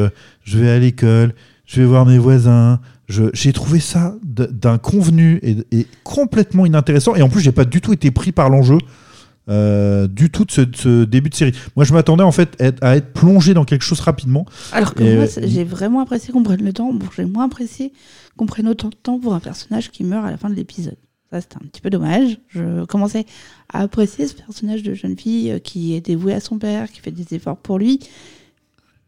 je 0.44 0.58
vais 0.58 0.70
à 0.70 0.80
l'école, 0.80 1.34
je 1.70 1.82
vais 1.82 1.88
voir 1.88 2.06
mes 2.06 2.18
voisins. 2.18 2.80
J'ai 3.08 3.54
trouvé 3.54 3.80
ça 3.80 4.16
d'un 4.24 4.78
convenu 4.78 5.40
et, 5.44 5.58
et 5.72 5.88
complètement 6.04 6.66
inintéressant. 6.66 7.16
Et 7.16 7.22
en 7.22 7.30
plus, 7.30 7.42
j'ai 7.42 7.52
pas 7.52 7.66
du 7.66 7.80
tout 7.80 7.94
été 7.94 8.12
pris 8.12 8.32
par 8.32 8.50
l'enjeu 8.50 8.80
euh, 9.50 10.08
du 10.08 10.30
tout 10.30 10.46
de 10.46 10.52
ce, 10.52 10.62
de 10.62 10.76
ce 10.76 11.04
début 11.06 11.30
de 11.30 11.36
série. 11.36 11.54
Moi, 11.76 11.86
je 11.86 11.94
m'attendais 11.94 12.24
en 12.24 12.32
fait 12.32 12.62
à 12.82 12.98
être 12.98 13.14
plongé 13.14 13.54
dans 13.54 13.66
quelque 13.66 13.84
chose 13.84 14.00
rapidement. 14.00 14.46
Alors 14.72 14.96
que 14.96 15.04
Et, 15.04 15.16
moi, 15.16 15.26
euh, 15.26 15.42
j'ai 15.46 15.64
vraiment 15.64 16.02
apprécié 16.02 16.34
qu'on 16.34 16.44
prenne 16.44 16.64
le 16.64 16.74
temps. 16.74 16.92
Bon, 16.92 17.06
j'ai 17.16 17.26
moins 17.26 17.46
apprécié 17.46 17.94
qu'on 18.36 18.48
prenne 18.48 18.68
autant 18.68 18.90
de 18.90 18.96
temps 18.96 19.20
pour 19.20 19.36
un 19.36 19.40
personnage 19.40 19.92
qui 19.92 20.04
meurt 20.04 20.26
à 20.26 20.32
la 20.32 20.38
fin 20.38 20.50
de 20.50 20.56
l'épisode. 20.56 20.98
Ça, 21.32 21.42
c'était 21.42 21.58
un 21.58 21.68
petit 21.68 21.82
peu 21.82 21.92
dommage. 21.92 22.40
Je 22.48 22.86
commençais 22.86 23.26
à 23.72 23.82
apprécier 23.82 24.26
ce 24.26 24.34
personnage 24.34 24.82
de 24.82 24.96
jeune 24.96 25.18
fille 25.18 25.52
euh, 25.52 25.60
qui 25.60 25.96
est 25.96 26.02
dévouée 26.02 26.34
à 26.34 26.40
son 26.40 26.58
père, 26.58 26.92
qui 26.92 27.00
fait 27.00 27.12
des 27.12 27.36
efforts 27.36 27.58
pour 27.58 27.78
lui, 27.78 28.00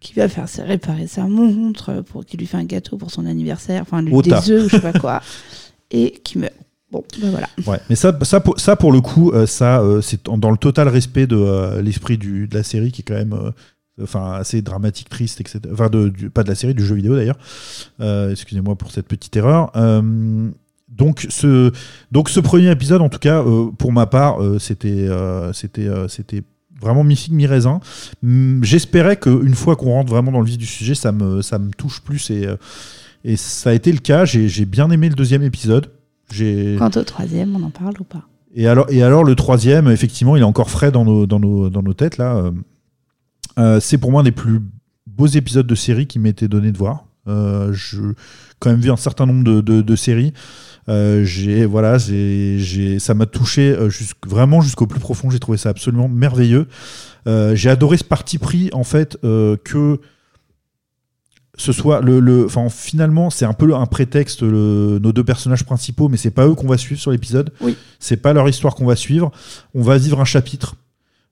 qui 0.01 0.13
va 0.15 0.27
faire 0.27 0.47
réparer 0.65 1.07
sa 1.07 1.23
montre, 1.27 2.01
pour 2.01 2.25
qui 2.25 2.35
lui 2.35 2.47
fait 2.47 2.57
un 2.57 2.65
gâteau 2.65 2.97
pour 2.97 3.11
son 3.11 3.25
anniversaire, 3.25 3.83
enfin 3.83 4.01
lui, 4.01 4.11
des 4.23 4.51
œufs 4.51 4.65
ou 4.65 4.69
je 4.69 4.75
sais 4.75 4.81
pas 4.81 4.91
quoi, 4.99 5.21
et 5.91 6.11
qui 6.23 6.39
meurt. 6.39 6.53
Bon, 6.91 7.03
ben 7.21 7.29
voilà. 7.29 7.47
Ouais, 7.67 7.79
mais 7.89 7.95
ça, 7.95 8.11
ça, 8.23 8.41
pour, 8.41 8.59
ça 8.59 8.75
pour 8.75 8.91
le 8.91 8.99
coup, 8.99 9.31
euh, 9.31 9.45
ça, 9.45 9.79
euh, 9.79 10.01
c'est 10.01 10.25
dans 10.25 10.51
le 10.51 10.57
total 10.57 10.89
respect 10.89 11.25
de 11.25 11.37
euh, 11.37 11.81
l'esprit 11.81 12.17
de 12.17 12.49
la 12.51 12.63
série 12.63 12.91
qui 12.91 13.01
est 13.01 13.05
quand 13.05 13.13
même, 13.13 13.33
enfin, 14.01 14.33
assez 14.33 14.61
dramatique, 14.61 15.07
triste, 15.07 15.39
etc. 15.39 15.59
Enfin, 15.71 15.87
de, 15.87 16.09
du- 16.09 16.29
pas 16.29 16.43
de 16.43 16.49
la 16.49 16.55
série, 16.55 16.73
du 16.73 16.85
jeu 16.85 16.95
vidéo 16.95 17.15
d'ailleurs. 17.15 17.37
Euh, 18.01 18.31
Excusez-moi 18.31 18.75
pour 18.75 18.91
cette 18.91 19.07
petite 19.07 19.33
erreur. 19.37 19.71
Euh, 19.77 20.49
donc 20.89 21.25
ce, 21.29 21.71
donc 22.11 22.27
ce 22.27 22.41
premier 22.41 22.69
épisode, 22.71 23.01
en 23.01 23.07
tout 23.07 23.19
cas, 23.19 23.41
euh, 23.41 23.71
pour 23.77 23.93
ma 23.93 24.05
part, 24.05 24.39
c'était, 24.59 25.07
c'était, 25.53 25.87
c'était 26.09 26.41
vraiment 26.81 27.03
mi 27.03 27.15
figue 27.15 27.33
mi 27.33 27.45
raisin. 27.45 27.79
Hum, 28.23 28.59
J'espérais 28.63 29.17
qu'une 29.17 29.55
fois 29.55 29.75
qu'on 29.75 29.91
rentre 29.91 30.11
vraiment 30.11 30.31
dans 30.31 30.39
le 30.39 30.45
vif 30.45 30.57
du 30.57 30.65
sujet, 30.65 30.95
ça 30.95 31.11
me, 31.11 31.41
ça 31.41 31.59
me 31.59 31.71
touche 31.71 32.01
plus 32.01 32.29
et, 32.31 32.47
euh, 32.47 32.55
et 33.23 33.35
ça 33.37 33.69
a 33.69 33.73
été 33.73 33.91
le 33.91 33.99
cas. 33.99 34.25
J'ai 34.25 34.65
bien 34.65 34.89
aimé 34.89 35.09
le 35.09 35.15
deuxième 35.15 35.43
épisode. 35.43 35.91
J'ai 36.31 36.75
Quant 36.77 36.89
au 36.95 37.03
troisième, 37.03 37.55
on 37.55 37.63
en 37.63 37.69
parle 37.69 37.93
ou 37.99 38.03
pas? 38.03 38.23
Et 38.53 38.67
alors, 38.67 38.85
et 38.89 39.01
alors 39.01 39.23
le 39.23 39.35
troisième, 39.35 39.87
effectivement, 39.87 40.35
il 40.35 40.41
est 40.41 40.45
encore 40.45 40.69
frais 40.69 40.91
dans 40.91 41.05
nos, 41.05 41.25
dans 41.25 41.39
nos, 41.39 41.69
dans 41.69 41.81
nos 41.83 41.93
têtes 41.93 42.17
là. 42.17 42.35
Euh, 42.35 42.51
euh, 43.59 43.79
c'est 43.79 43.97
pour 43.97 44.11
moi 44.11 44.21
un 44.21 44.23
des 44.23 44.31
plus 44.31 44.59
beaux 45.07 45.27
épisodes 45.27 45.67
de 45.67 45.75
série 45.75 46.07
qui 46.07 46.19
m'était 46.19 46.47
donné 46.47 46.71
de 46.71 46.77
voir. 46.77 47.05
Euh, 47.27 47.71
je 47.73 48.01
quand 48.59 48.69
même 48.71 48.79
vu 48.79 48.89
un 48.91 48.97
certain 48.97 49.25
nombre 49.25 49.43
de, 49.43 49.61
de- 49.61 49.81
de 49.81 49.95
séries. 49.95 50.33
Euh, 50.89 51.23
j'ai 51.23 51.65
voilà, 51.65 51.97
j'ai, 51.99 52.57
j'ai- 52.59 52.97
ça 52.99 53.13
m'a 53.13 53.27
touché 53.27 53.69
euh, 53.71 53.89
jusqu'- 53.89 54.27
vraiment 54.27 54.61
jusqu'au 54.61 54.87
plus 54.87 54.99
profond. 54.99 55.29
J'ai 55.29 55.39
trouvé 55.39 55.57
ça 55.59 55.69
absolument 55.69 56.07
merveilleux. 56.09 56.67
Euh, 57.27 57.53
j'ai 57.55 57.69
adoré 57.69 57.97
ce 57.97 58.03
parti 58.03 58.39
pris 58.39 58.69
en 58.73 58.83
fait 58.83 59.17
euh, 59.23 59.55
que 59.63 59.99
ce 61.57 61.71
soit 61.73 62.01
le, 62.01 62.19
le 62.19 62.45
enfin 62.45 62.69
finalement 62.69 63.29
c'est 63.29 63.45
un 63.45 63.53
peu 63.53 63.75
un 63.75 63.85
prétexte 63.85 64.41
le- 64.41 64.99
nos 64.99 65.11
deux 65.11 65.23
personnages 65.23 65.63
principaux 65.65 66.07
mais 66.09 66.17
c'est 66.17 66.31
pas 66.31 66.47
eux 66.47 66.55
qu'on 66.55 66.67
va 66.67 66.77
suivre 66.77 66.99
sur 66.99 67.11
l'épisode 67.11 67.51
Oui. 67.61 67.75
c'est 67.99 68.17
pas 68.17 68.33
leur 68.33 68.47
histoire 68.49 68.73
qu'on 68.73 68.85
va 68.85 68.95
suivre 68.95 69.31
on 69.75 69.81
va 69.83 69.97
vivre 69.97 70.19
un 70.21 70.25
chapitre 70.25 70.75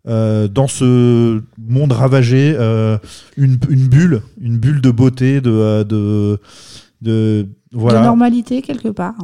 euh, 0.07 0.47
dans 0.47 0.67
ce 0.67 1.41
monde 1.57 1.91
ravagé 1.91 2.55
euh, 2.57 2.97
une, 3.37 3.57
une 3.69 3.87
bulle 3.87 4.21
une 4.39 4.57
bulle 4.57 4.81
de 4.81 4.91
beauté 4.91 5.41
de 5.41 5.51
euh, 5.51 5.83
de, 5.83 6.39
de 7.01 7.47
voilà 7.71 7.99
De 7.99 8.05
normalité, 8.05 8.61
quelque 8.61 8.89
part. 8.89 9.15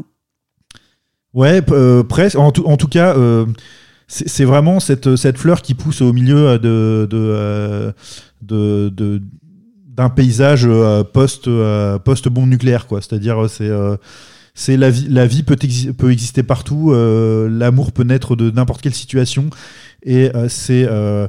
Ouais, 1.33 1.61
euh, 1.71 2.03
presque. 2.03 2.37
En 2.37 2.51
tout, 2.51 2.65
en 2.65 2.77
tout 2.77 2.87
cas, 2.87 3.15
c'est 4.07 4.45
vraiment 4.45 4.79
cette, 4.79 5.15
cette 5.15 5.37
fleur 5.37 5.61
qui 5.61 5.73
pousse 5.73 6.01
au 6.01 6.13
milieu 6.13 6.59
de, 6.59 7.07
de, 7.09 8.89
de- 8.89 9.21
d'un 9.87 10.09
paysage 10.09 10.67
post, 11.13 11.47
euh, 11.47 11.97
post-bombe 11.99 12.49
nucléaire, 12.49 12.85
quoi. 12.87 13.01
C'est-à-dire, 13.01 13.49
c'est. 13.49 13.69
C'est 14.55 14.77
la 14.77 14.89
vie, 14.89 15.07
la 15.09 15.27
vie 15.27 15.43
peut, 15.43 15.55
exi- 15.55 15.93
peut 15.93 16.11
exister 16.11 16.41
partout, 16.41 16.91
euh, 16.91 17.47
l'amour 17.49 17.91
peut 17.91 18.03
naître 18.03 18.35
de 18.35 18.49
n'importe 18.49 18.81
quelle 18.81 18.93
situation, 18.95 19.49
et 20.01 20.35
euh, 20.35 20.49
c'est 20.49 20.87
euh, 20.89 21.27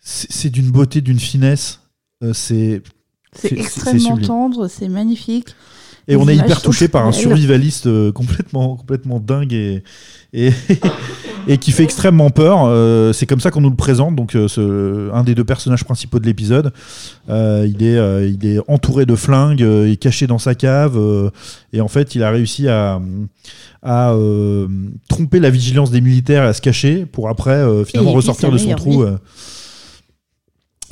c'est 0.00 0.50
d'une 0.50 0.70
beauté, 0.70 1.00
d'une 1.00 1.20
finesse, 1.20 1.80
euh, 2.22 2.32
c'est 2.34 2.82
C'est 3.34 3.52
extrêmement 3.52 4.16
tendre, 4.18 4.68
c'est 4.68 4.88
magnifique. 4.88 5.54
Et 6.08 6.16
on 6.16 6.26
est 6.28 6.34
hyper 6.34 6.60
touché 6.62 6.88
par 6.88 7.06
un 7.06 7.12
survivaliste 7.12 7.86
euh, 7.86 8.10
complètement, 8.10 8.74
complètement 8.76 9.20
dingue 9.20 9.52
et, 9.52 9.84
et, 10.32 10.50
et 11.48 11.58
qui 11.58 11.72
fait 11.72 11.84
extrêmement 11.84 12.30
peur. 12.30 12.64
Euh, 12.66 13.12
c'est 13.12 13.26
comme 13.26 13.40
ça 13.40 13.50
qu'on 13.50 13.60
nous 13.60 13.70
le 13.70 13.76
présente. 13.76 14.14
Donc, 14.16 14.34
euh, 14.36 14.46
ce- 14.48 15.12
un 15.12 15.22
des 15.24 15.34
deux 15.34 15.44
personnages 15.44 15.84
principaux 15.84 16.18
de 16.18 16.26
l'épisode, 16.26 16.72
euh, 17.28 17.66
il, 17.68 17.82
est, 17.84 18.30
il 18.30 18.46
est 18.46 18.58
entouré 18.68 19.06
de 19.06 19.14
flingues, 19.16 19.60
il 19.60 19.92
est 19.92 19.96
caché 19.96 20.26
dans 20.26 20.38
sa 20.38 20.54
cave. 20.54 20.98
et 21.72 21.80
en 21.80 21.88
fait, 21.88 22.14
il 22.14 22.22
a 22.22 22.30
réussi 22.30 22.68
à, 22.68 23.00
à 23.82 24.14
tromper 25.08 25.40
la 25.40 25.50
vigilance 25.50 25.90
des 25.90 26.00
militaires 26.00 26.44
et 26.44 26.48
à 26.48 26.52
se 26.52 26.60
cacher 26.60 27.06
pour 27.06 27.28
après 27.28 27.62
finalement 27.84 28.12
ressortir 28.12 28.50
de 28.52 28.58
son 28.58 28.74
trou. 28.74 29.04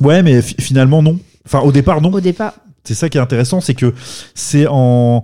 Ouais, 0.00 0.22
mais 0.22 0.40
fi- 0.42 0.54
finalement, 0.60 1.02
non. 1.02 1.18
Enfin, 1.46 1.60
au 1.60 1.72
départ, 1.72 2.00
non. 2.00 2.12
Au 2.12 2.20
départ, 2.20 2.54
C'est 2.84 2.94
ça 2.94 3.08
qui 3.08 3.18
est 3.18 3.20
intéressant, 3.20 3.60
c'est 3.60 3.74
que 3.74 3.92
c'est 4.34 4.66
en, 4.68 5.22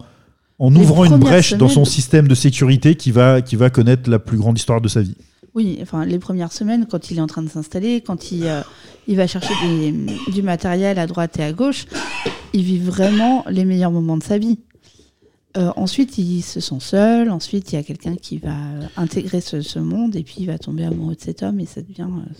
en 0.58 0.74
ouvrant 0.74 1.04
une 1.04 1.16
brèche 1.18 1.54
dans 1.54 1.68
son 1.68 1.84
système 1.84 2.28
de 2.28 2.34
sécurité 2.34 2.94
qui 2.94 3.10
va, 3.10 3.42
qui 3.42 3.56
va 3.56 3.70
connaître 3.70 4.08
la 4.08 4.18
plus 4.18 4.38
grande 4.38 4.56
histoire 4.58 4.80
de 4.80 4.88
sa 4.88 5.00
vie. 5.02 5.16
Oui, 5.54 5.78
enfin 5.82 6.04
les 6.04 6.18
premières 6.18 6.52
semaines, 6.52 6.86
quand 6.90 7.10
il 7.10 7.18
est 7.18 7.20
en 7.20 7.26
train 7.28 7.42
de 7.42 7.48
s'installer, 7.48 8.00
quand 8.00 8.32
il, 8.32 8.44
euh, 8.44 8.60
il 9.06 9.16
va 9.16 9.26
chercher 9.26 9.54
des- 9.64 9.92
du 10.32 10.42
matériel 10.42 10.98
à 10.98 11.06
droite 11.06 11.38
et 11.38 11.44
à 11.44 11.52
gauche, 11.52 11.86
il 12.52 12.62
vit 12.62 12.78
vraiment 12.78 13.44
les 13.48 13.64
meilleurs 13.64 13.92
moments 13.92 14.16
de 14.16 14.22
sa 14.24 14.38
vie. 14.38 14.58
Euh, 15.56 15.70
ensuite, 15.76 16.18
il 16.18 16.42
se 16.42 16.58
sent 16.58 16.80
seul. 16.80 17.30
Ensuite, 17.30 17.72
il 17.72 17.76
y 17.76 17.78
a 17.78 17.84
quelqu'un 17.84 18.16
qui 18.16 18.38
va 18.38 18.50
euh, 18.50 18.86
intégrer 18.96 19.40
ce, 19.40 19.60
ce 19.60 19.78
monde 19.78 20.16
et 20.16 20.24
puis 20.24 20.36
il 20.40 20.46
va 20.46 20.58
tomber 20.58 20.84
amoureux 20.84 21.14
de 21.14 21.20
cet 21.20 21.44
homme 21.44 21.60
et 21.60 21.66
ça 21.66 21.80
devient, 21.82 22.08
euh, 22.10 22.32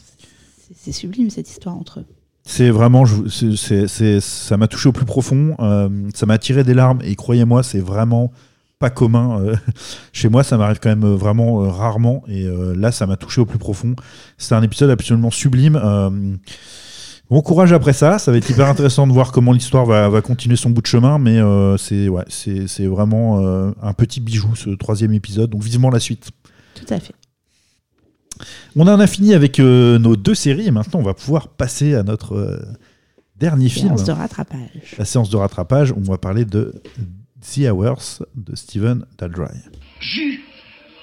c'est 0.76 0.90
sublime 0.92 1.30
cette 1.30 1.48
histoire 1.48 1.76
entre 1.76 2.00
eux. 2.00 2.06
C'est 2.46 2.68
vraiment, 2.68 3.04
ça 3.06 4.56
m'a 4.58 4.68
touché 4.68 4.88
au 4.90 4.92
plus 4.92 5.06
profond, 5.06 5.56
euh, 5.60 5.88
ça 6.14 6.26
m'a 6.26 6.36
tiré 6.36 6.62
des 6.62 6.74
larmes 6.74 7.00
et 7.02 7.16
croyez-moi, 7.16 7.62
c'est 7.62 7.80
vraiment 7.80 8.32
pas 8.78 8.90
commun. 8.90 9.40
euh, 9.40 9.56
chez 10.12 10.28
moi, 10.28 10.44
ça 10.44 10.58
m'arrive 10.58 10.78
quand 10.78 10.90
même 10.90 11.04
euh, 11.04 11.16
vraiment 11.16 11.56
rarement 11.70 12.22
et 12.28 12.46
là, 12.76 12.92
ça 12.92 13.06
m'a 13.06 13.16
touché 13.16 13.40
au 13.40 13.46
plus 13.46 13.58
profond. 13.58 13.96
C'est 14.36 14.54
un 14.54 14.62
épisode 14.62 14.90
absolument 14.90 15.30
sublime. 15.30 15.80
Bon 17.30 17.40
courage 17.40 17.72
après 17.72 17.94
ça, 17.94 18.18
ça 18.18 18.30
va 18.30 18.36
être 18.36 18.50
hyper 18.50 18.68
intéressant 18.68 19.06
de 19.06 19.12
voir 19.12 19.32
comment 19.32 19.52
l'histoire 19.52 19.86
va, 19.86 20.20
continuer 20.20 20.56
son 20.56 20.68
bout 20.68 20.82
de 20.82 20.86
chemin, 20.86 21.18
mais 21.18 21.40
c'est 21.78 22.10
ouais, 22.10 22.24
c'est 22.28 22.86
vraiment 22.86 23.72
un 23.82 23.92
petit 23.94 24.20
bijou 24.20 24.54
ce 24.54 24.68
troisième 24.70 25.14
épisode, 25.14 25.48
donc 25.48 25.62
vivement 25.62 25.88
la 25.88 26.00
suite. 26.00 26.28
Tout 26.74 26.92
à 26.92 27.00
fait. 27.00 27.14
On 28.76 28.86
en 28.86 29.00
a 29.00 29.06
fini 29.06 29.34
avec 29.34 29.60
euh, 29.60 29.98
nos 29.98 30.16
deux 30.16 30.34
séries 30.34 30.66
et 30.66 30.70
maintenant 30.70 31.00
on 31.00 31.04
va 31.04 31.14
pouvoir 31.14 31.48
passer 31.48 31.94
à 31.94 32.02
notre, 32.02 32.34
euh, 32.34 32.58
dernier 33.36 33.68
film. 33.68 33.88
Séance 33.88 34.04
de 34.04 34.12
rattrapage. 34.12 34.94
La 34.98 35.04
séance 35.04 35.30
de 35.30 35.36
rattrapage, 35.36 35.92
on 35.92 36.00
va 36.00 36.18
parler 36.18 36.44
de 36.44 36.74
The 37.40 37.70
Hours 37.70 38.22
de 38.34 38.56
Steven 38.56 39.04
Daldry. 39.18 39.58
Vu 40.00 40.40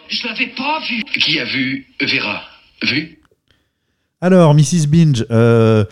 Je 0.09 0.27
l'avais 0.27 0.47
pas 0.47 0.79
vu. 0.88 1.03
Qui 1.19 1.39
a 1.39 1.45
vu 1.45 1.88
Vera? 2.01 2.41
Vu? 2.84 3.19
Alors, 4.21 4.53
Mrs. 4.53 4.88
Binge, 4.88 5.25
euh, 5.32 5.86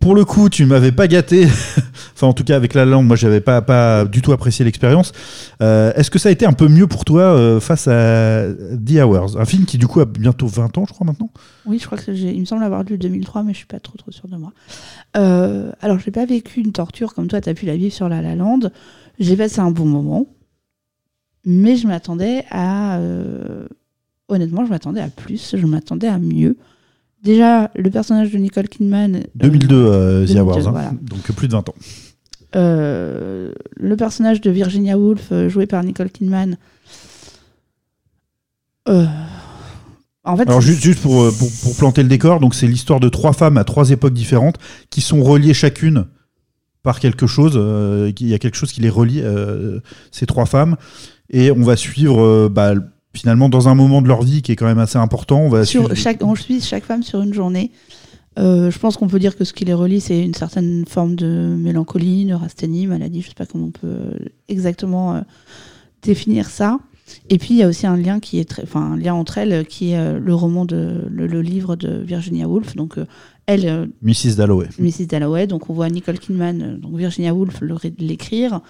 pour 0.00 0.14
le 0.14 0.24
coup, 0.24 0.48
tu 0.48 0.64
m'avais 0.64 0.92
pas 0.92 1.06
gâté. 1.06 1.44
enfin, 2.14 2.26
en 2.26 2.32
tout 2.32 2.42
cas, 2.42 2.56
avec 2.56 2.72
la 2.72 2.86
langue, 2.86 3.06
moi, 3.06 3.16
j'avais 3.16 3.42
pas, 3.42 3.60
pas 3.60 4.06
du 4.06 4.22
tout 4.22 4.32
apprécié 4.32 4.64
l'expérience. 4.64 5.12
Euh, 5.62 5.92
Est-ce 5.94 6.10
que 6.10 6.18
ça 6.18 6.30
a 6.30 6.32
été 6.32 6.46
un 6.46 6.54
peu 6.54 6.68
mieux 6.68 6.86
pour 6.86 7.04
toi 7.04 7.20
euh, 7.22 7.60
face 7.60 7.86
à 7.86 8.46
The 8.50 9.02
Hours? 9.04 9.38
Un 9.38 9.44
film 9.44 9.66
qui, 9.66 9.76
du 9.76 9.86
coup, 9.86 10.00
a 10.00 10.06
bientôt 10.06 10.46
20 10.46 10.78
ans, 10.78 10.84
je 10.88 10.92
crois, 10.94 11.06
maintenant? 11.06 11.30
Oui, 11.66 11.78
je 11.78 11.84
crois 11.84 11.98
que 11.98 12.10
il 12.10 12.40
me 12.40 12.46
semble 12.46 12.64
avoir 12.64 12.82
lu 12.82 12.96
2003, 12.96 13.42
mais 13.42 13.52
je 13.52 13.58
suis 13.58 13.66
pas 13.66 13.78
trop 13.78 13.98
trop 13.98 14.10
sûre 14.10 14.26
de 14.28 14.36
moi. 14.36 14.52
Euh, 15.18 15.70
alors, 15.82 15.98
j'ai 15.98 16.10
pas 16.10 16.24
vécu 16.24 16.60
une 16.60 16.72
torture 16.72 17.12
comme 17.14 17.28
toi, 17.28 17.40
tu 17.42 17.50
as 17.50 17.54
pu 17.54 17.66
la 17.66 17.76
vivre 17.76 17.92
sur 17.92 18.08
La 18.08 18.22
La 18.22 18.34
Land. 18.34 18.60
J'ai 19.18 19.36
passé 19.36 19.60
un 19.60 19.70
bon 19.70 19.84
moment, 19.84 20.26
mais 21.44 21.76
je 21.76 21.86
m'attendais 21.86 22.44
à. 22.50 22.96
euh, 22.98 23.66
honnêtement, 24.28 24.64
je 24.64 24.70
m'attendais 24.70 25.02
à 25.02 25.08
plus, 25.08 25.56
je 25.56 25.66
m'attendais 25.66 26.08
à 26.08 26.18
mieux. 26.18 26.56
Déjà, 27.22 27.70
le 27.76 27.90
personnage 27.90 28.30
de 28.32 28.38
Nicole 28.38 28.68
Kidman. 28.68 29.16
euh, 29.16 29.20
2002, 29.34 29.76
euh, 29.76 30.24
The 30.24 30.28
2002, 30.28 30.40
Hours. 30.42 30.68
hein. 30.68 30.70
voilà. 30.70 30.92
Donc, 31.02 31.20
plus 31.32 31.48
de 31.48 31.52
20 31.52 31.68
ans. 31.68 31.74
Euh, 32.56 33.52
le 33.76 33.96
personnage 33.96 34.40
de 34.40 34.50
Virginia 34.50 34.98
Woolf, 34.98 35.28
euh, 35.30 35.48
joué 35.48 35.66
par 35.66 35.84
Nicole 35.84 36.10
Kidman. 36.10 36.56
euh, 38.88 39.06
en 40.24 40.36
fait, 40.36 40.48
Alors 40.48 40.60
juste, 40.60 40.82
juste 40.82 41.00
pour, 41.00 41.22
euh, 41.22 41.30
pour, 41.38 41.48
pour 41.62 41.76
planter 41.76 42.02
le 42.02 42.08
décor, 42.08 42.40
donc 42.40 42.54
c'est 42.54 42.66
l'histoire 42.66 43.00
de 43.00 43.08
trois 43.08 43.32
femmes 43.32 43.56
à 43.56 43.64
trois 43.64 43.90
époques 43.90 44.12
différentes 44.12 44.56
qui 44.90 45.00
sont 45.00 45.22
reliées 45.22 45.54
chacune 45.54 46.06
par 46.82 47.00
quelque 47.00 47.26
chose. 47.26 47.54
euh, 47.56 48.12
Il 48.20 48.28
y 48.28 48.34
a 48.34 48.38
quelque 48.38 48.56
chose 48.56 48.72
qui 48.72 48.80
les 48.80 48.90
relie, 48.90 49.20
euh, 49.22 49.80
ces 50.10 50.26
trois 50.26 50.46
femmes. 50.46 50.76
Et 51.30 51.50
on 51.52 51.62
va 51.62 51.76
suivre, 51.76 52.20
euh, 52.22 52.48
bah, 52.50 52.74
finalement, 53.12 53.48
dans 53.48 53.68
un 53.68 53.74
moment 53.74 54.02
de 54.02 54.08
leur 54.08 54.22
vie 54.22 54.42
qui 54.42 54.52
est 54.52 54.56
quand 54.56 54.66
même 54.66 54.78
assez 54.78 54.98
important, 54.98 55.40
on 55.40 55.48
va 55.48 55.64
sur 55.64 55.84
suivre... 55.84 55.94
chaque, 55.94 56.22
on 56.22 56.34
suit 56.34 56.60
chaque 56.60 56.84
femme 56.84 57.02
sur 57.02 57.20
une 57.22 57.34
journée. 57.34 57.70
Euh, 58.38 58.70
je 58.70 58.78
pense 58.78 58.96
qu'on 58.96 59.08
peut 59.08 59.18
dire 59.18 59.36
que 59.36 59.44
ce 59.44 59.52
qui 59.52 59.64
les 59.64 59.74
relie, 59.74 60.00
c'est 60.00 60.22
une 60.22 60.34
certaine 60.34 60.84
forme 60.86 61.16
de 61.16 61.26
mélancolie, 61.58 62.24
neurasthénie, 62.24 62.86
maladie, 62.86 63.22
je 63.22 63.28
sais 63.28 63.34
pas 63.34 63.46
comment 63.46 63.66
on 63.66 63.70
peut 63.70 63.86
euh, 63.86 64.10
exactement 64.48 65.16
euh, 65.16 65.20
définir 66.02 66.48
ça. 66.48 66.78
Et 67.28 67.38
puis 67.38 67.54
il 67.54 67.56
y 67.56 67.62
a 67.64 67.68
aussi 67.68 67.88
un 67.88 67.96
lien 67.96 68.20
qui 68.20 68.38
est 68.38 68.48
très, 68.48 68.62
enfin 68.62 68.92
un 68.92 68.96
lien 68.96 69.14
entre 69.14 69.38
elles 69.38 69.66
qui 69.66 69.90
est 69.90 69.98
euh, 69.98 70.20
le 70.20 70.32
roman 70.32 70.64
de 70.64 71.08
le, 71.10 71.26
le 71.26 71.42
livre 71.42 71.74
de 71.74 71.98
Virginia 71.98 72.46
Woolf. 72.46 72.76
Donc 72.76 72.98
elle, 73.46 73.90
Mrs. 74.00 74.36
Dalloway. 74.36 74.68
Mrs. 74.78 75.06
Dalloway. 75.08 75.48
Donc 75.48 75.68
on 75.68 75.74
voit 75.74 75.88
Nicole 75.88 76.20
Kidman, 76.20 76.78
donc 76.78 76.96
Virginia 76.96 77.34
Woolf 77.34 77.60
l'écrire. 77.98 78.60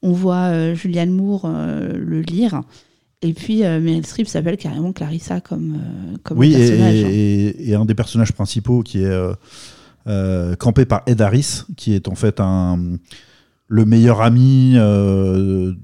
On 0.00 0.12
voit 0.12 0.72
Julianne 0.72 1.10
Moore 1.10 1.46
le 1.46 2.22
lire. 2.22 2.62
Et 3.22 3.34
puis 3.34 3.64
euh, 3.64 3.80
Meryl 3.80 4.06
Streep 4.06 4.26
s'appelle 4.28 4.56
carrément 4.56 4.92
Clarissa 4.92 5.40
comme, 5.40 5.74
euh, 5.74 6.16
comme 6.22 6.38
Oui, 6.38 6.54
et, 6.54 6.58
personnage. 6.58 6.94
et- 6.94 7.70
et 7.70 7.74
un 7.74 7.84
des 7.84 7.94
personnages 7.94 8.32
principaux 8.32 8.82
qui 8.82 9.02
est 9.02 9.04
euh, 9.06 9.34
euh, 10.06 10.56
campé 10.56 10.86
par 10.86 11.02
Ed 11.06 11.20
Harris, 11.20 11.62
qui 11.76 11.92
est 11.94 12.08
en 12.08 12.14
fait 12.14 12.40
un, 12.40 12.78
le 13.68 13.84
meilleur 13.84 14.22
ami 14.22 14.72
euh, 14.76 15.74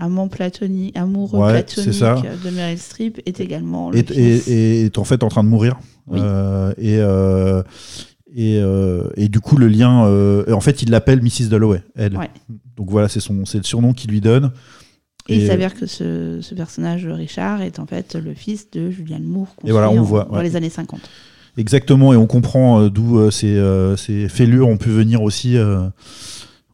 Amant 0.00 0.28
platonique, 0.28 0.96
amoureux 0.96 1.40
Ouais, 1.40 1.62
platonique 1.64 1.94
ça. 1.94 2.20
de 2.44 2.50
Meryl 2.50 2.78
Streep 2.78 3.20
est 3.26 3.40
également 3.40 3.90
le 3.90 3.98
est, 3.98 4.12
fils. 4.12 4.48
est- 4.48 4.98
en 4.98 5.04
fait 5.04 5.22
en 5.22 5.28
train 5.28 5.42
de 5.44 5.48
mourir. 5.48 5.78
Oui. 6.08 6.18
Et, 6.78 6.94
et, 6.96 6.98
euh, 8.60 9.08
et 9.16 9.28
du 9.28 9.40
coup, 9.40 9.56
le 9.56 9.68
lien. 9.68 10.04
euh, 10.06 10.44
en 10.52 10.60
fait, 10.60 10.82
il 10.82 10.90
l'appelle 10.90 11.20
Mrs. 11.22 11.48
Dalloway, 11.50 11.82
elle. 11.96 12.16
Ouais. 12.16 12.30
Donc 12.76 12.90
voilà, 12.90 13.08
c'est 13.08 13.20
son- 13.20 13.44
c'est 13.44 13.58
le 13.58 13.64
surnom 13.64 13.92
qu'il 13.92 14.10
lui 14.10 14.20
donne. 14.20 14.52
Et, 15.28 15.36
il 15.36 15.42
Et- 15.42 15.46
s'avère 15.46 15.74
que 15.74 15.86
ce, 15.86 16.38
ce 16.40 16.54
personnage, 16.54 17.06
Richard, 17.06 17.60
est 17.62 17.78
en 17.78 17.86
fait 17.86 18.14
le 18.14 18.34
fils 18.34 18.70
de 18.70 18.90
Julianne 18.90 19.24
Moore, 19.24 19.54
qu'on 19.56 19.70
voilà, 19.70 19.90
on 19.90 19.98
en- 19.98 20.02
voit, 20.02 20.24
dans 20.24 20.36
ouais. 20.38 20.42
les 20.42 20.56
années 20.56 20.70
50. 20.70 21.00
Exactement, 21.56 22.12
et 22.12 22.16
on 22.16 22.26
comprend 22.26 22.80
euh, 22.82 22.88
d'où 22.88 23.18
euh, 23.18 23.30
ces, 23.30 23.56
euh, 23.56 23.96
ces 23.96 24.28
fêlures 24.28 24.68
ont 24.68 24.76
pu 24.78 24.90
venir 24.90 25.22
aussi. 25.22 25.56
euh, 25.56 25.88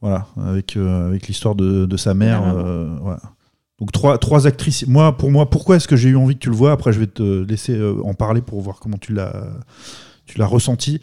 voilà, 0.02 0.26
avec, 0.36 0.76
euh, 0.76 1.08
avec 1.08 1.26
l'histoire 1.28 1.54
de, 1.54 1.86
de 1.86 1.96
sa 1.96 2.12
mère. 2.12 2.42
euh, 2.46 2.90
voilà. 3.00 3.20
Donc 3.80 3.90
trois, 3.90 4.18
trois 4.18 4.46
actrices. 4.46 4.86
Moi, 4.86 5.16
pour 5.16 5.30
moi, 5.30 5.48
pourquoi 5.48 5.76
est-ce 5.76 5.88
que 5.88 5.96
j'ai 5.96 6.10
eu 6.10 6.16
envie 6.16 6.34
que 6.34 6.40
tu 6.40 6.50
le 6.50 6.54
vois? 6.54 6.72
Après, 6.72 6.92
je 6.92 7.00
vais 7.00 7.06
te 7.06 7.42
laisser 7.42 7.74
euh, 7.74 7.94
en 8.04 8.12
parler 8.14 8.40
pour 8.42 8.60
voir 8.60 8.78
comment 8.80 8.98
tu 8.98 9.14
l'as 9.14 9.34
tu 10.26 10.38
l'as 10.38 10.46
ressenti. 10.46 11.00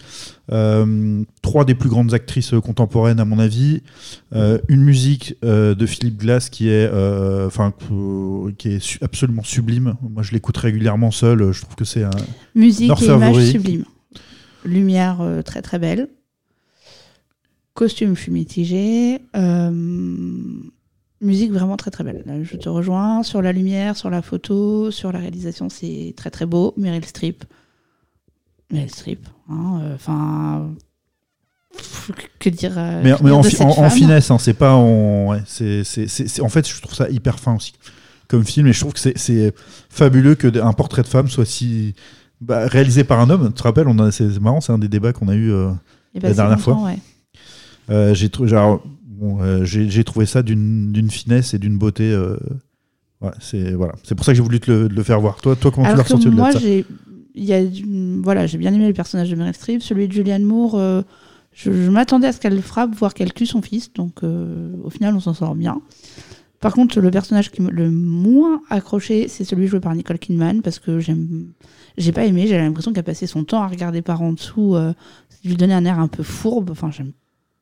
Euh, 0.51 1.23
trois 1.41 1.65
des 1.65 1.75
plus 1.75 1.89
grandes 1.89 2.13
actrices 2.13 2.53
contemporaines, 2.63 3.19
à 3.19 3.25
mon 3.25 3.39
avis. 3.39 3.81
Euh, 4.33 4.59
une 4.67 4.81
musique 4.81 5.35
euh, 5.43 5.75
de 5.75 5.85
Philippe 5.85 6.17
Glass 6.17 6.49
qui 6.49 6.69
est, 6.69 6.89
enfin, 7.45 7.73
qui 8.57 8.69
est 8.69 9.03
absolument 9.03 9.43
sublime. 9.43 9.95
Moi, 10.01 10.23
je 10.23 10.31
l'écoute 10.31 10.57
régulièrement 10.57 11.11
seul. 11.11 11.51
Je 11.51 11.61
trouve 11.61 11.75
que 11.75 11.85
c'est 11.85 12.03
un 12.03 12.11
Musique 12.55 12.91
et 13.01 13.05
images 13.05 13.19
favori. 13.19 13.51
sublimes. 13.51 13.85
Lumière 14.65 15.21
très 15.43 15.61
très 15.61 15.79
belle. 15.79 16.07
Costume, 17.73 18.15
mitigée. 18.27 19.19
Euh, 19.35 19.71
musique 21.21 21.51
vraiment 21.51 21.77
très 21.77 21.91
très 21.91 22.03
belle. 22.03 22.23
Je 22.43 22.57
te 22.57 22.69
rejoins 22.69 23.23
sur 23.23 23.41
la 23.41 23.53
lumière, 23.53 23.95
sur 23.95 24.09
la 24.09 24.21
photo, 24.21 24.91
sur 24.91 25.11
la 25.11 25.19
réalisation, 25.19 25.69
c'est 25.69 26.13
très 26.17 26.29
très 26.29 26.45
beau. 26.45 26.73
Meryl 26.77 27.05
Streep. 27.05 27.45
Meryl 28.71 28.89
Streep. 28.89 29.27
hein, 29.49 29.79
euh, 29.83 29.95
Enfin. 29.95 30.69
que 32.39 32.49
dire, 32.49 32.73
Mais, 33.03 33.11
que 33.15 33.23
mais 33.23 33.29
dire 33.29 33.37
en, 33.37 33.41
de 33.41 33.45
fi- 33.47 33.55
cette 33.55 33.65
en- 33.65 33.69
en 33.69 33.73
femme 33.73 33.89
finesse, 33.91 34.31
hein, 34.31 34.37
c'est 34.39 34.53
pas 34.53 34.73
en. 34.75 35.27
ouais, 35.27 35.41
c'est, 35.45 35.83
c'est- 35.83 36.07
c'est- 36.07 36.41
en 36.41 36.49
fait, 36.49 36.67
je 36.67 36.81
trouve 36.81 36.93
ça 36.95 37.09
hyper 37.09 37.39
fin 37.39 37.55
aussi 37.55 37.73
comme 38.27 38.45
film 38.45 38.67
et 38.67 38.73
je 38.73 38.79
trouve 38.79 38.93
que 38.93 38.99
c'est, 38.99 39.53
fabuleux 39.89 40.35
que 40.35 40.61
un 40.61 40.71
portrait 40.73 41.01
de 41.01 41.07
femme 41.07 41.27
soit 41.27 41.45
si 41.45 41.95
bah, 42.39 42.65
réalisé 42.67 43.03
par 43.03 43.19
un 43.19 43.29
homme. 43.29 43.47
Tu 43.47 43.53
te 43.53 43.63
rappelles, 43.63 43.87
on 43.89 43.99
a, 43.99 44.09
c'est 44.11 44.39
marrant, 44.39 44.61
c'est 44.61 44.71
un 44.71 44.79
des 44.79 44.87
débats 44.87 45.11
qu'on 45.13 45.27
a 45.27 45.35
eu 45.35 45.51
euh, 45.51 45.71
la 46.15 46.33
dernière 46.33 46.59
fois. 46.59 46.81
ouais. 46.83 46.97
Euh, 47.89 48.13
j'ai, 48.13 48.29
trou- 48.29 48.47
genre, 48.47 48.81
bon, 49.05 49.41
euh, 49.41 49.65
j'ai, 49.65 49.89
j'ai 49.89 50.03
trouvé 50.05 50.25
ça 50.25 50.43
d'une, 50.43 50.93
d'une 50.93 51.11
finesse 51.11 51.53
et 51.53 51.59
d'une 51.59 51.77
beauté. 51.77 52.15
ouais, 53.21 53.31
c'est, 53.41 53.73
voilà. 53.73 53.93
c'est 54.03 54.15
pour 54.15 54.25
ça 54.25 54.31
que 54.31 54.37
j'ai 54.37 54.43
voulu 54.43 54.59
te 54.61 54.71
le, 54.71 55.03
faire 55.03 55.19
voir. 55.19 55.35
Toi, 55.41 55.55
toi 55.57 55.69
comment 55.71 55.89
tu 55.89 55.95
l'as 55.97 56.03
ressenti 56.03 56.27
moi, 56.29 56.51
j'ai, 56.51 56.85
y 57.35 57.53
a, 57.53 57.61
voilà, 58.21 58.47
j'ai 58.47 58.57
bien 58.57 58.73
aimé 58.73 58.87
le 58.87 58.93
personnage 58.93 59.29
de 59.29 59.35
Meryl 59.35 59.53
Streep, 59.53 59.81
celui 59.81 60.07
de 60.07 60.13
Julianne 60.13 60.43
Moore. 60.43 60.75
euh, 60.75 61.01
je, 61.53 61.71
m'attendais 61.89 62.27
à 62.27 62.31
ce 62.31 62.39
qu'elle 62.39 62.61
frappe, 62.61 62.95
voire 62.95 63.13
qu'elle 63.13 63.33
tue 63.33 63.45
son 63.45 63.61
fils, 63.61 63.91
donc 63.93 64.23
euh, 64.23 64.73
au 64.83 64.89
final, 64.89 65.15
on 65.15 65.19
s'en 65.19 65.33
sort 65.33 65.55
bien. 65.55 65.81
Par 66.59 66.73
contre, 66.73 66.99
le 66.99 67.11
personnage 67.11 67.51
qui 67.51 67.61
me 67.61 67.71
le 67.71 67.89
moins 67.89 68.61
accroché, 68.69 69.27
c'est 69.27 69.43
celui 69.43 69.67
joué 69.67 69.79
par 69.79 69.95
Nicole 69.95 70.19
Kidman, 70.19 70.61
parce 70.61 70.79
que 70.79 70.99
j'aime, 70.99 71.51
j'ai 71.97 72.11
pas 72.11 72.25
aimé. 72.25 72.45
J'ai 72.47 72.57
l'impression 72.57 72.93
qu'elle 72.93 73.03
passait 73.03 73.27
son 73.27 73.43
temps 73.43 73.63
à 73.63 73.67
regarder 73.67 74.01
par 74.01 74.21
en 74.21 74.33
dessous, 74.33 74.75
euh, 74.75 74.93
lui 75.43 75.55
donner 75.55 75.73
un 75.73 75.85
air 75.85 75.99
un 75.99 76.07
peu 76.07 76.23
fourbe. 76.23 76.69
Enfin, 76.69 76.91
j'aime 76.91 77.13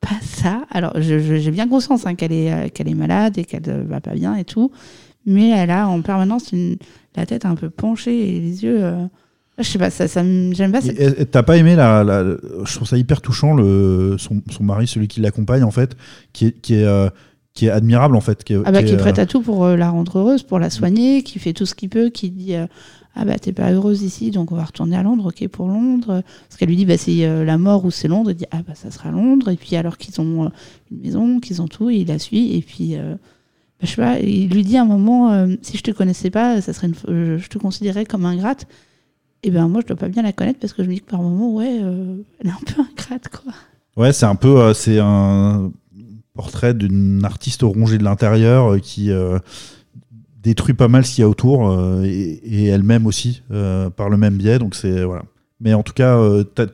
pas 0.02 0.20
ça. 0.22 0.66
Alors, 0.70 0.94
j'ai 1.00 1.52
bien 1.52 1.68
conscience 1.68 2.06
hein, 2.06 2.16
qu'elle 2.16 2.34
est, 2.34 2.70
qu'elle 2.72 2.90
est 2.90 2.96
malade 2.96 3.38
et 3.38 3.46
qu'elle 3.46 3.86
va 3.88 4.02
pas 4.02 4.14
bien 4.14 4.36
et 4.36 4.44
tout, 4.44 4.72
mais 5.26 5.50
elle 5.50 5.72
a 5.72 5.88
en 5.88 6.02
permanence 6.02 6.52
une, 6.52 6.78
la 7.16 7.26
tête 7.26 7.46
un 7.46 7.56
peu 7.56 7.70
penchée 7.70 8.36
et 8.36 8.40
les 8.40 8.64
yeux. 8.64 8.84
Je 9.64 9.70
sais 9.70 9.80
pas, 9.80 9.90
ça, 9.90 10.08
ça 10.08 10.24
me- 10.24 10.54
j'aime 10.54 10.72
pas. 10.72 10.82
T'as 11.32 11.44
pas 11.44 11.58
aimé 11.58 11.76
la, 11.76 12.04
la- 12.04 12.24
Je 12.66 12.76
trouve 12.76 12.88
ça 12.88 12.98
hyper 12.98 13.22
touchant, 13.22 13.54
le, 13.54 14.16
son, 14.18 14.42
son 14.52 14.64
mari, 14.64 14.88
celui 14.88 15.08
qui 15.08 15.22
l'accompagne, 15.22 15.64
en 15.64 15.72
fait, 15.72 15.96
qui 16.34 16.48
est, 16.48 16.62
qui 16.62 16.76
est, 16.76 16.84
euh, 16.86 17.10
qui 17.54 17.66
est 17.68 17.70
admirable, 17.70 18.16
en 18.16 18.22
fait. 18.22 18.44
Qui 18.44 18.54
est, 18.54 18.60
Ah 18.66 18.72
bah, 18.72 18.84
qui 18.84 18.92
est 18.92 18.96
euh, 18.96 18.98
prête 18.98 19.20
à 19.20 19.26
tout 19.26 19.42
pour 19.42 19.66
euh, 19.66 19.76
la 19.76 19.90
rendre 19.90 20.18
heureuse, 20.20 20.44
pour 20.44 20.60
la 20.60 20.70
soigner, 20.70 21.24
qui 21.24 21.40
fait 21.40 21.54
tout 21.54 21.66
ce 21.66 21.76
qu'il 21.76 21.90
peut, 21.90 22.10
qui 22.10 22.30
dit 22.30 22.56
euh, 22.56 22.68
ah 23.16 23.26
bah 23.26 23.38
t'es 23.40 23.52
pas 23.52 23.72
heureuse 23.72 24.04
ici, 24.04 24.30
donc 24.32 24.52
on 24.52 24.56
va 24.56 24.64
retourner 24.64 24.96
à 24.96 25.04
Londres, 25.04 25.34
ok 25.36 25.48
pour 25.50 25.68
Londres. 25.68 26.22
Parce 26.48 26.58
qu'elle 26.58 26.70
lui 26.70 26.76
dit 26.78 26.86
bah 26.86 26.96
c'est 26.98 27.26
euh, 27.26 27.44
la 27.44 27.58
mort 27.58 27.84
ou 27.84 27.92
c'est 27.92 28.08
Londres, 28.08 28.32
il 28.32 28.36
dit 28.38 28.46
ah 28.52 28.62
bah 28.66 28.76
ça 28.76 28.92
sera 28.92 29.10
Londres. 29.12 29.50
Et 29.50 29.56
puis 29.58 29.76
alors 29.76 29.98
qu'ils 29.98 30.22
ont 30.22 30.46
euh, 30.46 30.50
une 30.92 31.02
maison, 31.02 31.40
qu'ils 31.40 31.62
ont 31.62 31.68
tout, 31.68 31.90
il 31.90 32.08
la 32.08 32.20
suit 32.20 32.56
et 32.56 32.62
puis 32.62 32.96
euh, 32.96 33.16
bah, 33.16 33.18
je 33.82 33.88
sais 33.88 33.96
pas, 34.02 34.20
il 34.20 34.50
lui 34.50 34.64
dit 34.64 34.78
à 34.78 34.84
un 34.84 34.86
moment 34.86 35.34
euh, 35.34 35.48
si 35.64 35.76
je 35.76 35.84
te 35.84 35.92
connaissais 35.92 36.30
pas, 36.30 36.62
ça 36.62 36.72
serait 36.72 36.88
une, 36.88 36.94
euh, 37.10 37.38
je 37.40 37.48
te 37.50 37.58
considérais 37.58 38.06
comme 38.06 38.26
ingrate. 38.26 38.68
Et 39.44 39.52
ben 39.52 39.68
moi 39.68 39.82
je 39.82 39.88
dois 39.88 39.96
pas 39.96 40.10
bien 40.10 40.22
la 40.24 40.34
connaître 40.34 40.60
parce 40.60 40.74
que 40.74 40.84
je 40.84 40.90
me 40.90 40.94
dis 40.96 41.02
que 41.02 41.10
par 41.10 41.22
moment 41.22 41.54
ouais 41.54 41.80
euh, 41.82 42.18
elle 42.40 42.48
est 42.48 42.52
un 42.52 42.74
peu 42.76 42.82
ingrate 42.82 43.30
quoi. 43.30 43.54
Ouais, 43.98 44.14
c'est 44.14 44.26
un 44.26 44.36
peu, 44.36 44.60
euh, 44.62 44.74
c'est 44.74 45.00
un 45.00 45.72
portrait 46.34 46.74
d'une 46.74 47.24
artiste 47.26 47.64
rongée 47.64 47.98
de 47.98 48.04
l'intérieur 48.04 48.74
euh, 48.74 48.80
qui 48.80 49.12
détruit 50.42 50.74
pas 50.74 50.88
mal 50.88 51.06
ce 51.06 51.16
qu'il 51.16 51.22
y 51.22 51.26
a 51.26 51.30
autour 51.30 51.74
et, 52.04 52.10
et 52.44 52.66
elle-même 52.68 53.06
aussi 53.08 53.42
par 53.96 54.10
le 54.10 54.18
même 54.18 54.38
biais. 54.38 54.60
Donc 54.60 54.76
c'est 54.76 55.04
voilà. 55.04 55.24
Mais 55.60 55.74
en 55.74 55.84
tout 55.84 55.92
cas, 55.94 56.18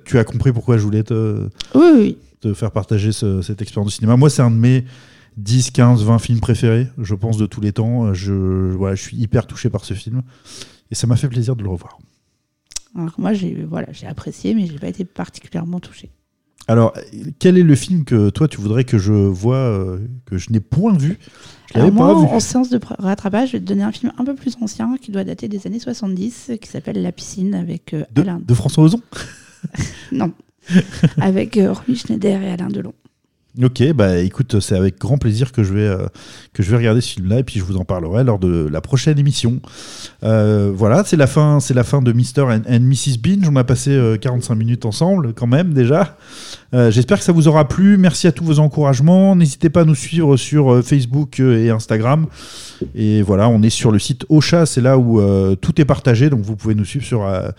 tu 0.03 0.19
as 0.19 0.23
compris 0.23 0.51
pourquoi 0.51 0.77
je 0.77 0.83
voulais 0.83 1.01
te, 1.01 1.47
Oui, 1.73 1.85
oui. 1.95 2.17
te 2.41 2.53
faire 2.53 2.69
partager 2.71 3.11
ce- 3.11 3.41
cette 3.41 3.59
expérience 3.63 3.91
de 3.91 3.95
cinéma. 3.95 4.15
Moi, 4.15 4.29
c'est 4.29 4.43
un 4.43 4.51
de 4.51 4.55
mes 4.57 4.85
10, 5.37 5.71
15, 5.71 6.03
20 6.03 6.19
films 6.19 6.39
préférés, 6.39 6.87
je 6.99 7.15
pense, 7.15 7.37
de 7.37 7.47
tous 7.47 7.61
les 7.61 7.71
temps. 7.73 8.13
Je, 8.13 8.33
voilà, 8.75 8.93
je 8.93 9.01
suis 9.01 9.17
hyper 9.17 9.47
touché 9.47 9.71
par 9.71 9.83
ce 9.85 9.95
film 9.95 10.21
et 10.91 10.95
ça 10.95 11.07
m'a 11.07 11.15
fait 11.15 11.27
plaisir 11.27 11.55
de 11.55 11.63
le 11.63 11.69
revoir. 11.69 11.97
Alors 12.97 13.13
moi 13.17 13.33
j'ai 13.33 13.65
voilà 13.69 13.87
j'ai 13.91 14.07
apprécié 14.07 14.53
mais 14.55 14.65
j'ai 14.67 14.79
pas 14.79 14.87
été 14.87 15.05
particulièrement 15.05 15.79
touchée. 15.79 16.09
Alors, 16.67 16.93
quel 17.37 17.59
est 17.59 17.63
le 17.63 17.75
film 17.75 18.05
que 18.05 18.31
toi 18.31 18.47
tu 18.47 18.59
voudrais 18.59 18.85
que 18.85 18.97
je 18.97 19.13
vois, 19.13 19.55
euh, 19.57 19.99
que 20.25 20.39
je 20.39 20.51
n'ai 20.51 20.59
point 20.59 20.97
vu? 20.97 21.19
Je 21.71 21.79
Alors 21.79 21.91
moi, 21.91 22.07
pas 22.15 22.19
vu. 22.21 22.25
en 22.25 22.39
séance 22.39 22.71
de 22.71 22.79
rattrapage, 22.97 23.49
je 23.49 23.53
vais 23.53 23.59
te 23.59 23.65
donner 23.65 23.83
un 23.83 23.91
film 23.91 24.11
un 24.17 24.25
peu 24.25 24.33
plus 24.33 24.57
ancien 24.61 24.97
qui 24.99 25.11
doit 25.11 25.23
dater 25.23 25.47
des 25.47 25.67
années 25.67 25.77
70, 25.77 26.53
qui 26.59 26.67
s'appelle 26.67 26.99
La 27.03 27.11
piscine 27.11 27.53
avec 27.53 27.93
euh, 27.93 28.03
De, 28.15 28.23
Alain. 28.23 28.41
de 28.43 28.53
François 28.55 28.83
Ozon? 28.83 28.99
Non. 30.11 30.31
avec 31.21 31.57
euh, 31.57 31.71
Romy 31.71 31.97
Schneider 31.97 32.41
et 32.41 32.49
Alain 32.51 32.69
Delon. 32.69 32.93
Ok, 33.63 33.83
bah 33.93 34.17
écoute, 34.17 34.59
c'est 34.59 34.75
avec 34.75 34.99
grand 34.99 35.17
plaisir 35.17 35.51
que 35.51 35.63
je 35.63 35.73
vais, 35.73 35.87
euh, 35.87 36.07
que 36.53 36.61
je 36.61 36.71
vais 36.71 36.77
regarder 36.77 36.99
ce 36.99 37.13
film-là 37.13 37.39
et 37.39 37.43
puis 37.43 37.59
je 37.59 37.63
vous 37.63 37.77
en 37.77 37.85
parlerai 37.85 38.23
lors 38.23 38.37
de 38.37 38.67
la 38.67 38.81
prochaine 38.81 39.17
émission. 39.17 39.61
Euh, 40.23 40.71
voilà, 40.75 41.03
c'est 41.05 41.15
la 41.15 41.27
fin, 41.27 41.59
c'est 41.61 41.73
la 41.73 41.83
fin 41.83 42.01
de 42.01 42.11
Mr. 42.11 42.43
and, 42.43 42.79
Mrs. 42.81 43.17
Binge. 43.21 43.47
On 43.49 43.55
a 43.55 43.63
passé 43.63 43.91
euh, 43.91 44.17
45 44.17 44.55
minutes 44.55 44.85
ensemble 44.85 45.33
quand 45.33 45.47
même 45.47 45.73
déjà. 45.73 46.17
Euh, 46.73 46.91
J'espère 46.91 47.17
que 47.17 47.23
ça 47.23 47.31
vous 47.31 47.47
aura 47.47 47.67
plu. 47.67 47.97
Merci 47.97 48.27
à 48.27 48.31
tous 48.31 48.43
vos 48.43 48.59
encouragements. 48.59 49.35
N'hésitez 49.35 49.69
pas 49.69 49.81
à 49.81 49.85
nous 49.85 49.95
suivre 49.95 50.35
sur 50.35 50.73
euh, 50.73 50.81
Facebook 50.81 51.39
euh, 51.39 51.63
et 51.63 51.69
Instagram. 51.69 52.27
Et 52.93 53.21
voilà, 53.21 53.47
on 53.47 53.61
est 53.61 53.69
sur 53.69 53.91
le 53.91 53.99
site 53.99 54.25
Ocha, 54.29 54.65
c'est 54.65 54.81
là 54.81 54.97
où 54.97 55.21
euh, 55.21 55.55
tout 55.55 55.79
est 55.79 55.85
partagé. 55.85 56.29
Donc 56.29 56.41
vous 56.41 56.55
pouvez 56.55 56.75
nous 56.75 56.85
suivre 56.85 57.05
sur, 57.05 57.23
euh, 57.25 57.49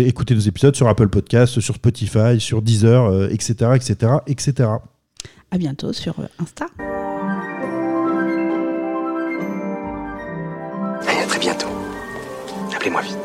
écouter 0.00 0.34
nos 0.34 0.40
épisodes 0.40 0.76
sur 0.76 0.88
Apple 0.88 1.08
Podcast, 1.08 1.60
sur 1.60 1.74
Spotify, 1.74 2.38
sur 2.38 2.60
Deezer, 2.62 3.06
euh, 3.06 3.28
etc., 3.30 3.70
etc., 3.74 4.12
etc. 4.26 4.68
À 5.52 5.58
bientôt 5.58 5.92
sur 5.92 6.14
Insta. 6.38 6.66
Allez, 11.08 11.20
à 11.22 11.26
très 11.26 11.38
bientôt. 11.40 11.68
Appelez-moi 12.74 13.02
vite. 13.02 13.19